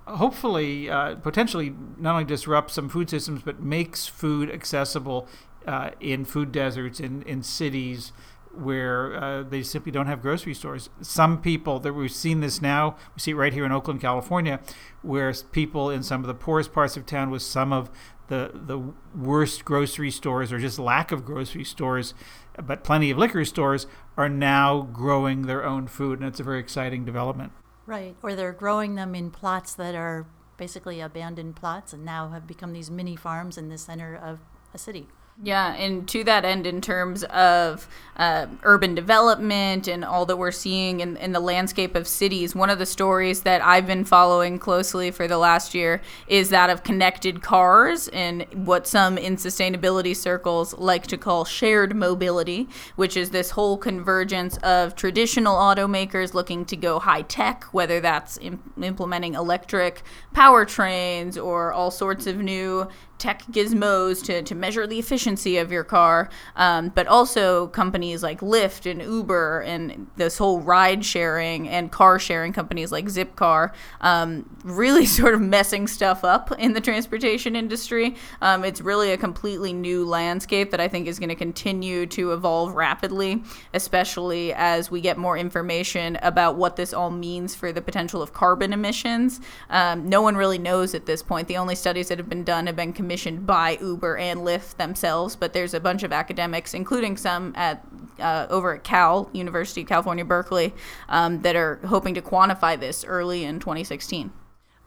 hopefully 0.07 0.89
uh, 0.89 1.15
potentially 1.15 1.73
not 1.97 2.13
only 2.13 2.25
disrupts 2.25 2.73
some 2.73 2.89
food 2.89 3.09
systems 3.09 3.41
but 3.43 3.61
makes 3.61 4.07
food 4.07 4.49
accessible 4.49 5.27
uh, 5.67 5.91
in 5.99 6.25
food 6.25 6.51
deserts 6.51 6.99
in, 6.99 7.21
in 7.23 7.43
cities 7.43 8.11
where 8.53 9.15
uh, 9.15 9.43
they 9.43 9.63
simply 9.63 9.91
don't 9.91 10.07
have 10.07 10.21
grocery 10.21 10.53
stores. 10.53 10.89
Some 11.01 11.41
people 11.41 11.79
that 11.79 11.93
we've 11.93 12.11
seen 12.11 12.41
this 12.41 12.61
now, 12.61 12.97
we 13.15 13.19
see 13.19 13.31
it 13.31 13.35
right 13.35 13.53
here 13.53 13.65
in 13.65 13.71
Oakland, 13.71 14.01
California, 14.01 14.59
where 15.01 15.33
people 15.51 15.89
in 15.89 16.03
some 16.03 16.21
of 16.21 16.27
the 16.27 16.33
poorest 16.33 16.73
parts 16.73 16.97
of 16.97 17.05
town 17.05 17.29
with 17.29 17.41
some 17.41 17.71
of 17.71 17.89
the 18.27 18.51
the 18.53 18.93
worst 19.15 19.65
grocery 19.65 20.11
stores 20.11 20.51
or 20.51 20.59
just 20.59 20.79
lack 20.79 21.11
of 21.11 21.25
grocery 21.25 21.63
stores, 21.63 22.13
but 22.61 22.83
plenty 22.83 23.11
of 23.11 23.17
liquor 23.17 23.45
stores 23.45 23.87
are 24.21 24.29
now 24.29 24.81
growing 24.93 25.47
their 25.47 25.65
own 25.65 25.87
food, 25.87 26.19
and 26.19 26.27
it's 26.27 26.39
a 26.39 26.43
very 26.43 26.59
exciting 26.59 27.03
development. 27.03 27.51
Right, 27.87 28.15
or 28.21 28.35
they're 28.35 28.53
growing 28.53 28.93
them 28.93 29.15
in 29.15 29.31
plots 29.31 29.73
that 29.73 29.95
are 29.95 30.27
basically 30.57 31.01
abandoned 31.01 31.55
plots 31.55 31.91
and 31.91 32.05
now 32.05 32.29
have 32.29 32.45
become 32.45 32.71
these 32.71 32.91
mini 32.91 33.15
farms 33.15 33.57
in 33.57 33.69
the 33.69 33.79
center 33.79 34.15
of 34.15 34.39
a 34.75 34.77
city. 34.77 35.07
Yeah, 35.43 35.73
and 35.73 36.07
to 36.09 36.23
that 36.25 36.45
end, 36.45 36.67
in 36.67 36.81
terms 36.81 37.23
of 37.23 37.87
uh, 38.15 38.45
urban 38.61 38.93
development 38.93 39.87
and 39.87 40.05
all 40.05 40.27
that 40.27 40.37
we're 40.37 40.51
seeing 40.51 40.99
in, 40.99 41.17
in 41.17 41.31
the 41.31 41.39
landscape 41.39 41.95
of 41.95 42.07
cities, 42.07 42.53
one 42.53 42.69
of 42.69 42.77
the 42.77 42.85
stories 42.85 43.41
that 43.41 43.63
I've 43.63 43.87
been 43.87 44.05
following 44.05 44.59
closely 44.59 45.09
for 45.09 45.27
the 45.27 45.39
last 45.39 45.73
year 45.73 46.01
is 46.27 46.49
that 46.49 46.69
of 46.69 46.83
connected 46.83 47.41
cars 47.41 48.07
and 48.09 48.45
what 48.53 48.85
some 48.85 49.17
in 49.17 49.37
sustainability 49.37 50.15
circles 50.15 50.77
like 50.77 51.07
to 51.07 51.17
call 51.17 51.43
shared 51.45 51.95
mobility, 51.95 52.67
which 52.95 53.17
is 53.17 53.31
this 53.31 53.51
whole 53.51 53.77
convergence 53.77 54.57
of 54.57 54.95
traditional 54.95 55.55
automakers 55.55 56.35
looking 56.35 56.65
to 56.65 56.75
go 56.75 56.99
high 56.99 57.23
tech, 57.23 57.63
whether 57.71 57.99
that's 57.99 58.37
implementing 58.79 59.33
electric 59.33 60.03
powertrains 60.35 61.43
or 61.43 61.73
all 61.73 61.89
sorts 61.89 62.27
of 62.27 62.37
new 62.37 62.87
tech 63.21 63.43
gizmos 63.51 64.23
to, 64.25 64.41
to 64.41 64.55
measure 64.55 64.87
the 64.87 64.97
efficiency 64.97 65.57
of 65.57 65.71
your 65.71 65.83
car, 65.83 66.27
um, 66.55 66.89
but 66.89 67.05
also 67.05 67.67
companies 67.67 68.23
like 68.23 68.39
Lyft 68.41 68.89
and 68.89 68.99
Uber 68.99 69.61
and 69.61 70.07
this 70.15 70.39
whole 70.39 70.59
ride 70.59 71.05
sharing 71.05 71.69
and 71.69 71.91
car 71.91 72.17
sharing 72.17 72.51
companies 72.51 72.91
like 72.91 73.05
Zipcar, 73.05 73.73
um, 74.01 74.49
really 74.63 75.05
sort 75.21 75.35
of 75.35 75.41
messing 75.41 75.85
stuff 75.85 76.23
up 76.23 76.51
in 76.57 76.73
the 76.73 76.81
transportation 76.81 77.55
industry. 77.55 78.15
Um, 78.41 78.65
it's 78.65 78.81
really 78.81 79.11
a 79.11 79.17
completely 79.17 79.71
new 79.71 80.03
landscape 80.03 80.71
that 80.71 80.81
I 80.81 80.87
think 80.87 81.07
is 81.07 81.19
going 81.19 81.29
to 81.29 81.35
continue 81.35 82.07
to 82.07 82.33
evolve 82.33 82.73
rapidly, 82.73 83.43
especially 83.75 84.51
as 84.53 84.89
we 84.89 84.99
get 84.99 85.19
more 85.19 85.37
information 85.37 86.17
about 86.23 86.55
what 86.55 86.75
this 86.75 86.91
all 86.91 87.11
means 87.11 87.53
for 87.53 87.71
the 87.71 87.83
potential 87.83 88.23
of 88.23 88.33
carbon 88.33 88.73
emissions. 88.73 89.41
Um, 89.69 90.09
no 90.09 90.23
one 90.23 90.35
really 90.35 90.57
knows 90.57 90.95
at 90.95 91.05
this 91.05 91.21
point. 91.21 91.47
The 91.47 91.57
only 91.57 91.75
studies 91.75 92.07
that 92.07 92.17
have 92.17 92.27
been 92.27 92.43
done 92.43 92.65
have 92.65 92.75
been 92.75 92.93
commissioned 92.93 93.10
commissioned 93.11 93.45
by 93.45 93.77
Uber 93.81 94.15
and 94.15 94.39
Lyft 94.39 94.77
themselves, 94.77 95.35
but 95.35 95.51
there's 95.51 95.73
a 95.73 95.81
bunch 95.81 96.03
of 96.03 96.13
academics, 96.13 96.73
including 96.73 97.17
some 97.17 97.51
at 97.57 97.85
uh, 98.21 98.47
over 98.49 98.75
at 98.75 98.85
Cal 98.85 99.29
University 99.33 99.81
of 99.81 99.87
California, 99.87 100.23
Berkeley, 100.23 100.73
um, 101.09 101.41
that 101.41 101.57
are 101.57 101.81
hoping 101.87 102.13
to 102.13 102.21
quantify 102.21 102.79
this 102.79 103.03
early 103.03 103.43
in 103.43 103.59
2016. 103.59 104.31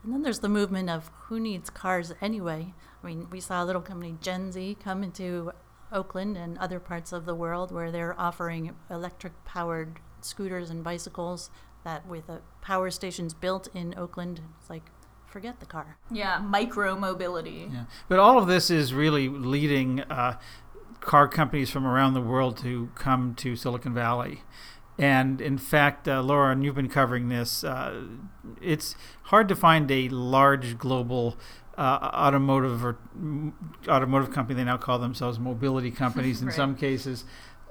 And 0.03 0.11
then 0.11 0.23
there's 0.23 0.39
the 0.39 0.49
movement 0.49 0.89
of 0.89 1.11
who 1.27 1.39
needs 1.39 1.69
cars 1.69 2.13
anyway. 2.19 2.73
I 3.03 3.05
mean, 3.05 3.27
we 3.29 3.39
saw 3.39 3.63
a 3.63 3.65
little 3.65 3.81
company 3.81 4.17
GenZe 4.19 4.79
come 4.79 5.03
into 5.03 5.51
Oakland 5.91 6.35
and 6.35 6.57
other 6.57 6.79
parts 6.79 7.13
of 7.13 7.25
the 7.25 7.35
world 7.35 7.71
where 7.71 7.91
they're 7.91 8.19
offering 8.19 8.75
electric 8.89 9.33
powered 9.45 9.99
scooters 10.21 10.71
and 10.71 10.83
bicycles 10.83 11.51
that 11.83 12.07
with 12.07 12.25
the 12.25 12.41
power 12.61 12.89
stations 12.89 13.35
built 13.35 13.67
in 13.75 13.93
Oakland, 13.95 14.41
it's 14.59 14.69
like 14.71 14.89
forget 15.35 15.59
the 15.59 15.65
car. 15.65 15.97
Yeah, 16.09 16.39
micro 16.39 16.97
mobility. 16.97 17.67
Yeah. 17.69 17.83
But 18.07 18.19
all 18.19 18.37
of 18.37 18.47
this 18.47 18.71
is 18.71 18.93
really 18.93 19.27
leading 19.27 19.99
uh, 19.99 20.39
car 21.01 21.27
companies 21.27 21.69
from 21.69 21.85
around 21.85 22.13
the 22.13 22.21
world 22.21 22.55
to 22.59 22.89
come 22.95 23.35
to 23.39 23.57
Silicon 23.57 23.93
Valley. 23.93 24.43
And 24.97 25.41
in 25.41 25.57
fact, 25.57 26.07
uh, 26.07 26.21
Laura, 26.21 26.53
and 26.53 26.63
you've 26.63 26.75
been 26.75 26.87
covering 26.87 27.27
this, 27.27 27.65
uh, 27.65 28.03
it's 28.61 28.95
hard 29.23 29.49
to 29.49 29.57
find 29.57 29.91
a 29.91 30.07
large 30.07 30.77
global 30.77 31.37
uh, 31.77 31.81
automotive 32.13 32.85
or 32.85 32.97
automotive 33.89 34.31
company. 34.31 34.55
They 34.55 34.63
now 34.63 34.77
call 34.77 34.99
themselves 34.99 35.37
mobility 35.37 35.91
companies 35.91 36.39
in 36.41 36.47
right. 36.47 36.55
some 36.55 36.77
cases 36.77 37.25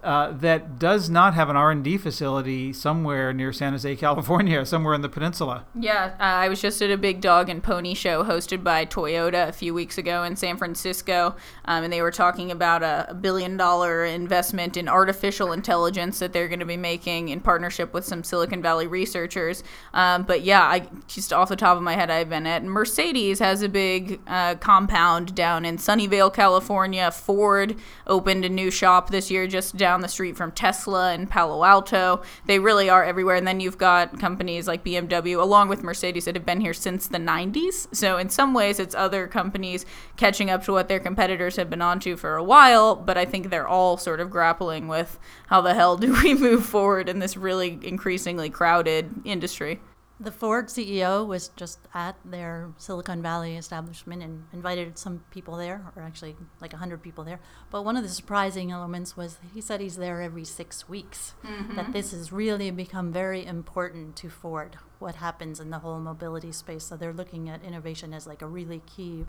uh, 0.05 0.33
that 0.33 0.79
does 0.79 1.09
not 1.09 1.35
have 1.35 1.49
an 1.49 1.57
R&D 1.57 1.97
facility 1.99 2.73
somewhere 2.73 3.33
near 3.33 3.53
San 3.53 3.73
Jose, 3.73 3.97
California, 4.05 4.65
somewhere 4.67 4.95
in 4.95 5.01
the 5.01 5.09
peninsula. 5.09 5.65
Yeah, 5.75 6.15
uh, 6.21 6.23
I 6.23 6.49
was 6.49 6.61
just 6.61 6.83
at 6.83 6.91
a 6.91 6.99
big 6.99 7.21
dog 7.21 7.49
and 7.49 7.63
pony 7.63 7.95
show 7.95 8.23
hosted 8.23 8.63
by 8.63 8.85
Toyota 8.85 9.49
a 9.49 9.53
few 9.53 9.73
weeks 9.73 9.97
ago 9.97 10.23
in 10.23 10.37
San 10.37 10.59
Francisco, 10.59 11.35
um, 11.65 11.85
and 11.85 11.93
they 11.93 12.03
were 12.03 12.11
talking 12.11 12.51
about 12.51 12.83
a, 12.83 13.07
a 13.09 13.15
billion 13.15 13.57
dollar 13.57 14.05
investment 14.05 14.77
in 14.77 14.89
artificial 14.89 15.53
intelligence 15.53 16.19
that 16.19 16.35
they're 16.35 16.49
going 16.49 16.61
to 16.61 16.67
be 16.67 16.77
making 16.77 17.31
in 17.31 17.41
partnership 17.41 17.95
with 17.95 18.05
some 18.05 18.23
Silicon 18.23 18.61
Valley 18.61 18.87
researchers. 18.87 19.65
Um, 19.95 20.25
but 20.25 20.43
yeah, 20.43 20.63
I 20.63 20.87
just 21.09 21.33
off 21.33 21.49
the 21.49 21.57
top 21.57 21.77
of 21.77 21.83
my 21.83 21.95
head, 21.95 22.11
I've 22.11 22.29
been 22.29 22.47
at 22.47 22.63
Mercedes 22.63 23.39
has 23.39 23.63
a 23.63 23.69
big 23.69 24.21
uh, 24.27 24.57
compound 24.57 25.35
down 25.35 25.65
in 25.65 25.79
Sunnyvale, 25.79 26.33
California. 26.33 27.11
Ford 27.11 27.77
opened 28.07 28.45
a 28.45 28.49
new 28.51 28.71
shop 28.71 29.09
this 29.11 29.31
year 29.31 29.47
just 29.47 29.77
down 29.77 29.94
down 29.95 30.01
the 30.01 30.09
street 30.09 30.37
from 30.37 30.51
Tesla 30.51 31.13
and 31.13 31.31
Palo 31.31 31.63
Alto. 31.63 32.21
They 32.47 32.59
really 32.59 32.91
are 32.91 33.05
everywhere. 33.05 33.37
And 33.37 33.47
then 33.47 33.61
you've 33.61 33.79
got 33.79 34.19
companies 34.19 34.67
like 34.67 34.85
BMW, 34.85 35.41
along 35.41 35.69
with 35.69 35.85
Mercedes, 35.85 36.25
that 36.25 36.35
have 36.35 36.45
been 36.45 36.61
here 36.61 36.75
since 36.75 37.07
the 37.07 37.19
90s. 37.19 37.95
So 37.95 38.19
in 38.19 38.29
some 38.29 38.55
ways, 38.55 38.81
it's 38.81 38.97
other 38.97 39.29
companies 39.29 39.87
catching 40.17 40.51
up 40.51 40.65
to 40.65 40.73
what 40.73 40.89
their 40.89 40.99
competitors 40.99 41.55
have 41.55 41.71
been 41.71 41.81
onto 41.81 42.17
for 42.17 42.35
a 42.35 42.43
while. 42.43 42.97
But 42.97 43.17
I 43.17 43.25
think 43.25 43.51
they're 43.51 43.69
all 43.69 43.97
sort 43.97 44.19
of 44.19 44.31
grappling 44.31 44.89
with 44.89 45.17
how 45.47 45.61
the 45.61 45.75
hell 45.75 45.97
do 45.97 46.21
we 46.25 46.35
move 46.49 46.67
forward 46.67 47.09
in 47.09 47.21
this 47.21 47.37
really 47.37 47.79
increasingly 47.83 48.51
crowded 48.51 49.15
industry. 49.25 49.79
The 50.25 50.33
Ford 50.33 50.69
CEO 50.69 51.27
was 51.27 51.49
just 51.49 51.81
at 51.93 52.17
their 52.25 52.71
Silicon 52.79 53.21
Valley 53.21 53.57
establishment 53.57 54.23
and 54.23 54.45
invited 54.55 54.99
some 54.99 55.23
people 55.31 55.57
there, 55.57 55.85
or 55.95 56.03
actually 56.03 56.35
like 56.61 56.73
100 56.73 57.03
people 57.03 57.25
there. 57.25 57.41
But 57.71 57.85
one 57.85 57.97
of 57.97 58.03
the 58.03 58.09
surprising 58.09 58.71
elements 58.71 59.17
was 59.17 59.39
he 59.53 59.61
said 59.61 59.81
he's 59.81 59.97
there 59.97 60.23
every 60.23 60.45
six 60.45 60.89
weeks, 60.89 61.35
mm-hmm. 61.45 61.77
that 61.77 61.93
this 61.93 62.13
has 62.13 62.33
really 62.33 62.71
become 62.71 63.13
very 63.13 63.45
important 63.45 64.17
to 64.17 64.31
Ford, 64.31 64.79
what 64.99 65.17
happens 65.17 65.61
in 65.61 65.69
the 65.69 65.81
whole 65.81 66.01
mobility 66.01 66.53
space. 66.53 66.85
So 66.85 66.97
they're 66.97 67.13
looking 67.13 67.51
at 67.51 67.63
innovation 67.63 68.15
as 68.15 68.27
like 68.27 68.41
a 68.41 68.47
really 68.47 68.81
key 68.87 69.27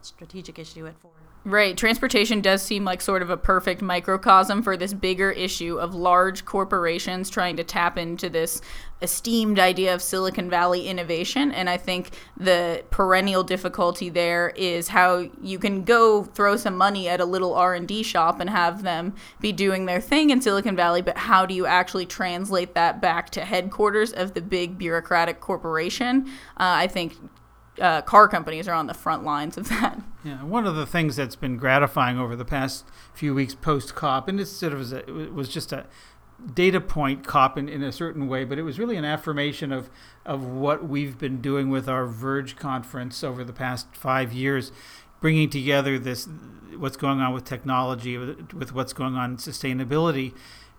strategic 0.00 0.58
issue 0.58 0.86
at 0.86 0.98
Ford. 1.00 1.31
Right. 1.44 1.76
Transportation 1.76 2.40
does 2.40 2.62
seem 2.62 2.84
like 2.84 3.00
sort 3.00 3.20
of 3.20 3.28
a 3.28 3.36
perfect 3.36 3.82
microcosm 3.82 4.62
for 4.62 4.76
this 4.76 4.94
bigger 4.94 5.32
issue 5.32 5.76
of 5.76 5.92
large 5.92 6.44
corporations 6.44 7.28
trying 7.28 7.56
to 7.56 7.64
tap 7.64 7.98
into 7.98 8.28
this 8.28 8.60
esteemed 9.02 9.58
idea 9.58 9.92
of 9.92 10.00
Silicon 10.00 10.48
Valley 10.48 10.86
innovation. 10.86 11.50
And 11.50 11.68
I 11.68 11.78
think 11.78 12.10
the 12.36 12.84
perennial 12.90 13.42
difficulty 13.42 14.08
there 14.08 14.50
is 14.54 14.86
how 14.86 15.28
you 15.42 15.58
can 15.58 15.82
go 15.82 16.22
throw 16.22 16.56
some 16.56 16.76
money 16.76 17.08
at 17.08 17.20
a 17.20 17.24
little 17.24 17.54
R&D 17.54 18.04
shop 18.04 18.38
and 18.38 18.48
have 18.48 18.84
them 18.84 19.16
be 19.40 19.50
doing 19.50 19.86
their 19.86 20.00
thing 20.00 20.30
in 20.30 20.40
Silicon 20.40 20.76
Valley, 20.76 21.02
but 21.02 21.18
how 21.18 21.44
do 21.44 21.54
you 21.54 21.66
actually 21.66 22.06
translate 22.06 22.76
that 22.76 23.00
back 23.00 23.30
to 23.30 23.44
headquarters 23.44 24.12
of 24.12 24.34
the 24.34 24.40
big 24.40 24.78
bureaucratic 24.78 25.40
corporation? 25.40 26.26
Uh, 26.56 26.78
I 26.78 26.86
think 26.86 27.16
uh, 27.82 28.00
car 28.02 28.28
companies 28.28 28.68
are 28.68 28.74
on 28.74 28.86
the 28.86 28.94
front 28.94 29.24
lines 29.24 29.58
of 29.58 29.68
that. 29.68 30.00
Yeah, 30.24 30.44
one 30.44 30.66
of 30.66 30.76
the 30.76 30.86
things 30.86 31.16
that's 31.16 31.34
been 31.34 31.56
gratifying 31.56 32.16
over 32.16 32.36
the 32.36 32.44
past 32.44 32.84
few 33.12 33.34
weeks 33.34 33.56
post 33.56 33.96
COP, 33.96 34.28
and 34.28 34.38
it 34.38 34.46
sort 34.46 34.72
of 34.72 34.92
it 34.92 35.34
was 35.34 35.48
just 35.48 35.72
a 35.72 35.86
data 36.54 36.80
point 36.80 37.26
COP 37.26 37.58
in, 37.58 37.68
in 37.68 37.82
a 37.82 37.90
certain 37.90 38.28
way, 38.28 38.44
but 38.44 38.56
it 38.56 38.62
was 38.62 38.78
really 38.78 38.96
an 38.96 39.04
affirmation 39.04 39.72
of 39.72 39.90
of 40.24 40.44
what 40.44 40.88
we've 40.88 41.18
been 41.18 41.40
doing 41.40 41.70
with 41.70 41.88
our 41.88 42.06
Verge 42.06 42.54
conference 42.54 43.24
over 43.24 43.42
the 43.42 43.52
past 43.52 43.88
five 43.96 44.32
years, 44.32 44.70
bringing 45.20 45.50
together 45.50 45.98
this 45.98 46.28
what's 46.78 46.96
going 46.96 47.20
on 47.20 47.34
with 47.34 47.44
technology, 47.44 48.16
with, 48.16 48.54
with 48.54 48.72
what's 48.72 48.92
going 48.92 49.16
on 49.16 49.32
in 49.32 49.36
sustainability, 49.38 50.34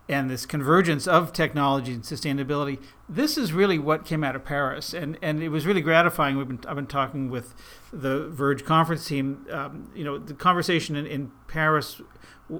and 0.09 0.29
this 0.29 0.45
convergence 0.45 1.07
of 1.07 1.31
technology 1.31 1.93
and 1.93 2.03
sustainability. 2.03 2.81
This 3.07 3.37
is 3.37 3.53
really 3.53 3.79
what 3.79 4.05
came 4.05 4.23
out 4.23 4.35
of 4.35 4.43
Paris, 4.43 4.93
and 4.93 5.17
and 5.21 5.41
it 5.41 5.49
was 5.49 5.65
really 5.65 5.81
gratifying. 5.81 6.37
We've 6.37 6.47
been 6.47 6.59
I've 6.67 6.75
been 6.75 6.87
talking 6.87 7.29
with 7.29 7.53
the 7.91 8.27
Verge 8.27 8.65
conference 8.65 9.07
team. 9.07 9.45
Um, 9.51 9.91
you 9.95 10.03
know, 10.03 10.17
the 10.17 10.33
conversation 10.33 10.95
in, 10.95 11.05
in 11.05 11.31
Paris 11.47 12.01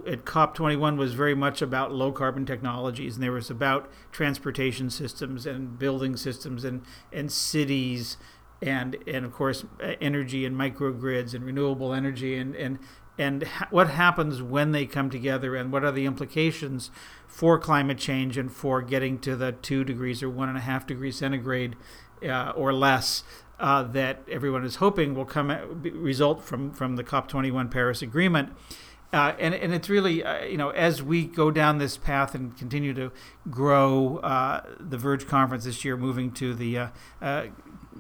at 0.07 0.23
COP21 0.23 0.97
was 0.97 1.13
very 1.13 1.35
much 1.35 1.61
about 1.61 1.91
low 1.91 2.11
carbon 2.11 2.45
technologies, 2.45 3.15
and 3.15 3.23
there 3.23 3.33
was 3.33 3.49
about 3.49 3.91
transportation 4.11 4.89
systems 4.89 5.45
and 5.45 5.77
building 5.77 6.15
systems 6.15 6.63
and 6.63 6.83
and 7.11 7.31
cities. 7.31 8.17
And, 8.61 8.95
and 9.05 9.25
of 9.25 9.33
course, 9.33 9.65
energy 9.99 10.45
and 10.45 10.55
microgrids 10.55 11.33
and 11.33 11.43
renewable 11.43 11.93
energy 11.93 12.37
and, 12.37 12.55
and 12.55 12.79
and 13.17 13.43
ha- 13.43 13.67
what 13.69 13.89
happens 13.89 14.41
when 14.41 14.71
they 14.71 14.85
come 14.85 15.09
together 15.09 15.55
and 15.55 15.71
what 15.71 15.83
are 15.83 15.91
the 15.91 16.05
implications 16.05 16.89
for 17.33 17.57
climate 17.57 17.97
change 17.97 18.37
and 18.37 18.51
for 18.51 18.83
getting 18.83 19.17
to 19.17 19.35
the 19.35 19.51
two 19.51 19.83
degrees 19.83 20.21
or 20.21 20.29
one 20.29 20.49
and 20.49 20.57
a 20.57 20.61
half 20.61 20.85
degrees 20.85 21.15
centigrade 21.15 21.75
uh, 22.23 22.51
or 22.55 22.71
less 22.71 23.23
uh, 23.59 23.81
that 23.81 24.19
everyone 24.29 24.63
is 24.63 24.75
hoping 24.75 25.15
will 25.15 25.25
come 25.25 25.49
result 25.81 26.43
from 26.43 26.71
from 26.71 26.95
the 26.95 27.03
COP21 27.03 27.71
Paris 27.71 28.03
Agreement. 28.03 28.51
Uh, 29.11 29.33
and, 29.39 29.53
and 29.55 29.73
it's 29.73 29.89
really, 29.89 30.23
uh, 30.23 30.43
you 30.43 30.57
know, 30.57 30.69
as 30.69 31.01
we 31.01 31.25
go 31.25 31.49
down 31.49 31.79
this 31.79 31.97
path 31.97 32.35
and 32.35 32.55
continue 32.55 32.93
to 32.93 33.11
grow 33.49 34.17
uh, 34.17 34.63
the 34.79 34.97
Verge 34.97 35.27
conference 35.27 35.65
this 35.65 35.83
year, 35.83 35.97
moving 35.97 36.31
to 36.31 36.53
the 36.55 36.77
uh, 36.77 36.87
uh, 37.21 37.45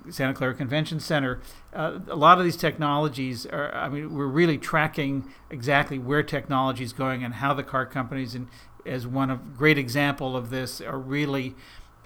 Santa 0.09 0.33
Clara 0.33 0.53
Convention 0.53 0.99
Center, 0.99 1.39
uh, 1.73 1.99
a 2.07 2.15
lot 2.15 2.39
of 2.39 2.43
these 2.43 2.57
technologies 2.57 3.45
are, 3.45 3.73
I 3.75 3.89
mean, 3.89 4.13
we're 4.13 4.27
really 4.27 4.57
tracking 4.57 5.31
exactly 5.49 5.99
where 5.99 6.23
technology 6.23 6.83
is 6.83 6.93
going 6.93 7.23
and 7.23 7.35
how 7.35 7.53
the 7.53 7.63
car 7.63 7.85
companies, 7.85 8.35
and 8.35 8.47
as 8.85 9.07
one 9.07 9.29
of 9.29 9.57
great 9.57 9.77
example 9.77 10.35
of 10.35 10.49
this, 10.49 10.81
are 10.81 10.99
really 10.99 11.55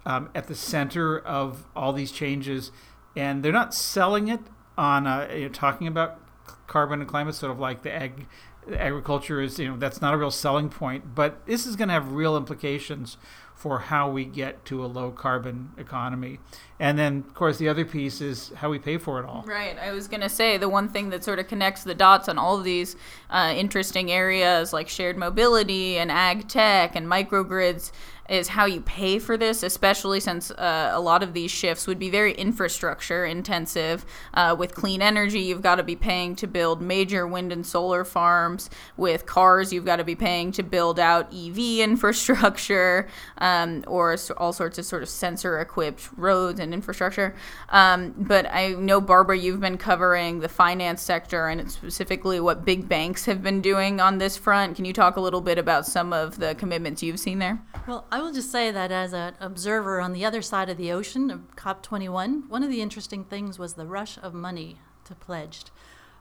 um, 0.05 0.30
at 0.34 0.47
the 0.47 0.55
center 0.55 1.19
of 1.19 1.65
all 1.75 1.93
these 1.93 2.11
changes. 2.11 2.71
And 3.15 3.43
they're 3.43 3.51
not 3.51 3.73
selling 3.73 4.28
it 4.28 4.41
on 4.78 5.07
uh, 5.07 5.28
you 5.34 5.43
know, 5.43 5.49
talking 5.49 5.88
about 5.88 6.19
carbon 6.67 7.01
and 7.01 7.09
climate, 7.09 7.36
sort 7.36 7.51
of 7.51 7.59
like 7.59 7.84
the 7.84 7.91
ag 7.91 8.28
agriculture 8.75 9.41
is 9.41 9.57
you 9.59 9.69
know 9.69 9.78
that's 9.78 10.01
not 10.01 10.13
a 10.13 10.17
real 10.17 10.32
selling 10.32 10.67
point 10.69 11.15
but 11.15 11.45
this 11.45 11.65
is 11.65 11.75
going 11.75 11.88
to 11.88 11.93
have 11.93 12.11
real 12.11 12.36
implications 12.36 13.17
for 13.58 13.80
how 13.80 14.08
we 14.08 14.24
get 14.24 14.64
to 14.66 14.86
a 14.86 14.88
low 14.88 15.10
carbon 15.10 15.72
economy. 15.78 16.38
And 16.80 16.97
then, 16.97 17.24
of 17.28 17.34
course, 17.34 17.58
the 17.58 17.68
other 17.68 17.86
piece 17.86 18.22
is 18.22 18.51
how 18.58 18.70
we 18.70 18.78
pay 18.78 18.99
for 18.99 19.20
it 19.20 19.26
all. 19.26 19.43
Right. 19.47 19.76
I 19.80 19.91
was 19.93 20.08
going 20.08 20.22
to 20.22 20.30
say 20.30 20.58
the 20.58 20.70
one 20.70 20.89
thing 20.89 21.10
that 21.10 21.24
sort 21.24 21.39
of 21.39 21.47
connects 21.47 21.84
the 21.84 21.95
dots 21.95 22.30
on 22.30 22.38
all 22.38 22.60
of 22.60 22.64
these 22.64 22.95
uh, 23.32 23.51
interesting 23.58 24.12
areas 24.12 24.74
like 24.74 24.88
shared 24.88 25.18
mobility 25.18 25.97
and 25.97 26.12
ag 26.12 26.47
tech 26.47 26.95
and 26.95 27.08
microgrids 27.08 27.91
is 28.30 28.49
how 28.49 28.65
you 28.65 28.82
pay 28.82 29.19
for 29.19 29.38
this, 29.38 29.63
especially 29.63 30.19
since 30.19 30.51
uh, 30.51 30.91
a 30.93 30.99
lot 30.99 31.23
of 31.23 31.34
these 31.34 31.51
shifts 31.51 31.88
would 31.88 31.99
be 31.99 32.09
very 32.09 32.34
infrastructure 32.34 33.25
intensive. 33.25 34.05
Uh, 34.34 34.55
with 34.57 34.73
clean 34.73 35.01
energy, 35.01 35.39
you've 35.39 35.61
got 35.61 35.75
to 35.75 35.84
be 35.84 35.95
paying 35.95 36.36
to 36.36 36.47
build 36.47 36.82
major 36.82 37.28
wind 37.28 37.51
and 37.51 37.65
solar 37.65 38.03
farms. 38.03 38.69
With 38.97 39.25
cars, 39.25 39.71
you've 39.71 39.86
got 39.86 39.97
to 39.97 40.03
be 40.03 40.15
paying 40.15 40.51
to 40.53 40.63
build 40.63 40.99
out 40.99 41.34
EV 41.34 41.57
infrastructure 41.80 43.07
um, 43.38 43.84
or 43.88 44.17
all 44.38 44.53
sorts 44.53 44.78
of 44.78 44.86
sort 44.86 45.03
of 45.03 45.09
sensor 45.09 45.59
equipped 45.59 46.09
roads 46.17 46.59
and 46.59 46.73
infrastructure. 46.73 47.36
Um, 47.69 48.13
but 48.17 48.45
I 48.47 48.69
know, 48.69 48.99
Barbara, 49.01 49.38
you've 49.38 49.59
been 49.59 49.78
covering 49.78 50.39
the 50.39 50.49
finance 50.49 51.01
sector 51.01 51.47
and 51.47 51.71
specifically 51.71 52.39
what 52.39 52.65
big 52.65 52.89
banks 52.89 53.25
have 53.25 53.41
been 53.41 53.61
doing 53.61 53.99
on 53.99 54.17
this 54.17 54.38
front. 54.38 54.75
Can 54.75 54.86
you 54.86 54.93
talk 54.93 55.15
a 55.15 55.21
little 55.21 55.41
bit 55.41 55.57
about 55.57 55.86
some 55.86 56.13
of 56.13 56.39
the 56.39 56.55
commitments 56.55 57.01
you've 57.03 57.19
seen 57.19 57.39
there? 57.39 57.59
Well, 57.88 58.05
will 58.20 58.32
just 58.32 58.51
say 58.51 58.72
that 58.72 58.91
as 58.91 59.13
an 59.13 59.36
observer 59.39 59.99
on 59.99 60.13
the 60.13 60.26
other 60.26 60.41
side 60.41 60.70
of 60.70 60.78
the 60.78 60.91
ocean 60.91 61.30
of 61.30 61.55
COP21, 61.55 62.47
one 62.49 62.63
of 62.63 62.70
the 62.70 62.82
interesting 62.82 63.24
things 63.24 63.59
was 63.59 63.74
the 63.74 63.86
rush 63.86 64.18
of 64.18 64.34
money 64.34 64.80
to 65.05 65.15
pledged. 65.15 65.72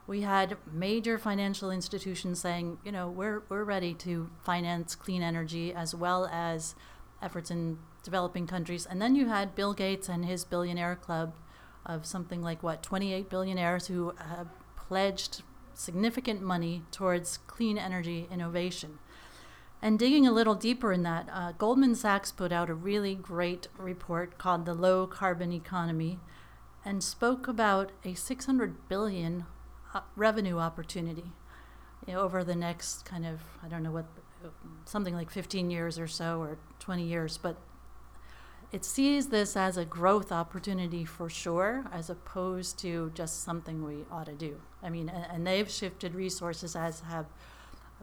We 0.07 0.23
had 0.23 0.57
major 0.71 1.19
financial 1.19 1.71
institutions 1.71 2.41
saying, 2.41 2.79
you 2.85 2.93
know, 2.93 3.09
we're, 3.09 3.43
we're 3.49 3.65
ready 3.65 3.95
to 3.95 4.31
finance 4.45 4.95
clean 4.95 5.23
energy 5.23 5.73
as 5.73 5.95
well 5.95 6.27
as 6.27 6.75
efforts 7.21 7.51
in 7.51 7.79
developing 8.03 8.47
countries. 8.47 8.87
And 8.87 9.03
then 9.03 9.17
you 9.17 9.29
had 9.29 9.55
Bill 9.55 9.73
Gates 9.73 10.09
and 10.09 10.25
his 10.25 10.45
billionaire 10.45 10.97
club 10.97 11.35
of 11.85 12.07
something 12.07 12.43
like, 12.43 12.63
what, 12.63 12.83
28 12.83 13.29
billionaires 13.29 13.89
who 13.89 14.13
have 14.19 14.49
pledged 14.77 15.43
significant 15.75 16.41
money 16.41 16.83
towards 16.91 17.39
clean 17.47 17.79
energy 17.79 18.29
innovation. 18.31 18.99
And 19.83 19.99
digging 19.99 20.27
a 20.27 20.33
little 20.33 20.55
deeper 20.55 20.93
in 20.93 21.03
that, 21.03 21.29
uh, 21.33 21.53
Goldman 21.53 21.95
Sachs 21.95 22.33
put 22.33 22.51
out 22.51 22.71
a 22.71 22.75
really 22.75 23.15
great 23.15 23.69
report 23.79 24.39
called 24.39 24.65
The 24.65 24.75
Low 24.75 25.07
Carbon 25.07 25.53
Economy 25.53 26.19
and 26.85 27.03
spoke 27.03 27.47
about 27.47 27.93
a 28.05 28.15
600 28.15 28.89
billion 28.89 29.45
uh, 29.95 30.01
revenue 30.17 30.59
opportunity 30.59 31.33
you 32.07 32.15
know, 32.15 32.21
over 32.21 32.45
the 32.45 32.55
next 32.55 33.05
kind 33.05 33.27
of, 33.27 33.41
I 33.65 33.69
don't 33.69 33.83
know 33.83 33.91
what, 33.91 34.07
something 34.85 35.15
like 35.15 35.31
15 35.31 35.71
years 35.71 35.99
or 35.99 36.07
so 36.07 36.41
or 36.41 36.59
20 36.79 37.03
years, 37.03 37.37
but 37.39 37.57
it 38.73 38.85
sees 38.85 39.29
this 39.29 39.57
as 39.57 39.77
a 39.77 39.85
growth 39.85 40.33
opportunity 40.33 41.05
for 41.05 41.29
sure, 41.29 41.85
as 41.93 42.11
opposed 42.11 42.79
to 42.81 43.11
just 43.15 43.43
something 43.43 43.85
we 43.85 44.05
ought 44.11 44.27
to 44.27 44.35
do. 44.35 44.61
I 44.83 44.91
mean, 44.91 45.09
and, 45.09 45.27
and 45.31 45.47
they've 45.47 45.71
shifted 45.71 46.15
resources 46.15 46.77
as 46.77 47.01
have 47.01 47.27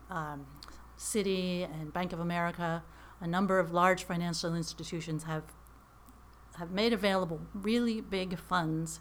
um, 0.10 0.46
Citi 1.04 1.70
and 1.70 1.92
Bank 1.92 2.14
of 2.14 2.20
America, 2.20 2.82
a 3.20 3.28
number 3.28 3.60
of 3.60 3.74
large 3.74 4.06
financial 4.06 4.56
institutions 4.56 5.24
have 5.24 5.44
have 6.56 6.72
made 6.72 6.94
available 6.94 7.42
really 7.54 8.00
big 8.00 8.38
funds 8.38 9.00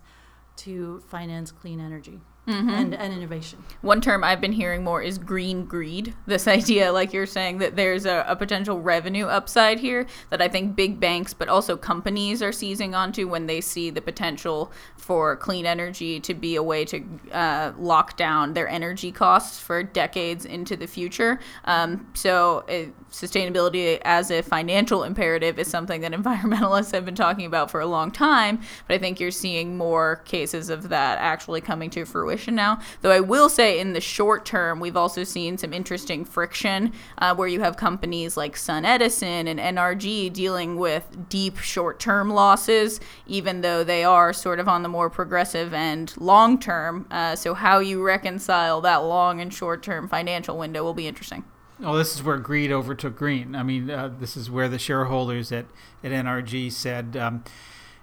to 0.57 1.01
finance 1.07 1.53
clean 1.53 1.81
energy 1.81 2.21
mm-hmm. 2.47 2.69
and, 2.69 2.95
and 2.95 3.13
innovation. 3.13 3.63
One 3.83 4.01
term 4.01 4.25
I've 4.25 4.41
been 4.41 4.53
hearing 4.53 4.83
more 4.83 5.03
is 5.03 5.19
green 5.19 5.65
greed. 5.65 6.15
This 6.27 6.49
idea, 6.49 6.93
like 6.93 7.13
you're 7.13 7.27
saying, 7.27 7.59
that 7.59 7.77
there's 7.77 8.07
a, 8.07 8.25
a, 8.27 8.37
potential 8.37 8.81
revenue 8.81 9.27
upside 9.27 9.79
here 9.79 10.07
that 10.31 10.43
I 10.43 10.49
think 10.49 10.75
big 10.75 10.99
banks, 10.99 11.33
but 11.33 11.49
also 11.49 11.77
companies 11.77 12.43
are 12.43 12.53
seizing 12.53 12.95
onto 12.95 13.29
when 13.29 13.47
they 13.47 13.61
see 13.61 13.91
the 13.91 14.01
potential 14.01 14.73
for 14.97 15.37
clean 15.37 15.67
energy 15.67 16.19
to 16.21 16.35
be 16.35 16.57
a 16.57 16.63
way 16.63 16.85
to 16.87 17.05
uh, 17.31 17.73
lock 17.79 18.17
down 18.17 18.55
their 18.55 18.69
energy 18.69 19.13
costs 19.13 19.61
for 19.61 19.83
decades 19.83 20.45
into 20.45 20.77
the 20.77 20.87
future. 20.87 21.39
Um, 21.65 22.09
so, 22.15 22.65
it, 22.69 22.93
sustainability 23.11 24.01
as 24.05 24.31
a 24.31 24.43
financial 24.43 25.05
imperative 25.05 25.59
is 25.59 25.69
something 25.69 26.01
that 26.01 26.13
environmentalists 26.23 26.93
have 26.93 27.05
been 27.05 27.15
talking 27.15 27.47
about 27.47 27.71
for 27.71 27.81
a 27.81 27.87
long 27.87 28.11
time, 28.11 28.61
but 28.89 28.95
I 28.95 28.99
think 28.99 29.21
you're 29.21 29.31
seeing 29.31 29.77
more 29.77 30.17
cases 30.25 30.71
of 30.71 30.89
that 30.89 31.19
actually 31.19 31.61
coming 31.61 31.91
to 31.91 32.05
fruition 32.05 32.32
fruition 32.33 32.55
now. 32.55 32.81
Though 33.03 33.11
I 33.11 33.21
will 33.21 33.49
say, 33.49 33.79
in 33.79 33.93
the 33.93 34.01
short 34.01 34.45
term, 34.45 34.81
we've 34.81 34.97
also 34.97 35.25
seen 35.25 35.59
some 35.59 35.73
interesting 35.73 36.25
friction 36.25 36.93
uh, 37.19 37.35
where 37.35 37.49
you 37.49 37.61
have 37.61 37.77
companies 37.77 38.37
like 38.37 38.55
SunEdison 38.55 39.47
and 39.47 39.61
NRG 39.61 40.33
dealing 40.33 40.77
with 40.77 41.29
deep 41.29 41.59
short 41.59 42.01
term 42.01 42.31
losses, 42.31 43.01
even 43.27 43.61
though 43.61 43.85
they 43.85 44.03
are 44.05 44.33
sort 44.33 44.61
of 44.61 44.69
on 44.69 44.83
the 44.83 44.89
more 44.89 45.11
progressive 45.11 45.75
and 45.75 46.15
long 46.19 46.59
term. 46.59 47.07
Uh, 47.11 47.37
so, 47.37 47.55
how 47.55 47.79
you 47.79 48.03
reconcile 48.03 48.81
that 48.81 48.97
long 48.97 49.41
and 49.41 49.53
short 49.53 49.83
term 49.83 50.09
financial 50.09 50.57
window 50.57 50.83
will 50.83 50.95
be 50.95 51.07
interesting. 51.07 51.45
Well, 51.79 51.95
this 51.95 52.15
is 52.15 52.23
where 52.23 52.39
greed 52.39 52.71
overtook 52.71 53.17
green. 53.17 53.57
I 53.57 53.65
mean, 53.65 53.91
uh, 53.91 54.13
this 54.21 54.37
is 54.37 54.49
where 54.49 54.69
the 54.69 54.79
shareholders 54.79 55.51
at, 55.51 55.67
at 56.05 56.13
NRG 56.13 56.71
said, 56.71 57.17
um, 57.17 57.43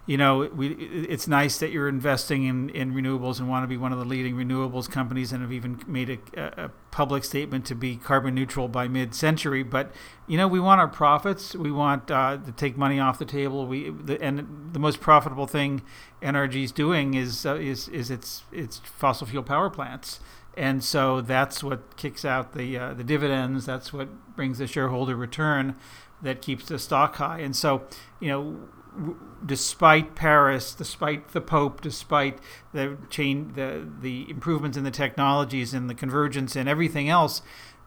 you 0.10 0.18
know, 0.18 0.50
we, 0.56 0.70
it's 0.70 1.28
nice 1.28 1.60
that 1.60 1.70
you're 1.70 1.88
investing 1.88 2.46
in, 2.46 2.72
in 2.72 2.96
renewables 2.96 3.38
and 3.38 3.48
want 3.48 3.64
to 3.64 3.68
be 3.68 3.78
one 3.78 3.94
of 3.94 4.00
the 4.00 4.06
leading 4.06 4.34
renewables 4.34 4.90
companies 4.90 5.32
and 5.32 5.44
have 5.44 5.52
even 5.52 5.84
made 5.86 6.20
a, 6.36 6.64
a 6.64 6.70
public 6.90 7.24
statement 7.24 7.64
to 7.68 7.76
be 7.76 7.96
carbon 7.96 8.34
neutral 8.34 8.68
by 8.68 8.88
mid 8.88 9.14
century. 9.14 9.62
But, 9.62 9.92
you 10.26 10.36
know, 10.36 10.48
we 10.48 10.60
want 10.60 10.82
our 10.82 10.88
profits. 10.88 11.56
We 11.56 11.70
want 11.72 12.10
uh, 12.10 12.40
to 12.44 12.52
take 12.54 12.76
money 12.76 13.00
off 13.00 13.20
the 13.20 13.26
table. 13.26 13.68
We 13.68 13.92
the, 13.92 14.20
And 14.20 14.72
the 14.74 14.80
most 14.80 15.00
profitable 15.00 15.46
thing 15.46 15.84
NRG 16.24 16.64
is 16.64 16.72
doing 16.72 17.14
is, 17.14 17.46
uh, 17.46 17.58
is, 17.58 17.88
is 17.90 18.10
its, 18.10 18.42
its 18.52 18.80
fossil 18.80 19.28
fuel 19.28 19.44
power 19.44 19.70
plants. 19.70 20.22
And 20.58 20.84
so 20.84 21.22
that's 21.22 21.64
what 21.64 21.98
kicks 21.98 22.26
out 22.26 22.56
the, 22.56 22.76
uh, 22.80 22.94
the 22.96 23.04
dividends. 23.04 23.68
That's 23.68 23.94
what 23.94 24.36
brings 24.36 24.58
the 24.58 24.66
shareholder 24.66 25.16
return 25.16 25.76
that 26.24 26.42
keeps 26.42 26.66
the 26.66 26.80
stock 26.80 27.18
high. 27.18 27.42
And 27.42 27.56
so, 27.56 27.84
you 28.20 28.30
know, 28.30 29.20
despite 29.46 30.16
Paris, 30.16 30.74
despite 30.74 31.30
the 31.30 31.42
Pope, 31.42 31.82
despite 31.82 32.40
the 32.74 32.98
chain, 33.10 33.54
the 33.56 33.88
the 34.02 34.30
improvements 34.30 34.78
in 34.78 34.84
the 34.84 34.92
technologies 34.92 35.74
and 35.74 35.90
the 35.90 35.96
convergence 35.96 36.56
and 36.56 36.68
everything 36.68 37.10
else, 37.10 37.42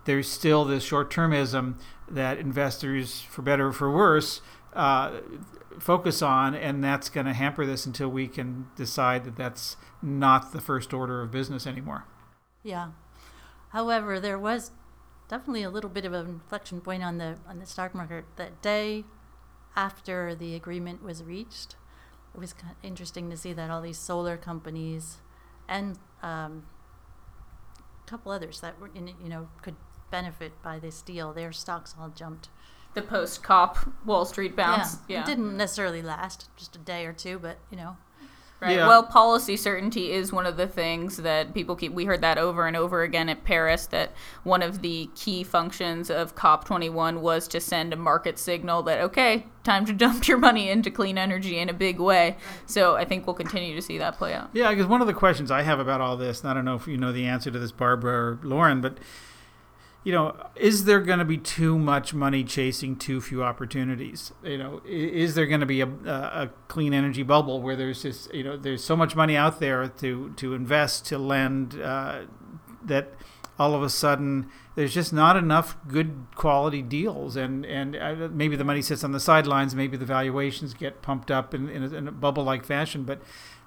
there's 0.04 0.28
still 0.28 0.64
this 0.64 0.82
short 0.82 1.10
termism 1.10 1.74
that 2.08 2.38
investors, 2.38 3.20
for 3.20 3.42
better 3.42 3.68
or 3.68 3.72
for 3.72 3.90
worse, 3.90 4.40
uh, 4.74 5.20
focus 5.78 6.22
on, 6.22 6.54
and 6.54 6.82
that's 6.82 7.08
going 7.08 7.26
to 7.26 7.32
hamper 7.32 7.64
this 7.64 7.86
until 7.86 8.08
we 8.08 8.28
can 8.28 8.66
decide 8.76 9.24
that 9.24 9.36
that's 9.36 9.76
not 10.02 10.52
the 10.52 10.60
first 10.60 10.92
order 10.92 11.22
of 11.22 11.30
business 11.30 11.66
anymore. 11.66 12.04
Yeah. 12.62 12.90
However, 13.70 14.20
there 14.20 14.38
was 14.38 14.72
definitely 15.28 15.62
a 15.62 15.70
little 15.70 15.90
bit 15.90 16.04
of 16.04 16.12
an 16.12 16.26
inflection 16.26 16.80
point 16.80 17.02
on 17.02 17.18
the 17.18 17.38
on 17.48 17.58
the 17.58 17.66
stock 17.66 17.94
market 17.94 18.24
that 18.36 18.60
day 18.60 19.04
after 19.76 20.34
the 20.34 20.54
agreement 20.54 21.02
was 21.02 21.22
reached. 21.22 21.76
It 22.34 22.40
was 22.40 22.52
kind 22.52 22.72
of 22.72 22.76
interesting 22.82 23.30
to 23.30 23.36
see 23.36 23.52
that 23.52 23.70
all 23.70 23.82
these 23.82 23.98
solar 23.98 24.36
companies 24.36 25.18
and 25.68 25.98
um, 26.22 26.64
a 27.78 28.10
couple 28.10 28.32
others 28.32 28.60
that 28.60 28.80
were 28.80 28.90
in, 28.94 29.08
you 29.08 29.28
know 29.28 29.48
could 29.62 29.76
benefit 30.10 30.52
by 30.62 30.78
this 30.78 31.02
deal, 31.02 31.32
their 31.32 31.52
stocks 31.52 31.94
all 31.98 32.10
jumped. 32.10 32.48
The 32.94 33.02
post 33.02 33.42
COP 33.42 33.78
Wall 34.04 34.24
Street 34.26 34.54
bounce. 34.54 34.98
Yeah. 35.08 35.16
Yeah. 35.16 35.22
It 35.22 35.26
didn't 35.26 35.56
necessarily 35.56 36.02
last 36.02 36.50
just 36.56 36.76
a 36.76 36.78
day 36.78 37.06
or 37.06 37.12
two, 37.12 37.38
but 37.38 37.58
you 37.70 37.76
know, 37.76 37.96
Right. 38.62 38.76
Yeah. 38.76 38.86
Well, 38.86 39.02
policy 39.02 39.56
certainty 39.56 40.12
is 40.12 40.32
one 40.32 40.46
of 40.46 40.56
the 40.56 40.68
things 40.68 41.16
that 41.16 41.52
people 41.52 41.74
keep. 41.74 41.92
We 41.92 42.04
heard 42.04 42.20
that 42.20 42.38
over 42.38 42.68
and 42.68 42.76
over 42.76 43.02
again 43.02 43.28
at 43.28 43.42
Paris 43.42 43.86
that 43.88 44.12
one 44.44 44.62
of 44.62 44.82
the 44.82 45.10
key 45.16 45.42
functions 45.42 46.10
of 46.10 46.36
COP21 46.36 47.18
was 47.18 47.48
to 47.48 47.60
send 47.60 47.92
a 47.92 47.96
market 47.96 48.38
signal 48.38 48.84
that, 48.84 49.00
okay, 49.00 49.46
time 49.64 49.84
to 49.86 49.92
dump 50.02 50.28
your 50.28 50.38
money 50.38 50.70
into 50.70 50.92
clean 50.92 51.18
energy 51.18 51.58
in 51.58 51.68
a 51.68 51.72
big 51.72 51.98
way. 51.98 52.36
So 52.66 52.94
I 52.94 53.04
think 53.04 53.26
we'll 53.26 53.34
continue 53.34 53.74
to 53.74 53.82
see 53.82 53.98
that 53.98 54.16
play 54.16 54.32
out. 54.32 54.50
Yeah, 54.52 54.70
because 54.70 54.86
one 54.86 55.00
of 55.00 55.08
the 55.08 55.12
questions 55.12 55.50
I 55.50 55.62
have 55.62 55.80
about 55.80 56.00
all 56.00 56.16
this, 56.16 56.42
and 56.42 56.50
I 56.50 56.54
don't 56.54 56.64
know 56.64 56.76
if 56.76 56.86
you 56.86 56.96
know 56.96 57.10
the 57.10 57.26
answer 57.26 57.50
to 57.50 57.58
this, 57.58 57.72
Barbara 57.72 58.12
or 58.12 58.38
Lauren, 58.44 58.80
but 58.80 58.98
you 60.04 60.12
know, 60.12 60.34
is 60.56 60.84
there 60.84 61.00
going 61.00 61.20
to 61.20 61.24
be 61.24 61.38
too 61.38 61.78
much 61.78 62.12
money 62.12 62.42
chasing 62.42 62.96
too 62.96 63.20
few 63.20 63.42
opportunities? 63.44 64.32
You 64.42 64.58
know, 64.58 64.82
is 64.84 65.34
there 65.34 65.46
going 65.46 65.60
to 65.60 65.66
be 65.66 65.80
a, 65.80 65.86
a, 65.86 66.10
a 66.44 66.50
clean 66.68 66.92
energy 66.92 67.22
bubble 67.22 67.62
where 67.62 67.76
there's 67.76 68.02
just 68.02 68.32
you 68.34 68.42
know 68.42 68.56
there's 68.56 68.82
so 68.82 68.96
much 68.96 69.14
money 69.14 69.36
out 69.36 69.60
there 69.60 69.86
to 69.88 70.32
to 70.36 70.54
invest 70.54 71.06
to 71.06 71.18
lend 71.18 71.80
uh, 71.80 72.22
that 72.84 73.14
all 73.58 73.74
of 73.74 73.82
a 73.82 73.90
sudden 73.90 74.48
there's 74.74 74.94
just 74.94 75.12
not 75.12 75.36
enough 75.36 75.76
good 75.86 76.26
quality 76.34 76.82
deals 76.82 77.36
and 77.36 77.64
and 77.66 77.94
uh, 77.94 78.28
maybe 78.32 78.56
the 78.56 78.64
money 78.64 78.82
sits 78.82 79.04
on 79.04 79.12
the 79.12 79.20
sidelines 79.20 79.74
maybe 79.74 79.96
the 79.96 80.06
valuations 80.06 80.72
get 80.72 81.02
pumped 81.02 81.30
up 81.30 81.52
in, 81.52 81.68
in, 81.68 81.82
a, 81.82 81.94
in 81.94 82.08
a 82.08 82.12
bubble 82.12 82.42
like 82.42 82.64
fashion 82.64 83.04
but 83.04 83.20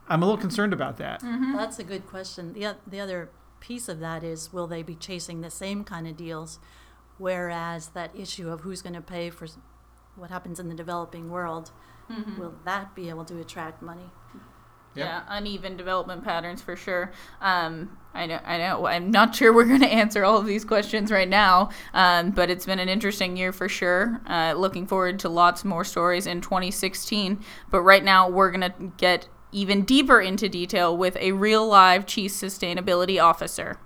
i'm 0.10 0.24
a 0.24 0.26
little 0.26 0.42
concerned 0.42 0.74
about 0.74 0.98
that 0.98 1.22
That's 1.56 1.78
a 1.80 1.84
good 1.84 2.08
question. 2.08 2.54
The, 2.54 2.76
the 2.86 3.00
other 3.00 3.30
piece 3.66 3.89
of 3.89 3.99
that 3.99 4.24
is 4.24 4.53
will 4.53 4.68
they 4.68 4.84
be 4.84 4.95
chasing 4.95 5.41
the 5.41 5.49
same 5.49 5.84
kind 5.84 6.07
of 6.07 6.16
deals? 6.16 6.59
Whereas 7.18 7.89
that 7.89 8.16
issue 8.16 8.49
of 8.49 8.61
who's 8.61 8.82
going 8.82 8.93
to 8.93 9.01
pay 9.01 9.30
for 9.30 9.47
what 10.16 10.30
happens 10.30 10.59
in 10.59 10.70
the 10.70 10.76
developing 10.76 11.30
world, 11.30 11.72
will 12.38 12.55
that 12.66 12.93
be 12.93 13.09
able 13.09 13.26
to 13.26 13.39
attract 13.39 13.82
money? 13.82 14.11
Yep. 14.95 15.05
Yeah, 15.05 15.24
uneven 15.28 15.76
development 15.76 16.24
patterns 16.24 16.61
for 16.61 16.76
sure. 16.78 17.11
Um, 17.41 17.97
I 18.13 18.28
know, 18.28 18.39
I 18.45 18.57
know. 18.57 18.86
I'm 18.86 19.11
not 19.11 19.36
sure 19.36 19.51
we're 19.53 19.66
going 19.66 19.82
to 19.82 19.88
answer 19.88 20.24
all 20.24 20.38
of 20.38 20.45
these 20.45 20.63
questions 20.63 21.11
right 21.11 21.28
now, 21.28 21.70
um, 21.93 22.32
but 22.32 22.49
it's 22.49 22.66
been 22.66 22.80
an 22.80 22.88
interesting 22.88 23.36
year 23.36 23.51
for 23.51 23.68
sure. 23.68 24.22
Uh, 24.26 24.53
looking 24.55 24.88
forward 24.88 25.20
to 25.20 25.30
lots 25.30 25.66
more 25.66 25.84
stories 25.84 26.28
in 26.28 26.39
2016. 26.39 27.43
But 27.72 27.82
right 27.82 28.03
now, 28.03 28.30
we're 28.30 28.51
going 28.51 28.72
to 28.72 28.93
get 28.95 29.28
even 29.52 29.84
deeper 29.84 30.20
into 30.22 30.50
detail 30.50 30.96
with 30.96 31.16
a 31.18 31.32
real 31.32 31.68
live 31.68 32.06
chief 32.06 32.32
sustainability 32.32 33.22
officer. 33.22 33.78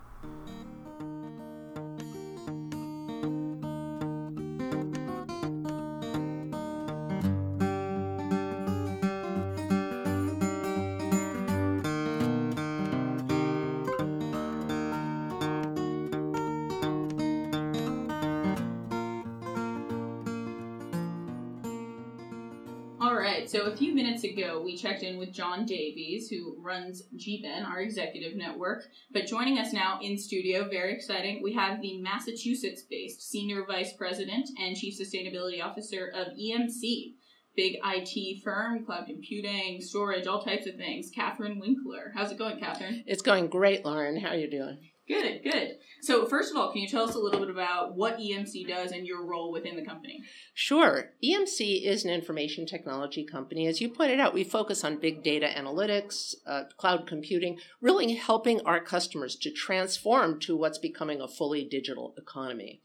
Ago, 24.30 24.62
we 24.64 24.78
checked 24.78 25.04
in 25.04 25.18
with 25.18 25.34
John 25.34 25.66
Davies, 25.66 26.30
who 26.30 26.56
runs 26.60 27.04
GBEN, 27.16 27.66
our 27.66 27.80
executive 27.80 28.36
network. 28.36 28.84
But 29.12 29.28
joining 29.28 29.58
us 29.58 29.74
now 29.74 30.00
in 30.02 30.18
studio, 30.18 30.68
very 30.70 30.94
exciting, 30.94 31.42
we 31.44 31.54
have 31.54 31.82
the 31.82 32.02
Massachusetts 32.02 32.84
based 32.90 33.30
Senior 33.30 33.66
Vice 33.66 33.94
President 33.94 34.50
and 34.60 34.76
Chief 34.76 35.00
Sustainability 35.00 35.64
Officer 35.64 36.12
of 36.14 36.28
EMC, 36.28 37.14
big 37.56 37.78
IT 37.84 38.44
firm, 38.44 38.86
cloud 38.86 39.06
computing, 39.08 39.82
storage, 39.82 40.28
all 40.28 40.42
types 40.42 40.68
of 40.68 40.76
things, 40.76 41.12
Kathrin 41.16 41.60
Winkler. 41.60 42.12
How's 42.16 42.32
it 42.32 42.38
going, 42.38 42.60
Kathrin? 42.60 43.04
It's 43.06 43.22
going 43.22 43.48
great, 43.48 43.84
Lauren. 43.84 44.20
How 44.20 44.30
are 44.30 44.38
you 44.38 44.50
doing? 44.50 44.78
Good, 45.10 45.42
good. 45.44 45.78
So, 46.02 46.28
first 46.28 46.52
of 46.52 46.58
all, 46.58 46.72
can 46.72 46.84
you 46.84 46.88
tell 46.88 47.10
us 47.10 47.16
a 47.16 47.20
little 47.20 47.40
bit 47.40 47.50
about 47.50 47.96
what 47.96 48.20
EMC 48.20 48.68
does 48.68 48.92
and 48.92 49.08
your 49.08 49.26
role 49.26 49.52
within 49.52 49.76
the 49.76 49.84
company? 49.84 50.24
Sure. 50.54 51.14
EMC 51.26 51.84
is 51.84 52.06
an 52.06 52.12
information 52.12 52.68
technology 52.68 53.26
company. 53.26 53.66
As 53.66 53.82
you 53.82 53.90
pointed 53.90 54.20
out, 54.20 54.36
we 54.36 54.44
focus 54.44 54.84
on 54.84 55.00
big 55.00 55.24
data 55.24 55.48
analytics, 55.48 56.36
uh, 56.46 56.66
cloud 56.78 57.08
computing, 57.08 57.58
really 57.82 58.14
helping 58.14 58.62
our 58.62 58.80
customers 58.80 59.36
to 59.38 59.50
transform 59.50 60.40
to 60.42 60.56
what's 60.56 60.78
becoming 60.78 61.22
a 61.22 61.28
fully 61.28 61.66
digital 61.66 62.14
economy. 62.16 62.84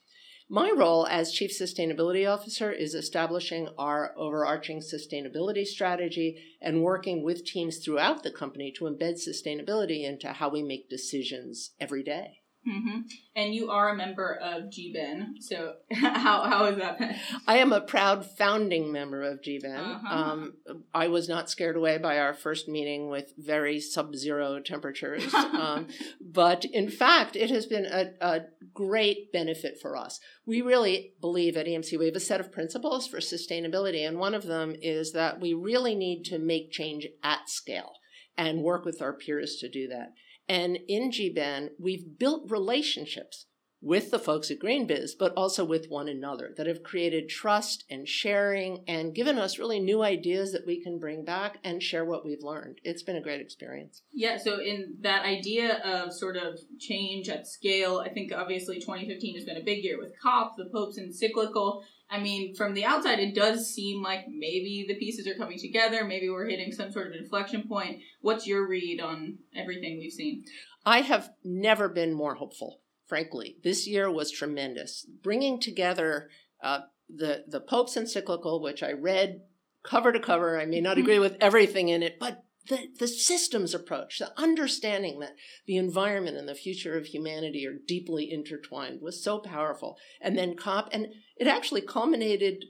My 0.51 0.71
role 0.71 1.07
as 1.07 1.33
Chief 1.33 1.51
Sustainability 1.51 2.31
Officer 2.31 2.71
is 2.71 2.95
establishing 2.95 3.69
our 3.79 4.13
overarching 4.19 4.81
sustainability 4.81 5.65
strategy 5.65 6.37
and 6.61 6.83
working 6.83 7.25
with 7.25 7.47
teams 7.47 7.79
throughout 7.79 8.23
the 8.23 8.31
company 8.31 8.71
to 8.73 8.85
embed 8.85 9.15
sustainability 9.15 10.05
into 10.05 10.35
how 10.35 10.51
we 10.51 10.63
make 10.63 10.91
decisions 10.91 11.71
every 11.81 12.03
day. 12.03 12.44
Hmm 12.67 13.01
And 13.37 13.55
you 13.55 13.71
are 13.71 13.91
a 13.91 13.97
member 13.97 14.35
of 14.35 14.65
GBEN, 14.65 15.41
so 15.41 15.75
how, 15.93 16.45
how 16.45 16.65
is 16.67 16.79
that? 16.79 16.99
I 17.47 17.59
am 17.59 17.73
a 17.73 17.81
proud 17.81 18.25
founding 18.25 18.91
member 18.91 19.23
of 19.23 19.43
GBEN. 19.43 19.79
Uh-huh. 19.79 20.15
Um, 20.15 20.55
I 20.95 21.09
was 21.09 21.29
not 21.29 21.51
scared 21.51 21.77
away 21.77 21.99
by 21.99 22.19
our 22.19 22.33
first 22.33 22.69
meeting 22.69 23.11
with 23.11 23.35
very 23.37 23.81
sub 23.81 24.17
zero 24.17 24.61
temperatures. 24.61 25.33
um, 25.35 25.89
but 26.21 26.65
in 26.65 26.89
fact, 26.89 27.37
it 27.37 27.51
has 27.51 27.67
been 27.67 27.85
a, 27.85 28.13
a 28.21 28.41
great 28.73 29.31
benefit 29.33 29.79
for 29.81 29.97
us. 29.97 30.21
We 30.47 30.63
really 30.63 31.13
believe 31.21 31.57
at 31.57 31.67
EMC 31.67 31.99
we 31.99 32.07
have 32.07 32.17
a 32.17 32.21
set 32.21 32.41
of 32.41 32.53
principles 32.53 33.07
for 33.07 33.19
sustainability, 33.19 34.07
and 34.07 34.19
one 34.19 34.35
of 34.35 34.45
them 34.45 34.75
is 34.81 35.13
that 35.13 35.41
we 35.41 35.53
really 35.53 35.95
need 35.95 36.25
to 36.27 36.39
make 36.39 36.73
change 36.73 37.07
at 37.23 37.51
scale 37.51 37.93
and 38.37 38.63
work 38.63 38.85
with 38.85 39.01
our 39.01 39.13
peers 39.13 39.57
to 39.57 39.69
do 39.69 39.89
that. 39.89 40.13
And 40.49 40.79
in 40.89 41.11
GBEN, 41.11 41.71
we've 41.79 42.19
built 42.19 42.51
relationships 42.51 43.47
with 43.85 44.11
the 44.11 44.19
folks 44.19 44.51
at 44.51 44.59
GreenBiz, 44.59 45.11
but 45.19 45.35
also 45.37 45.63
with 45.63 45.91
one 45.91 46.09
another 46.09 46.55
that 46.57 46.67
have 46.67 46.83
created 46.83 47.29
trust 47.29 47.85
and 47.91 48.09
sharing 48.09 48.83
and 48.89 49.15
given 49.15 49.37
us 49.37 49.59
really 49.59 49.79
new 49.79 50.03
ideas 50.03 50.53
that 50.53 50.67
we 50.67 50.83
can 50.83 50.99
bring 50.99 51.23
back 51.23 51.59
and 51.63 51.83
share 51.83 52.05
what 52.05 52.25
we've 52.25 52.43
learned. 52.43 52.79
It's 52.83 53.03
been 53.03 53.17
a 53.17 53.23
great 53.23 53.43
experience. 53.43 54.01
Yeah, 54.11 54.39
so 54.39 54.59
in 54.59 54.97
that 55.03 55.27
idea 55.27 55.83
of 55.85 56.15
sort 56.15 56.39
of 56.39 56.59
change 56.81 57.29
at 57.29 57.47
scale, 57.47 57.99
I 57.99 58.09
think 58.09 58.33
obviously 58.33 58.81
2015 58.81 59.37
has 59.37 59.45
been 59.45 59.59
a 59.59 59.65
big 59.65 59.85
year 59.85 59.99
with 59.99 60.13
COP, 60.23 60.57
the 60.57 60.71
Pope's 60.73 60.97
encyclical. 60.97 61.85
I 62.15 62.21
mean, 62.21 62.55
from 62.55 62.75
the 62.75 62.85
outside, 62.85 63.19
it 63.19 63.35
does 63.35 63.69
seem 63.69 64.01
like 64.01 64.29
maybe 64.29 64.85
the 64.87 64.95
pieces 64.95 65.27
are 65.27 65.35
coming 65.35 65.59
together. 65.59 66.05
Maybe 66.05 66.31
we're 66.31 66.49
hitting 66.49 66.71
some 66.71 66.93
sort 66.93 67.09
of 67.09 67.15
inflection 67.15 67.67
point. 67.67 68.03
What's 68.21 68.47
your 68.47 68.69
read 68.69 69.01
on 69.01 69.39
everything 69.53 69.99
we've 69.99 70.13
seen? 70.13 70.45
I 70.87 71.01
have 71.01 71.31
never 71.43 71.89
been 71.89 72.15
more 72.15 72.37
hopeful, 72.37 72.83
frankly. 73.09 73.57
This 73.65 73.89
year 73.89 74.09
was 74.09 74.31
tremendous. 74.31 75.05
Bringing 75.25 75.59
together 75.59 76.31
uh, 76.63 76.83
the, 77.13 77.47
the 77.49 77.61
Pope's 77.61 77.97
encyclical, 77.97 78.63
which 78.63 78.85
I 78.85 78.93
read 78.93 79.41
cover 79.83 80.13
to 80.13 80.21
cover. 80.21 80.61
I 80.61 80.67
may 80.67 80.81
not 80.81 80.99
agree 80.99 81.19
with 81.19 81.37
everything 81.41 81.89
in 81.89 82.05
it, 82.05 82.21
but 82.21 82.44
the, 82.69 82.89
the 82.99 83.09
systems 83.09 83.75
approach, 83.75 84.19
the 84.19 84.33
understanding 84.39 85.21
that 85.21 85.37
the 85.67 85.77
environment 85.77 86.37
and 86.37 86.49
the 86.49 86.55
future 86.55 86.97
of 86.97 87.07
humanity 87.07 87.67
are 87.67 87.77
deeply 87.87 88.31
intertwined 88.31 89.01
was 89.03 89.23
so 89.23 89.39
powerful. 89.39 89.99
And 90.21 90.37
then 90.39 90.57
COP, 90.57 90.89
and 90.93 91.09
it 91.37 91.47
actually 91.47 91.83
culminated 91.83 92.65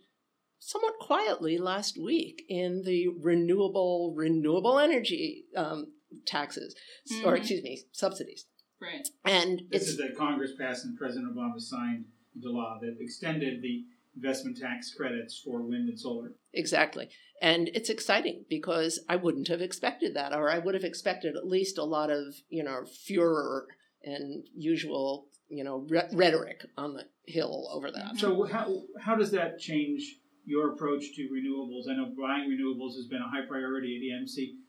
somewhat 0.59 0.95
quietly 1.01 1.59
last 1.59 2.01
week 2.03 2.42
in 2.49 2.82
the 2.84 3.09
renewable 3.20 4.14
renewable 4.16 4.78
energy 4.78 5.45
um, 5.57 5.92
taxes, 6.26 6.74
or 7.24 7.34
Mhm. 7.34 7.38
excuse 7.38 7.62
me, 7.62 7.82
subsidies. 7.92 8.47
Right. 8.80 9.07
And 9.24 9.62
This 9.70 9.82
it's 9.82 9.90
is 9.92 9.97
that 9.99 10.16
Congress 10.16 10.53
passed 10.59 10.84
and 10.84 10.97
President 10.97 11.34
Obama 11.34 11.61
signed 11.61 12.07
into 12.34 12.51
law 12.51 12.78
that 12.80 12.97
extended 12.99 13.62
the 13.62 13.84
investment 14.16 14.56
tax 14.56 14.92
credits 14.94 15.40
for 15.44 15.62
wind 15.62 15.88
and 15.88 15.98
solar. 15.98 16.32
Exactly. 16.52 17.08
And 17.42 17.68
it's 17.74 17.90
exciting 17.90 18.44
because 18.48 19.00
I 19.08 19.16
wouldn't 19.16 19.48
have 19.48 19.60
expected 19.60 20.14
that, 20.14 20.32
or 20.32 20.50
I 20.50 20.58
would 20.58 20.74
have 20.74 20.84
expected 20.84 21.36
at 21.36 21.46
least 21.46 21.78
a 21.78 21.84
lot 21.84 22.10
of, 22.10 22.34
you 22.48 22.62
know, 22.62 22.84
furor 23.06 23.66
and 24.02 24.44
usual, 24.54 25.26
you 25.48 25.64
know, 25.64 25.86
re- 25.88 26.08
rhetoric 26.12 26.64
on 26.76 26.94
the 26.94 27.04
hill 27.26 27.68
over 27.72 27.90
that. 27.90 28.16
So 28.16 28.44
how 28.44 28.82
how 29.00 29.16
does 29.16 29.30
that 29.32 29.58
change 29.58 30.16
your 30.44 30.72
approach 30.72 31.14
to 31.16 31.22
renewables? 31.22 31.90
I 31.90 31.96
know 31.96 32.12
buying 32.18 32.50
renewables 32.50 32.94
has 32.96 33.06
been 33.06 33.22
a 33.22 33.28
high 33.28 33.46
priority 33.46 33.96
at 33.96 34.22
EMC. 34.22 34.63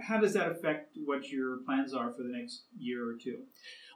How 0.00 0.18
does 0.18 0.32
that 0.34 0.50
affect 0.50 0.96
what 1.04 1.28
your 1.28 1.58
plans 1.64 1.94
are 1.94 2.12
for 2.12 2.22
the 2.22 2.36
next 2.36 2.64
year 2.76 3.08
or 3.08 3.14
two? 3.14 3.44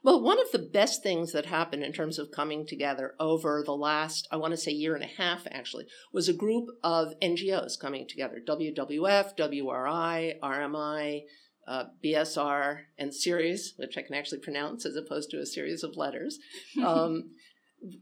Well, 0.05 0.23
one 0.23 0.41
of 0.41 0.53
the 0.53 0.59
best 0.59 1.03
things 1.03 1.33
that 1.33 1.47
happened 1.47 1.83
in 1.83 1.93
terms 1.93 2.19
of 2.19 2.31
coming 2.31 2.67
together 2.67 3.15
over 3.19 3.63
the 3.65 3.75
last, 3.75 4.29
I 4.31 4.37
want 4.37 4.53
to 4.53 4.57
say, 4.57 4.71
year 4.71 4.95
and 4.95 5.03
a 5.03 5.09
half 5.09 5.47
actually, 5.51 5.87
was 6.13 6.29
a 6.29 6.35
group 6.35 6.69
of 6.85 7.15
NGOs 7.21 7.79
coming 7.81 8.07
together 8.07 8.41
WWF, 8.47 9.37
WRI, 9.37 10.35
RMI, 10.43 11.23
uh, 11.67 11.85
BSR, 12.05 12.81
and 12.99 13.15
Ceres, 13.15 13.73
which 13.77 13.97
I 13.97 14.03
can 14.03 14.15
actually 14.15 14.41
pronounce 14.41 14.85
as 14.85 14.97
opposed 14.97 15.31
to 15.31 15.39
a 15.39 15.47
series 15.47 15.83
of 15.83 15.97
letters. 15.97 16.39
Um, 16.85 17.31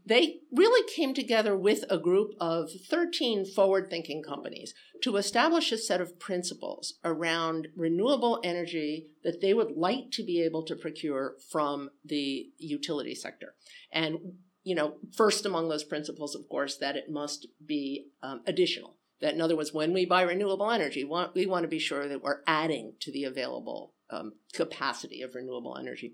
they 0.05 0.39
really 0.51 0.89
came 0.95 1.13
together 1.13 1.57
with 1.57 1.83
a 1.89 1.97
group 1.97 2.33
of 2.39 2.69
13 2.89 3.45
forward 3.45 3.89
thinking 3.89 4.23
companies 4.23 4.73
to 5.01 5.17
establish 5.17 5.71
a 5.71 5.77
set 5.77 5.99
of 5.99 6.19
principles 6.19 6.95
around 7.03 7.67
renewable 7.75 8.39
energy 8.43 9.07
that 9.23 9.41
they 9.41 9.53
would 9.53 9.71
like 9.75 10.11
to 10.11 10.23
be 10.23 10.41
able 10.41 10.63
to 10.63 10.75
procure 10.75 11.35
from 11.51 11.89
the 12.05 12.49
utility 12.57 13.13
sector. 13.13 13.55
And, 13.91 14.17
you 14.63 14.75
know, 14.75 14.95
first 15.15 15.45
among 15.45 15.67
those 15.67 15.83
principles, 15.83 16.35
of 16.35 16.47
course, 16.47 16.77
that 16.77 16.95
it 16.95 17.09
must 17.09 17.47
be 17.65 18.07
um, 18.21 18.41
additional. 18.47 18.97
That, 19.19 19.33
in 19.33 19.41
other 19.41 19.55
words, 19.55 19.73
when 19.73 19.93
we 19.93 20.05
buy 20.05 20.21
renewable 20.21 20.71
energy, 20.71 21.03
we 21.03 21.45
want 21.45 21.63
to 21.63 21.67
be 21.67 21.79
sure 21.79 22.07
that 22.07 22.23
we're 22.23 22.41
adding 22.47 22.93
to 23.01 23.11
the 23.11 23.25
available 23.25 23.93
um, 24.09 24.33
capacity 24.53 25.21
of 25.21 25.35
renewable 25.35 25.77
energy. 25.77 26.13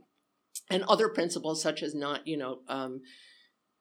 And 0.72 0.84
other 0.84 1.10
principles, 1.10 1.62
such 1.62 1.82
as 1.82 1.96
not, 1.96 2.28
you 2.28 2.38
know, 2.38 2.60
um, 2.68 3.02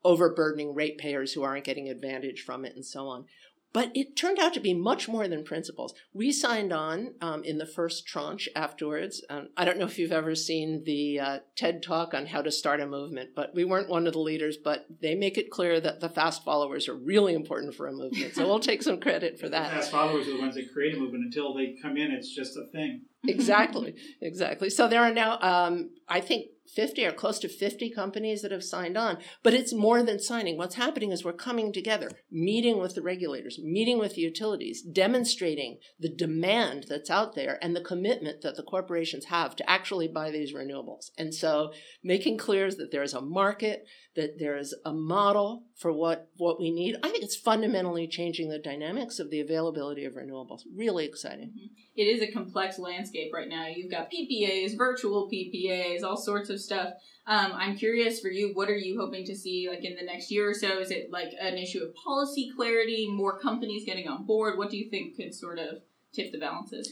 overburdening 0.09 0.75
ratepayers 0.75 1.35
who 1.35 1.43
aren't 1.43 1.65
getting 1.65 1.91
advantage 1.91 2.41
from 2.41 2.65
it 2.65 2.75
and 2.75 2.85
so 2.85 3.09
on. 3.09 3.27
But 3.75 3.91
it 3.95 4.17
turned 4.17 4.39
out 4.39 4.55
to 4.55 4.61
be 4.61 4.73
much 4.73 5.09
more 5.09 5.29
than 5.29 5.45
principles. 5.45 5.93
We 6.15 6.33
signed 6.33 6.73
on 6.73 7.15
um, 7.21 7.45
in 7.45 7.59
the 7.59 7.67
first 7.67 8.07
tranche 8.07 8.49
afterwards. 8.57 9.23
Um, 9.29 9.51
I 9.59 9.67
don't 9.67 9.77
know 9.79 9.85
if 9.85 9.99
you've 9.99 10.11
ever 10.11 10.35
seen 10.35 10.85
the 10.87 11.21
uh, 11.21 11.39
TED 11.55 11.83
talk 11.83 12.15
on 12.15 12.25
how 12.25 12.41
to 12.41 12.51
start 12.51 12.81
a 12.81 12.87
movement, 12.87 13.31
but 13.37 13.55
we 13.55 13.67
weren't 13.67 13.91
one 13.91 14.07
of 14.07 14.15
the 14.15 14.21
leaders. 14.21 14.57
But 14.57 14.87
they 15.03 15.15
make 15.15 15.37
it 15.37 15.51
clear 15.51 15.83
that 15.83 16.01
the 16.01 16.09
fast 16.09 16.45
followers 16.45 16.89
are 16.89 16.97
really 16.97 17.35
important 17.35 17.75
for 17.75 17.87
a 17.87 17.93
movement. 17.93 18.35
So 18.35 18.47
we'll 18.47 18.59
take 18.59 18.83
some 18.83 19.01
credit 19.01 19.39
for 19.39 19.49
that. 19.51 19.69
The 19.69 19.77
fast 19.77 19.91
followers 19.91 20.27
are 20.29 20.33
the 20.33 20.41
ones 20.41 20.55
that 20.55 20.73
create 20.73 20.95
a 20.97 20.99
movement. 20.99 21.25
Until 21.27 21.53
they 21.53 21.77
come 21.83 21.99
in, 21.99 22.11
it's 22.11 22.35
just 22.35 22.57
a 22.57 22.65
thing. 22.73 23.03
exactly, 23.27 23.97
exactly. 24.23 24.71
So 24.71 24.89
there 24.89 25.03
are 25.03 25.13
now, 25.13 25.39
um, 25.43 25.91
I 26.09 26.21
think, 26.23 26.47
50 26.75 27.05
or 27.07 27.13
close 27.13 27.39
to 27.41 27.49
50 27.49 27.91
companies 27.91 28.43
that 28.43 28.53
have 28.53 28.65
signed 28.65 28.97
on. 28.97 29.19
But 29.43 29.55
it's 29.55 29.73
more 29.73 30.03
than 30.03 30.21
signing. 30.21 30.57
What's 30.57 30.75
happening 30.75 31.13
is 31.13 31.25
we're 31.25 31.33
coming 31.33 31.73
together, 31.73 32.11
meeting 32.31 32.79
with 32.79 32.95
the 32.95 33.03
regulators, 33.03 33.59
meeting 33.63 33.99
with 33.99 34.15
the 34.15 34.23
utilities, 34.23 34.83
demonstrating 34.83 35.79
the 35.99 36.09
demand 36.09 36.87
that's 36.89 37.11
out 37.11 37.35
there 37.35 37.59
and 37.63 37.75
the 37.75 37.81
commitment 37.81 38.43
that 38.43 38.57
the 38.57 38.63
corporations 38.63 39.27
have 39.27 39.57
to 39.57 39.71
actually 39.71 40.09
buy 40.09 40.31
these 40.31 40.55
renewables. 40.55 41.11
And 41.17 41.35
so 41.35 41.73
making 42.03 42.39
clear 42.39 42.71
that 42.71 42.91
there's 42.91 43.15
a 43.15 43.21
market, 43.21 43.87
that 44.17 44.39
there 44.39 44.57
is 44.57 44.75
a 44.85 44.93
model 44.93 45.65
for 45.77 45.93
what, 45.93 46.29
what 46.37 46.61
we 46.61 46.71
need. 46.71 46.97
I 47.03 47.09
think 47.09 47.23
it's 47.23 47.37
fundamentally 47.37 48.09
changing 48.09 48.49
the 48.49 48.59
dynamics 48.59 49.19
of 49.19 49.31
the 49.31 49.41
availability 49.41 50.05
of 50.05 50.15
renewables. 50.15 50.63
Really 50.75 51.05
exciting. 51.05 51.49
Mm-hmm. 51.49 51.75
It 51.97 52.05
is 52.05 52.23
a 52.23 52.31
complex 52.31 52.79
landscape 52.79 53.33
right 53.35 53.49
now. 53.49 53.67
You've 53.67 53.91
got 53.91 54.11
PPAs, 54.11 54.77
virtual 54.77 55.29
PPAs, 55.29 56.03
all 56.03 56.17
sorts 56.17 56.49
of 56.49 56.58
stuff. 56.59 56.95
Um, 57.27 57.53
I'm 57.55 57.77
curious 57.77 58.21
for 58.21 58.29
you, 58.29 58.53
what 58.55 58.71
are 58.71 58.77
you 58.77 58.99
hoping 58.99 59.25
to 59.27 59.37
see 59.37 59.69
like 59.69 59.85
in 59.85 59.97
the 59.97 60.05
next 60.05 60.31
year 60.31 60.49
or 60.51 60.55
so? 60.55 60.79
Is 60.79 60.91
it 60.91 61.11
like 61.11 61.33
an 61.41 61.59
issue 61.59 61.83
of 61.83 61.95
policy 61.95 62.51
clarity, 62.57 63.09
more 63.11 63.39
companies 63.39 63.85
getting 63.85 64.09
on 64.09 64.25
board? 64.25 64.57
What 64.57 64.71
do 64.71 64.79
you 64.79 64.89
think 64.91 65.17
could 65.17 65.35
sort 65.35 65.59
of 65.59 65.83
tip 66.15 66.33
the 66.33 66.39
balances? 66.39 66.91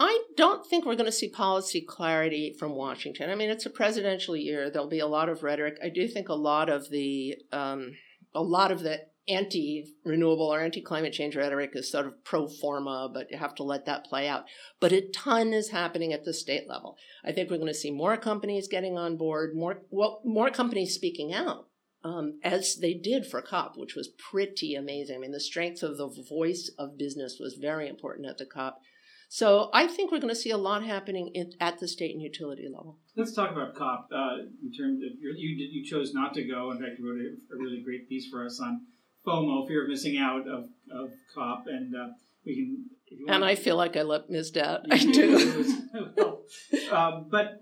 I 0.00 0.22
don't 0.36 0.64
think 0.64 0.84
we're 0.84 0.94
going 0.94 1.06
to 1.06 1.12
see 1.12 1.28
policy 1.28 1.80
clarity 1.80 2.54
from 2.58 2.76
Washington. 2.76 3.30
I 3.30 3.34
mean, 3.34 3.50
it's 3.50 3.66
a 3.66 3.70
presidential 3.70 4.36
year. 4.36 4.70
There'll 4.70 4.88
be 4.88 5.00
a 5.00 5.06
lot 5.06 5.28
of 5.28 5.42
rhetoric. 5.42 5.76
I 5.82 5.88
do 5.88 6.06
think 6.06 6.28
a 6.28 6.34
lot 6.34 6.68
of 6.68 6.90
the 6.90 7.36
um, 7.52 7.96
a 8.34 8.42
lot 8.42 8.70
of 8.70 8.80
the 8.80 9.00
anti-renewable 9.28 10.46
or 10.46 10.60
anti-climate 10.60 11.12
change 11.12 11.36
rhetoric 11.36 11.70
is 11.74 11.90
sort 11.90 12.06
of 12.06 12.24
pro 12.24 12.48
forma, 12.48 13.10
but 13.12 13.30
you 13.30 13.38
have 13.38 13.54
to 13.56 13.62
let 13.62 13.86
that 13.86 14.04
play 14.04 14.28
out. 14.28 14.44
But 14.80 14.92
a 14.92 15.08
ton 15.08 15.52
is 15.52 15.70
happening 15.70 16.12
at 16.12 16.24
the 16.24 16.34
state 16.34 16.68
level. 16.68 16.96
I 17.24 17.32
think 17.32 17.50
we're 17.50 17.58
going 17.58 17.68
to 17.68 17.74
see 17.74 17.90
more 17.90 18.16
companies 18.16 18.68
getting 18.68 18.96
on 18.96 19.16
board, 19.16 19.54
more 19.54 19.82
well, 19.90 20.20
more 20.24 20.50
companies 20.50 20.94
speaking 20.94 21.32
out. 21.32 21.66
Um, 22.04 22.38
as 22.44 22.76
they 22.76 22.94
did 22.94 23.26
for 23.26 23.42
COP, 23.42 23.76
which 23.76 23.96
was 23.96 24.08
pretty 24.30 24.76
amazing. 24.76 25.16
I 25.16 25.18
mean, 25.18 25.32
the 25.32 25.40
strength 25.40 25.82
of 25.82 25.98
the 25.98 26.08
voice 26.28 26.70
of 26.78 26.96
business 26.96 27.38
was 27.40 27.58
very 27.60 27.88
important 27.88 28.28
at 28.28 28.38
the 28.38 28.46
COP. 28.46 28.80
So 29.28 29.68
I 29.74 29.86
think 29.86 30.10
we're 30.10 30.20
going 30.20 30.34
to 30.34 30.40
see 30.40 30.50
a 30.50 30.56
lot 30.56 30.82
happening 30.82 31.30
in, 31.34 31.52
at 31.60 31.78
the 31.78 31.86
state 31.86 32.12
and 32.14 32.22
utility 32.22 32.66
level. 32.66 32.98
Let's 33.14 33.34
talk 33.34 33.52
about 33.52 33.74
COP. 33.74 34.08
Uh, 34.10 34.44
in 34.62 34.72
terms 34.72 35.02
of 35.02 35.18
you, 35.20 35.68
you 35.70 35.84
chose 35.84 36.14
not 36.14 36.32
to 36.34 36.44
go. 36.44 36.70
In 36.70 36.78
fact, 36.78 36.98
you 36.98 37.06
wrote 37.06 37.20
a, 37.20 37.54
a, 37.54 37.58
really 37.58 37.82
great 37.84 38.08
piece 38.08 38.28
for 38.30 38.44
us 38.44 38.58
on 38.58 38.86
FOMO, 39.28 39.66
fear 39.66 39.84
of 39.84 39.90
missing 39.90 40.18
out 40.18 40.48
of, 40.48 40.68
of 40.92 41.10
COP, 41.34 41.66
and 41.66 41.94
uh, 41.94 42.08
we 42.44 42.54
can. 42.56 42.86
And 43.28 43.44
I 43.44 43.54
feel 43.54 43.76
like 43.76 43.96
I 43.96 44.02
let 44.02 44.30
missed 44.30 44.56
out. 44.56 44.82
I 44.90 44.98
do. 44.98 45.82
well, 46.16 46.42
uh, 46.90 47.20
but 47.30 47.60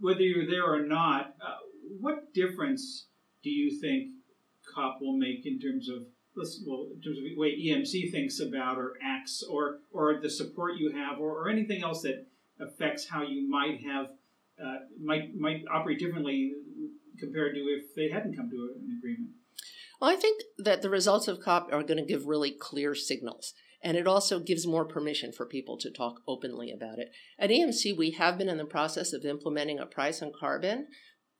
whether 0.00 0.20
you're 0.20 0.46
there 0.46 0.64
or 0.64 0.86
not, 0.86 1.34
uh, 1.40 1.56
what 2.00 2.32
difference 2.34 3.06
do 3.42 3.50
you 3.50 3.80
think 3.80 4.10
COP 4.74 5.00
will 5.00 5.16
make 5.16 5.46
in 5.46 5.58
terms 5.58 5.88
of 5.88 6.02
well 6.66 6.88
in 6.94 7.00
terms 7.00 7.18
of 7.18 7.24
the 7.24 7.36
way 7.36 7.54
EMC 7.56 8.10
thinks 8.10 8.40
about 8.40 8.76
or 8.76 8.94
acts 9.02 9.42
or 9.48 9.78
or 9.92 10.20
the 10.20 10.30
support 10.30 10.76
you 10.76 10.90
have 10.92 11.20
or, 11.20 11.44
or 11.44 11.48
anything 11.48 11.82
else 11.82 12.02
that 12.02 12.26
affects 12.60 13.08
how 13.08 13.22
you 13.22 13.48
might 13.48 13.80
have 13.82 14.06
uh, 14.62 14.78
might 15.00 15.34
might 15.36 15.62
operate 15.72 15.98
differently 15.98 16.52
compared 17.18 17.54
to 17.54 17.60
if 17.60 17.94
they 17.94 18.08
hadn't 18.08 18.36
come 18.36 18.50
to 18.50 18.74
an 18.76 18.98
agreement. 18.98 19.30
Well, 20.04 20.12
I 20.12 20.16
think 20.16 20.42
that 20.58 20.82
the 20.82 20.90
results 20.90 21.28
of 21.28 21.40
COP 21.40 21.72
are 21.72 21.82
going 21.82 21.96
to 21.96 22.04
give 22.04 22.26
really 22.26 22.50
clear 22.50 22.94
signals. 22.94 23.54
And 23.80 23.96
it 23.96 24.06
also 24.06 24.38
gives 24.38 24.66
more 24.66 24.84
permission 24.84 25.32
for 25.32 25.46
people 25.46 25.78
to 25.78 25.90
talk 25.90 26.20
openly 26.28 26.70
about 26.70 26.98
it. 26.98 27.10
At 27.38 27.48
EMC, 27.48 27.96
we 27.96 28.10
have 28.10 28.36
been 28.36 28.50
in 28.50 28.58
the 28.58 28.66
process 28.66 29.14
of 29.14 29.24
implementing 29.24 29.78
a 29.78 29.86
price 29.86 30.20
on 30.20 30.30
carbon 30.38 30.88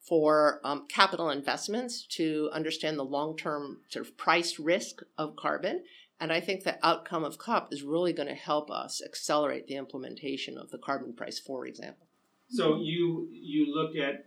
for 0.01 0.63
um, 0.65 0.87
capital 0.89 1.29
investments 1.29 2.07
to 2.13 2.49
understand 2.55 2.99
the 2.99 3.05
long 3.05 3.37
term 3.37 3.81
sort 3.91 4.07
of 4.07 4.17
price 4.17 4.59
risk 4.59 5.03
of 5.19 5.37
carbon. 5.37 5.85
And 6.19 6.33
I 6.33 6.41
think 6.41 6.65
the 6.65 6.79
outcome 6.83 7.23
of 7.23 7.37
COP 7.37 7.69
is 7.71 7.83
really 7.83 8.15
going 8.15 8.29
to 8.29 8.35
help 8.35 8.71
us 8.71 9.03
accelerate 9.05 9.67
the 9.67 9.77
implementation 9.77 10.57
of 10.57 10.71
the 10.71 10.79
carbon 10.79 11.13
price, 11.13 11.39
for 11.39 11.67
example. 11.67 12.07
So 12.49 12.81
you 12.81 13.29
you 13.31 13.75
look 13.75 13.95
at 13.95 14.25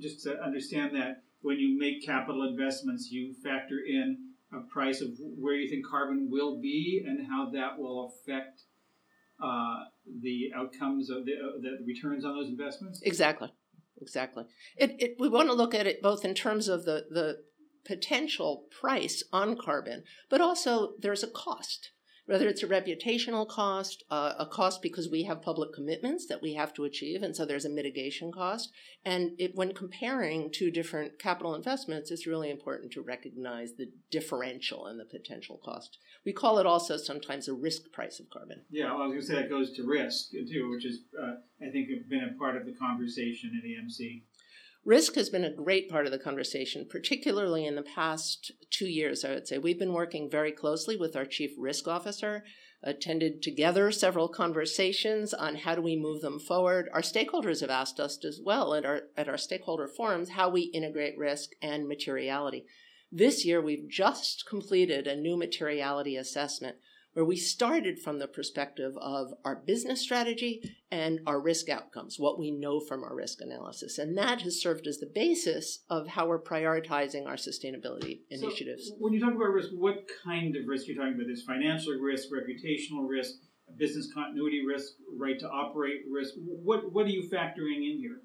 just 0.00 0.22
to 0.22 0.42
understand 0.42 0.96
that 0.96 1.24
when 1.44 1.58
you 1.58 1.78
make 1.78 2.04
capital 2.04 2.42
investments, 2.42 3.10
you 3.10 3.34
factor 3.42 3.78
in 3.86 4.16
a 4.52 4.60
price 4.72 5.00
of 5.00 5.08
where 5.18 5.54
you 5.54 5.68
think 5.68 5.86
carbon 5.86 6.28
will 6.30 6.60
be 6.60 7.04
and 7.06 7.26
how 7.28 7.50
that 7.50 7.78
will 7.78 8.12
affect 8.12 8.62
uh, 9.42 9.84
the 10.22 10.50
outcomes 10.56 11.10
of 11.10 11.24
the, 11.26 11.32
uh, 11.32 11.60
the 11.60 11.84
returns 11.86 12.24
on 12.24 12.34
those 12.34 12.48
investments. 12.48 13.00
Exactly 13.04 13.50
exactly. 14.00 14.44
It, 14.76 14.96
it, 14.98 15.16
we 15.18 15.28
want 15.28 15.48
to 15.48 15.54
look 15.54 15.74
at 15.74 15.86
it 15.86 16.02
both 16.02 16.24
in 16.24 16.34
terms 16.34 16.68
of 16.68 16.84
the, 16.84 17.06
the 17.10 17.38
potential 17.84 18.64
price 18.80 19.22
on 19.32 19.56
carbon, 19.56 20.04
but 20.30 20.40
also 20.40 20.92
there's 20.98 21.22
a 21.22 21.30
cost. 21.30 21.90
Whether 22.26 22.48
it's 22.48 22.62
a 22.62 22.66
reputational 22.66 23.46
cost, 23.46 24.02
uh, 24.10 24.32
a 24.38 24.46
cost 24.46 24.80
because 24.80 25.10
we 25.10 25.24
have 25.24 25.42
public 25.42 25.74
commitments 25.74 26.26
that 26.26 26.40
we 26.40 26.54
have 26.54 26.72
to 26.74 26.84
achieve, 26.84 27.22
and 27.22 27.36
so 27.36 27.44
there's 27.44 27.66
a 27.66 27.70
mitigation 27.70 28.32
cost. 28.32 28.72
And 29.04 29.32
it, 29.38 29.54
when 29.54 29.74
comparing 29.74 30.50
two 30.50 30.70
different 30.70 31.18
capital 31.18 31.54
investments, 31.54 32.10
it's 32.10 32.26
really 32.26 32.50
important 32.50 32.92
to 32.92 33.02
recognize 33.02 33.74
the 33.74 33.90
differential 34.10 34.86
and 34.86 34.98
the 34.98 35.04
potential 35.04 35.60
cost. 35.62 35.98
We 36.24 36.32
call 36.32 36.58
it 36.58 36.66
also 36.66 36.96
sometimes 36.96 37.48
a 37.48 37.52
risk 37.54 37.92
price 37.92 38.18
of 38.20 38.30
carbon. 38.30 38.62
Yeah, 38.70 38.94
well, 38.94 39.02
I 39.02 39.06
was 39.06 39.12
going 39.12 39.20
to 39.20 39.26
say 39.26 39.34
that 39.34 39.50
goes 39.50 39.76
to 39.76 39.86
risk 39.86 40.30
too, 40.30 40.70
which 40.70 40.86
is, 40.86 41.00
uh, 41.20 41.34
I 41.60 41.70
think, 41.70 41.88
been 42.08 42.30
a 42.34 42.38
part 42.38 42.56
of 42.56 42.64
the 42.64 42.72
conversation 42.72 43.52
at 43.58 43.68
EMC. 43.68 44.22
Risk 44.84 45.14
has 45.14 45.30
been 45.30 45.44
a 45.44 45.50
great 45.50 45.88
part 45.88 46.04
of 46.04 46.12
the 46.12 46.18
conversation, 46.18 46.86
particularly 46.88 47.64
in 47.64 47.74
the 47.74 47.82
past 47.82 48.52
two 48.70 48.86
years, 48.86 49.24
I 49.24 49.30
would 49.30 49.48
say. 49.48 49.56
We've 49.56 49.78
been 49.78 49.94
working 49.94 50.28
very 50.28 50.52
closely 50.52 50.94
with 50.94 51.16
our 51.16 51.24
chief 51.24 51.52
risk 51.56 51.88
officer, 51.88 52.44
attended 52.82 53.40
together 53.40 53.90
several 53.90 54.28
conversations 54.28 55.32
on 55.32 55.56
how 55.56 55.74
do 55.74 55.80
we 55.80 55.96
move 55.96 56.20
them 56.20 56.38
forward. 56.38 56.90
Our 56.92 57.00
stakeholders 57.00 57.62
have 57.62 57.70
asked 57.70 57.98
us 57.98 58.22
as 58.26 58.40
well 58.44 58.74
at 58.74 58.84
our, 58.84 59.04
at 59.16 59.26
our 59.26 59.38
stakeholder 59.38 59.88
forums 59.88 60.30
how 60.30 60.50
we 60.50 60.64
integrate 60.74 61.16
risk 61.16 61.52
and 61.62 61.88
materiality. 61.88 62.66
This 63.10 63.46
year, 63.46 63.62
we've 63.62 63.88
just 63.88 64.44
completed 64.46 65.06
a 65.06 65.16
new 65.16 65.38
materiality 65.38 66.16
assessment 66.16 66.76
where 67.14 67.24
we 67.24 67.36
started 67.36 67.98
from 67.98 68.18
the 68.18 68.26
perspective 68.26 68.92
of 69.00 69.32
our 69.44 69.56
business 69.56 70.00
strategy 70.00 70.76
and 70.90 71.20
our 71.26 71.40
risk 71.40 71.68
outcomes, 71.68 72.18
what 72.18 72.38
we 72.38 72.50
know 72.50 72.80
from 72.80 73.02
our 73.02 73.14
risk 73.14 73.40
analysis. 73.40 73.98
And 73.98 74.18
that 74.18 74.42
has 74.42 74.60
served 74.60 74.86
as 74.86 74.98
the 74.98 75.10
basis 75.12 75.84
of 75.88 76.08
how 76.08 76.26
we're 76.26 76.42
prioritizing 76.42 77.26
our 77.26 77.36
sustainability 77.36 78.20
initiatives. 78.30 78.92
When 78.98 79.12
you 79.12 79.20
talk 79.20 79.34
about 79.34 79.44
risk, 79.44 79.70
what 79.72 80.04
kind 80.24 80.54
of 80.56 80.66
risk 80.66 80.84
are 80.84 80.92
you're 80.92 81.02
talking 81.02 81.14
about? 81.14 81.26
There's 81.26 81.44
financial 81.44 81.94
risk, 81.94 82.28
reputational 82.28 83.08
risk, 83.08 83.34
business 83.78 84.12
continuity 84.12 84.62
risk, 84.66 84.94
right 85.16 85.38
to 85.38 85.48
operate 85.48 86.02
risk. 86.12 86.34
What, 86.36 86.92
what 86.92 87.06
are 87.06 87.10
you 87.10 87.28
factoring 87.32 87.90
in 87.90 87.98
here? 87.98 88.20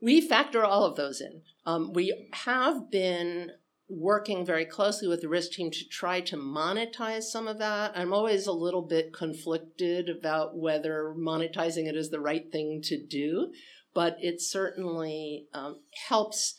We 0.00 0.20
factor 0.20 0.64
all 0.64 0.84
of 0.84 0.96
those 0.96 1.20
in. 1.20 1.42
Um, 1.66 1.92
we 1.92 2.28
have 2.32 2.90
been 2.90 3.50
working 3.88 4.44
very 4.44 4.66
closely 4.66 5.08
with 5.08 5.22
the 5.22 5.28
risk 5.28 5.52
team 5.52 5.70
to 5.70 5.88
try 5.88 6.20
to 6.20 6.36
monetize 6.36 7.22
some 7.22 7.48
of 7.48 7.58
that. 7.58 7.92
I'm 7.94 8.12
always 8.12 8.46
a 8.46 8.52
little 8.52 8.82
bit 8.82 9.14
conflicted 9.14 10.08
about 10.08 10.56
whether 10.56 11.14
monetizing 11.16 11.86
it 11.86 11.96
is 11.96 12.10
the 12.10 12.20
right 12.20 12.50
thing 12.52 12.82
to 12.84 13.02
do, 13.02 13.52
but 13.94 14.16
it 14.20 14.42
certainly 14.42 15.46
um, 15.54 15.80
helps 16.08 16.54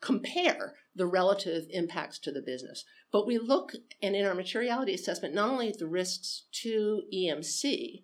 compare 0.00 0.74
the 0.94 1.06
relative 1.06 1.66
impacts 1.70 2.18
to 2.20 2.32
the 2.32 2.40
business. 2.40 2.84
But 3.12 3.26
we 3.26 3.38
look, 3.38 3.72
and 4.02 4.16
in 4.16 4.24
our 4.24 4.34
materiality 4.34 4.94
assessment, 4.94 5.34
not 5.34 5.50
only 5.50 5.68
at 5.68 5.78
the 5.78 5.86
risks 5.86 6.44
to 6.62 7.02
EMC, 7.14 8.02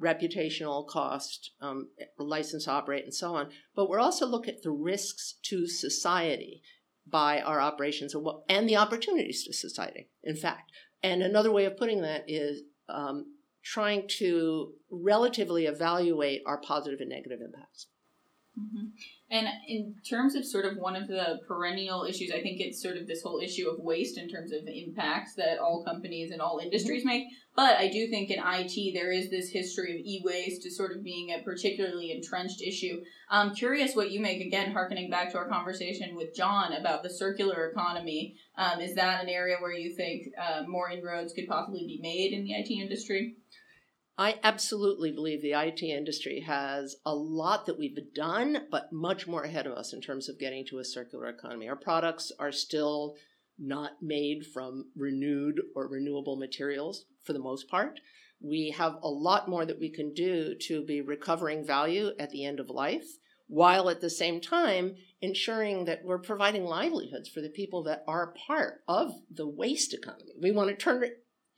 reputational 0.00 0.86
cost, 0.86 1.52
um, 1.60 1.88
license 2.18 2.68
operate, 2.68 3.04
and 3.04 3.14
so 3.14 3.34
on, 3.34 3.48
but 3.74 3.88
we're 3.88 3.98
also 3.98 4.26
look 4.26 4.46
at 4.46 4.62
the 4.62 4.70
risks 4.70 5.34
to 5.44 5.66
society 5.66 6.62
by 7.10 7.40
our 7.40 7.60
operations 7.60 8.14
and, 8.14 8.24
what, 8.24 8.42
and 8.48 8.68
the 8.68 8.76
opportunities 8.76 9.44
to 9.44 9.52
society, 9.52 10.08
in 10.22 10.36
fact. 10.36 10.72
And 11.02 11.22
another 11.22 11.52
way 11.52 11.64
of 11.64 11.76
putting 11.76 12.02
that 12.02 12.24
is 12.28 12.62
um, 12.88 13.34
trying 13.62 14.08
to 14.18 14.72
relatively 14.90 15.66
evaluate 15.66 16.42
our 16.46 16.58
positive 16.58 17.00
and 17.00 17.10
negative 17.10 17.40
impacts. 17.40 17.86
Mm-hmm. 18.58 18.86
And 19.30 19.46
in 19.66 19.94
terms 20.08 20.34
of 20.34 20.46
sort 20.46 20.64
of 20.64 20.78
one 20.78 20.96
of 20.96 21.06
the 21.06 21.38
perennial 21.46 22.04
issues, 22.04 22.30
I 22.30 22.40
think 22.40 22.60
it's 22.60 22.82
sort 22.82 22.96
of 22.96 23.06
this 23.06 23.22
whole 23.22 23.40
issue 23.40 23.68
of 23.68 23.78
waste 23.78 24.16
in 24.16 24.26
terms 24.26 24.52
of 24.52 24.60
impacts 24.66 25.34
that 25.34 25.58
all 25.58 25.84
companies 25.84 26.30
and 26.30 26.40
all 26.40 26.60
industries 26.62 27.02
mm-hmm. 27.02 27.08
make. 27.08 27.26
But 27.54 27.76
I 27.76 27.88
do 27.88 28.08
think 28.08 28.30
in 28.30 28.38
IT 28.42 28.94
there 28.94 29.12
is 29.12 29.30
this 29.30 29.50
history 29.50 29.92
of 29.92 30.06
e-waste 30.06 30.64
as 30.64 30.76
sort 30.76 30.96
of 30.96 31.04
being 31.04 31.30
a 31.30 31.42
particularly 31.42 32.12
entrenched 32.12 32.62
issue. 32.62 33.02
I'm 33.28 33.54
curious 33.54 33.94
what 33.94 34.10
you 34.10 34.20
make 34.20 34.40
again, 34.40 34.72
harkening 34.72 35.10
back 35.10 35.32
to 35.32 35.38
our 35.38 35.48
conversation 35.48 36.16
with 36.16 36.34
John 36.34 36.72
about 36.72 37.02
the 37.02 37.10
circular 37.10 37.68
economy. 37.68 38.36
Um, 38.56 38.80
is 38.80 38.94
that 38.94 39.22
an 39.22 39.28
area 39.28 39.56
where 39.60 39.72
you 39.72 39.94
think 39.94 40.28
uh, 40.40 40.62
more 40.66 40.88
inroads 40.88 41.34
could 41.34 41.48
possibly 41.48 41.80
be 41.80 41.98
made 42.00 42.32
in 42.32 42.44
the 42.44 42.54
IT 42.54 42.70
industry? 42.70 43.36
I 44.20 44.40
absolutely 44.42 45.12
believe 45.12 45.42
the 45.42 45.52
IT 45.52 45.80
industry 45.80 46.40
has 46.40 46.96
a 47.06 47.14
lot 47.14 47.66
that 47.66 47.78
we've 47.78 47.96
done, 48.14 48.66
but 48.68 48.92
much 48.92 49.28
more 49.28 49.44
ahead 49.44 49.64
of 49.64 49.74
us 49.74 49.92
in 49.92 50.00
terms 50.00 50.28
of 50.28 50.40
getting 50.40 50.66
to 50.66 50.80
a 50.80 50.84
circular 50.84 51.28
economy. 51.28 51.68
Our 51.68 51.76
products 51.76 52.32
are 52.36 52.50
still 52.50 53.14
not 53.60 54.02
made 54.02 54.44
from 54.44 54.86
renewed 54.96 55.60
or 55.76 55.86
renewable 55.86 56.34
materials 56.34 57.04
for 57.22 57.32
the 57.32 57.38
most 57.38 57.68
part. 57.68 58.00
We 58.40 58.74
have 58.76 58.96
a 59.04 59.08
lot 59.08 59.48
more 59.48 59.64
that 59.64 59.78
we 59.78 59.88
can 59.88 60.12
do 60.14 60.56
to 60.62 60.84
be 60.84 61.00
recovering 61.00 61.64
value 61.64 62.10
at 62.18 62.30
the 62.30 62.44
end 62.44 62.58
of 62.58 62.70
life, 62.70 63.06
while 63.46 63.88
at 63.88 64.00
the 64.00 64.10
same 64.10 64.40
time 64.40 64.96
ensuring 65.20 65.84
that 65.84 66.04
we're 66.04 66.18
providing 66.18 66.64
livelihoods 66.64 67.28
for 67.28 67.40
the 67.40 67.48
people 67.48 67.84
that 67.84 68.02
are 68.08 68.34
part 68.46 68.80
of 68.88 69.12
the 69.30 69.48
waste 69.48 69.94
economy. 69.94 70.32
We 70.40 70.50
want 70.50 70.70
to 70.70 70.76
turn 70.76 71.04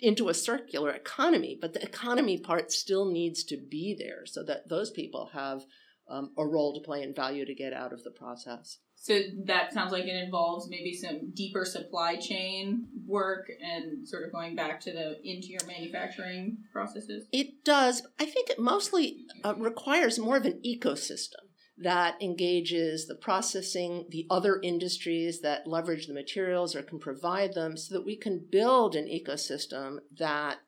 into 0.00 0.28
a 0.28 0.34
circular 0.34 0.90
economy, 0.90 1.58
but 1.60 1.72
the 1.72 1.82
economy 1.82 2.38
part 2.38 2.72
still 2.72 3.10
needs 3.10 3.44
to 3.44 3.56
be 3.56 3.94
there 3.98 4.24
so 4.26 4.42
that 4.44 4.68
those 4.68 4.90
people 4.90 5.30
have 5.32 5.64
um, 6.08 6.30
a 6.36 6.44
role 6.44 6.74
to 6.74 6.80
play 6.80 7.02
and 7.02 7.14
value 7.14 7.44
to 7.44 7.54
get 7.54 7.72
out 7.72 7.92
of 7.92 8.02
the 8.02 8.10
process. 8.10 8.78
So 8.96 9.18
that 9.46 9.72
sounds 9.72 9.92
like 9.92 10.04
it 10.04 10.22
involves 10.22 10.68
maybe 10.68 10.92
some 10.94 11.30
deeper 11.32 11.64
supply 11.64 12.16
chain 12.16 12.86
work 13.06 13.50
and 13.62 14.06
sort 14.06 14.24
of 14.24 14.32
going 14.32 14.54
back 14.54 14.78
to 14.80 14.92
the 14.92 15.16
into 15.24 15.48
your 15.48 15.64
manufacturing 15.66 16.58
processes. 16.70 17.26
It 17.32 17.64
does. 17.64 18.02
I 18.18 18.26
think 18.26 18.50
it 18.50 18.58
mostly 18.58 19.24
uh, 19.42 19.54
requires 19.56 20.18
more 20.18 20.36
of 20.36 20.44
an 20.44 20.60
ecosystem 20.66 21.49
that 21.80 22.20
engages 22.20 23.06
the 23.06 23.14
processing, 23.14 24.04
the 24.10 24.26
other 24.28 24.60
industries 24.62 25.40
that 25.40 25.66
leverage 25.66 26.06
the 26.06 26.14
materials 26.14 26.76
or 26.76 26.82
can 26.82 26.98
provide 26.98 27.54
them 27.54 27.76
so 27.76 27.94
that 27.94 28.04
we 28.04 28.16
can 28.16 28.44
build 28.50 28.94
an 28.94 29.06
ecosystem 29.06 29.98
that 30.18 30.58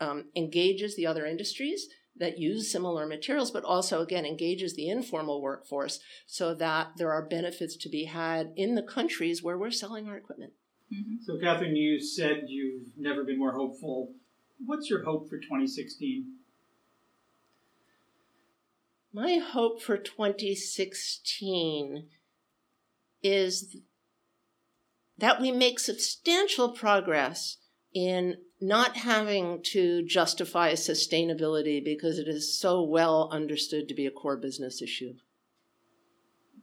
um, 0.00 0.24
engages 0.34 0.96
the 0.96 1.06
other 1.06 1.26
industries 1.26 1.88
that 2.16 2.38
use 2.38 2.70
similar 2.70 3.06
materials, 3.06 3.50
but 3.50 3.64
also, 3.64 4.00
again, 4.00 4.24
engages 4.24 4.74
the 4.74 4.88
informal 4.88 5.42
workforce 5.42 5.98
so 6.26 6.54
that 6.54 6.92
there 6.96 7.12
are 7.12 7.26
benefits 7.26 7.76
to 7.76 7.88
be 7.88 8.04
had 8.04 8.52
in 8.56 8.74
the 8.74 8.82
countries 8.82 9.42
where 9.42 9.58
we're 9.58 9.70
selling 9.70 10.08
our 10.08 10.16
equipment. 10.16 10.52
Mm-hmm. 10.92 11.16
So, 11.24 11.34
Kathrin, 11.34 11.76
you 11.76 12.00
said 12.00 12.44
you've 12.46 12.88
never 12.96 13.24
been 13.24 13.38
more 13.38 13.52
hopeful. 13.52 14.12
What's 14.64 14.88
your 14.88 15.02
hope 15.02 15.28
for 15.28 15.38
2016? 15.38 16.24
My 19.14 19.36
hope 19.36 19.80
for 19.80 19.96
2016 19.96 22.08
is 23.22 23.76
that 25.16 25.40
we 25.40 25.52
make 25.52 25.78
substantial 25.78 26.72
progress 26.72 27.58
in 27.94 28.38
not 28.60 28.96
having 28.96 29.62
to 29.66 30.04
justify 30.04 30.72
sustainability 30.72 31.84
because 31.84 32.18
it 32.18 32.26
is 32.26 32.58
so 32.58 32.82
well 32.82 33.28
understood 33.30 33.86
to 33.86 33.94
be 33.94 34.04
a 34.04 34.10
core 34.10 34.36
business 34.36 34.82
issue. 34.82 35.12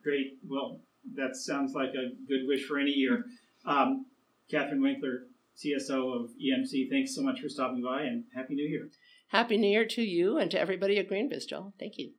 Great. 0.04 0.38
Well, 0.45 0.82
that 1.16 1.38
sounds 1.38 1.74
like 1.74 1.91
a 1.91 2.10
good 2.28 2.47
wish 2.47 2.66
for 2.66 2.78
any 2.78 2.91
year. 2.91 3.24
Um, 3.66 4.08
Kathrin 4.52 4.82
Winkler, 4.82 5.28
CSO 5.56 6.22
of 6.22 6.32
EMC, 6.32 6.89
thanks 6.89 7.16
so 7.16 7.22
much 7.22 7.39
for 7.39 7.47
stopping 7.47 7.82
by 7.82 8.02
and 8.02 8.26
Happy 8.36 8.56
New 8.56 8.68
Year. 8.68 8.89
Happy 9.30 9.56
New 9.56 9.70
Year 9.70 9.86
to 9.86 10.02
you 10.02 10.38
and 10.38 10.52
to 10.52 10.60
everybody 10.60 10.97
at 10.97 11.10
GreenBiz, 11.10 11.47
Joel. 11.47 11.74
Thank 11.80 11.97
you. 11.97 12.12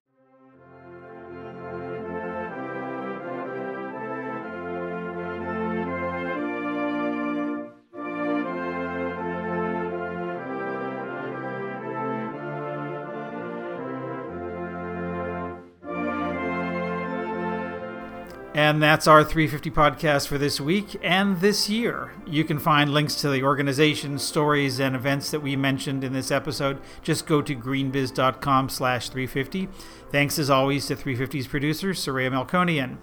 And 18.72 18.82
that's 18.82 19.06
our 19.06 19.22
350 19.22 19.70
podcast 19.70 20.28
for 20.28 20.38
this 20.38 20.58
week 20.58 20.98
and 21.02 21.42
this 21.42 21.68
year. 21.68 22.14
You 22.26 22.42
can 22.42 22.58
find 22.58 22.90
links 22.90 23.16
to 23.16 23.28
the 23.28 23.42
organizations, 23.42 24.22
stories, 24.22 24.80
and 24.80 24.96
events 24.96 25.30
that 25.30 25.40
we 25.40 25.56
mentioned 25.56 26.02
in 26.02 26.14
this 26.14 26.30
episode. 26.30 26.80
Just 27.02 27.26
go 27.26 27.42
to 27.42 27.54
greenbiz.com 27.54 28.70
slash 28.70 29.10
350. 29.10 29.68
Thanks 30.10 30.38
as 30.38 30.48
always 30.48 30.86
to 30.86 30.96
350's 30.96 31.48
producer, 31.48 31.90
Soraya 31.90 32.30
Melkonian. 32.30 32.96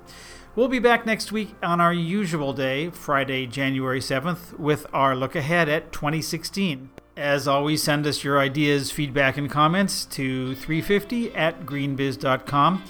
We'll 0.56 0.70
be 0.70 0.80
back 0.80 1.06
next 1.06 1.32
week 1.32 1.54
on 1.62 1.80
our 1.80 1.94
usual 1.94 2.52
day, 2.52 2.90
Friday, 2.90 3.46
January 3.46 4.00
7th, 4.00 4.58
with 4.58 4.88
our 4.92 5.16
look 5.16 5.36
ahead 5.36 5.70
at 5.70 5.92
2016. 5.92 6.90
As 7.16 7.48
always, 7.48 7.84
send 7.84 8.08
us 8.08 8.24
your 8.24 8.40
ideas, 8.40 8.90
feedback, 8.90 9.38
and 9.38 9.52
comments 9.52 10.06
to 10.06 10.56
350 10.56 11.36
at 11.36 11.68
greenbiz.com. 11.68 12.84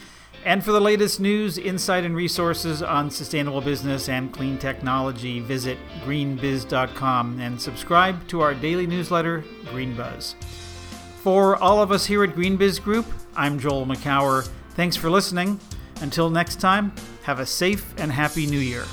And 0.45 0.63
for 0.63 0.71
the 0.71 0.79
latest 0.79 1.19
news, 1.19 1.57
insight, 1.57 2.05
and 2.05 2.15
resources 2.15 2.81
on 2.81 3.11
sustainable 3.11 3.61
business 3.61 4.07
and 4.09 4.31
clean 4.31 4.57
technology, 4.57 5.39
visit 5.39 5.77
greenbiz.com 6.05 7.39
and 7.39 7.61
subscribe 7.61 8.27
to 8.29 8.41
our 8.41 8.53
daily 8.53 8.87
newsletter, 8.87 9.43
Green 9.71 9.95
Buzz. 9.95 10.35
For 11.21 11.57
all 11.57 11.81
of 11.81 11.91
us 11.91 12.05
here 12.05 12.23
at 12.23 12.29
GreenBiz 12.29 12.81
Group, 12.81 13.05
I'm 13.35 13.59
Joel 13.59 13.85
Makower. 13.85 14.47
Thanks 14.75 14.95
for 14.95 15.09
listening. 15.09 15.59
Until 16.01 16.29
next 16.29 16.61
time, 16.61 16.93
have 17.23 17.39
a 17.39 17.45
safe 17.45 17.93
and 17.97 18.09
happy 18.09 18.45
new 18.45 18.59
year. 18.59 18.85